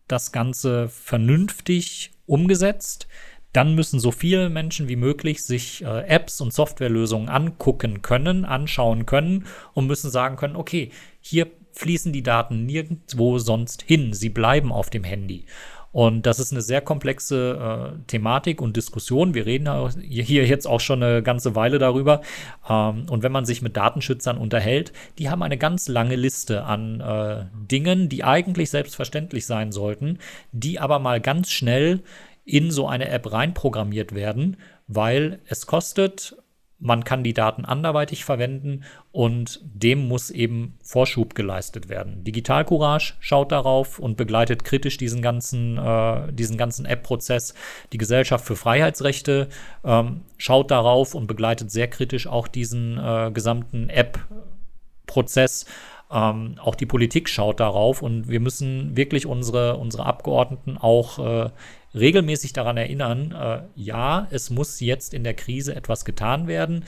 das 0.08 0.32
Ganze 0.32 0.89
vernünftig 0.89 2.12
umgesetzt. 2.26 3.08
Dann 3.54 3.76
müssen 3.76 4.00
so 4.00 4.12
viele 4.12 4.50
Menschen 4.50 4.88
wie 4.88 4.95
möglich 4.95 5.43
sich 5.43 5.84
äh, 5.84 6.08
Apps 6.08 6.41
und 6.41 6.54
Softwarelösungen 6.54 7.30
angucken 7.30 8.02
können, 8.02 8.45
anschauen 8.45 9.06
können 9.06 9.45
und 9.74 9.88
müssen 9.88 10.12
sagen 10.12 10.36
können, 10.36 10.56
okay, 10.56 10.91
hier 11.20 11.47
fließen 11.74 12.12
die 12.12 12.24
Daten 12.24 12.66
nirgendwo 12.66 13.38
sonst 13.39 13.82
hin. 13.82 14.14
Sie 14.14 14.30
bleiben 14.30 14.72
auf 14.72 14.89
dem 14.89 15.04
Handy. 15.04 15.45
Und 15.91 16.28
das 16.28 16.39
ist 16.39 16.52
eine 16.52 16.62
sehr 16.62 16.82
komplexe 16.82 17.95
äh, 17.95 18.04
Thematik 18.06 18.62
und 18.62 18.78
Diskussion. 18.78 19.34
Wir 19.34 19.47
reden 19.47 19.68
hier 20.00 20.45
jetzt 20.45 20.68
auch 20.68 20.80
schon 20.80 21.02
eine 21.02 21.24
ganze 21.24 21.56
Weile 21.56 21.80
darüber. 21.80 22.22
Ähm, 22.70 23.08
und 23.10 23.24
wenn 23.24 23.32
man 23.32 23.45
sich 23.45 23.64
mit 23.64 23.76
Datenschützern 23.76 24.38
unterhält, 24.38 24.93
die 25.18 25.30
haben 25.30 25.41
eine 25.41 25.58
ganz 25.58 25.88
lange 25.88 26.16
Liste 26.16 26.64
an 26.64 27.02
äh, 27.02 27.45
Dingen, 27.72 28.08
die 28.08 28.24
eigentlich 28.24 28.70
selbstverständlich 28.70 29.47
sein 29.47 29.72
sollten, 29.72 30.20
die 30.52 30.80
aber 30.80 31.00
mal 31.00 31.20
ganz 31.20 31.50
schnell 31.50 32.04
in 32.50 32.72
so 32.72 32.88
eine 32.88 33.10
App 33.10 33.32
reinprogrammiert 33.32 34.14
werden, 34.14 34.58
weil 34.88 35.39
es 35.45 35.68
kostet 35.68 36.36
man 36.80 37.04
kann 37.04 37.24
die 37.24 37.34
Daten 37.34 37.66
anderweitig 37.66 38.24
verwenden 38.24 38.84
und 39.12 39.60
dem 39.64 40.08
muss 40.08 40.32
eben 40.32 40.78
Vorschub 40.82 41.36
geleistet 41.36 41.89
werden. 41.89 42.24
Digital 42.24 42.64
Courage 42.64 43.16
schaut 43.20 43.52
darauf 43.52 44.00
und 44.00 44.16
begleitet 44.16 44.64
kritisch 44.64 44.95
diesen 44.95 45.22
ganzen, 45.22 45.78
äh, 45.78 46.32
diesen 46.32 46.58
ganzen 46.58 46.86
App-Prozess. 46.86 47.54
Die 47.91 47.97
Gesellschaft 47.97 48.45
für 48.45 48.56
Freiheitsrechte 48.56 49.50
ähm, 49.84 50.22
schaut 50.38 50.72
darauf 50.72 51.16
und 51.16 51.28
begleitet 51.28 51.70
sehr 51.70 51.89
kritisch 51.89 52.28
auch 52.28 52.47
diesen 52.47 52.97
äh, 52.97 53.32
gesamten 53.34 53.89
App-Prozess. 53.89 55.66
Ähm, 56.10 56.56
auch 56.64 56.76
die 56.76 56.86
Politik 56.86 57.28
schaut 57.28 57.60
darauf 57.60 58.02
und 58.02 58.30
wir 58.30 58.39
müssen 58.39 58.95
wirklich 58.95 59.26
unsere, 59.26 59.76
unsere 59.76 60.06
Abgeordneten 60.06 60.78
auch 60.78 61.20
äh, 61.20 61.50
regelmäßig 61.94 62.54
daran 62.54 62.78
erinnern, 62.78 63.32
äh, 63.32 63.62
ja, 63.76 64.28
es 64.32 64.50
muss 64.50 64.80
jetzt 64.80 65.14
in 65.14 65.24
der 65.24 65.34
Krise 65.34 65.76
etwas 65.76 66.06
getan 66.06 66.48
werden. 66.48 66.86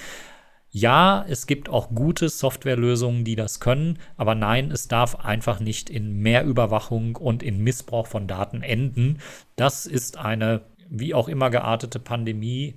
Ja, 0.73 1.25
es 1.27 1.47
gibt 1.47 1.67
auch 1.67 1.89
gute 1.89 2.29
Softwarelösungen, 2.29 3.25
die 3.25 3.35
das 3.35 3.59
können, 3.59 3.99
aber 4.15 4.35
nein, 4.35 4.71
es 4.71 4.87
darf 4.87 5.15
einfach 5.15 5.59
nicht 5.59 5.89
in 5.89 6.21
mehr 6.21 6.45
Überwachung 6.45 7.17
und 7.17 7.43
in 7.43 7.61
Missbrauch 7.61 8.07
von 8.07 8.25
Daten 8.25 8.61
enden. 8.61 9.19
Das 9.57 9.85
ist 9.85 10.17
eine 10.17 10.61
wie 10.89 11.13
auch 11.13 11.27
immer 11.27 11.49
geartete 11.49 11.99
Pandemie 11.99 12.75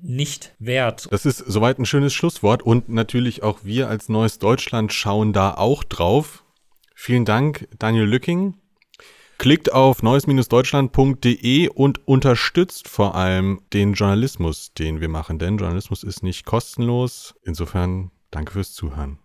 nicht 0.00 0.54
wert. 0.58 1.08
Das 1.10 1.26
ist 1.26 1.38
soweit 1.38 1.78
ein 1.78 1.86
schönes 1.86 2.14
Schlusswort 2.14 2.62
und 2.62 2.88
natürlich 2.88 3.42
auch 3.42 3.60
wir 3.64 3.88
als 3.88 4.08
Neues 4.08 4.38
Deutschland 4.38 4.92
schauen 4.92 5.32
da 5.32 5.54
auch 5.54 5.84
drauf. 5.84 6.44
Vielen 6.94 7.24
Dank, 7.24 7.68
Daniel 7.78 8.06
Lücking. 8.06 8.54
Klickt 9.38 9.72
auf 9.72 10.02
neues-deutschland.de 10.02 11.68
und 11.68 12.08
unterstützt 12.08 12.88
vor 12.88 13.14
allem 13.14 13.60
den 13.72 13.92
Journalismus, 13.92 14.72
den 14.74 15.00
wir 15.00 15.08
machen, 15.08 15.38
denn 15.38 15.58
Journalismus 15.58 16.02
ist 16.02 16.24
nicht 16.24 16.44
kostenlos. 16.44 17.36
Insofern 17.44 18.10
danke 18.32 18.52
fürs 18.54 18.72
Zuhören. 18.72 19.18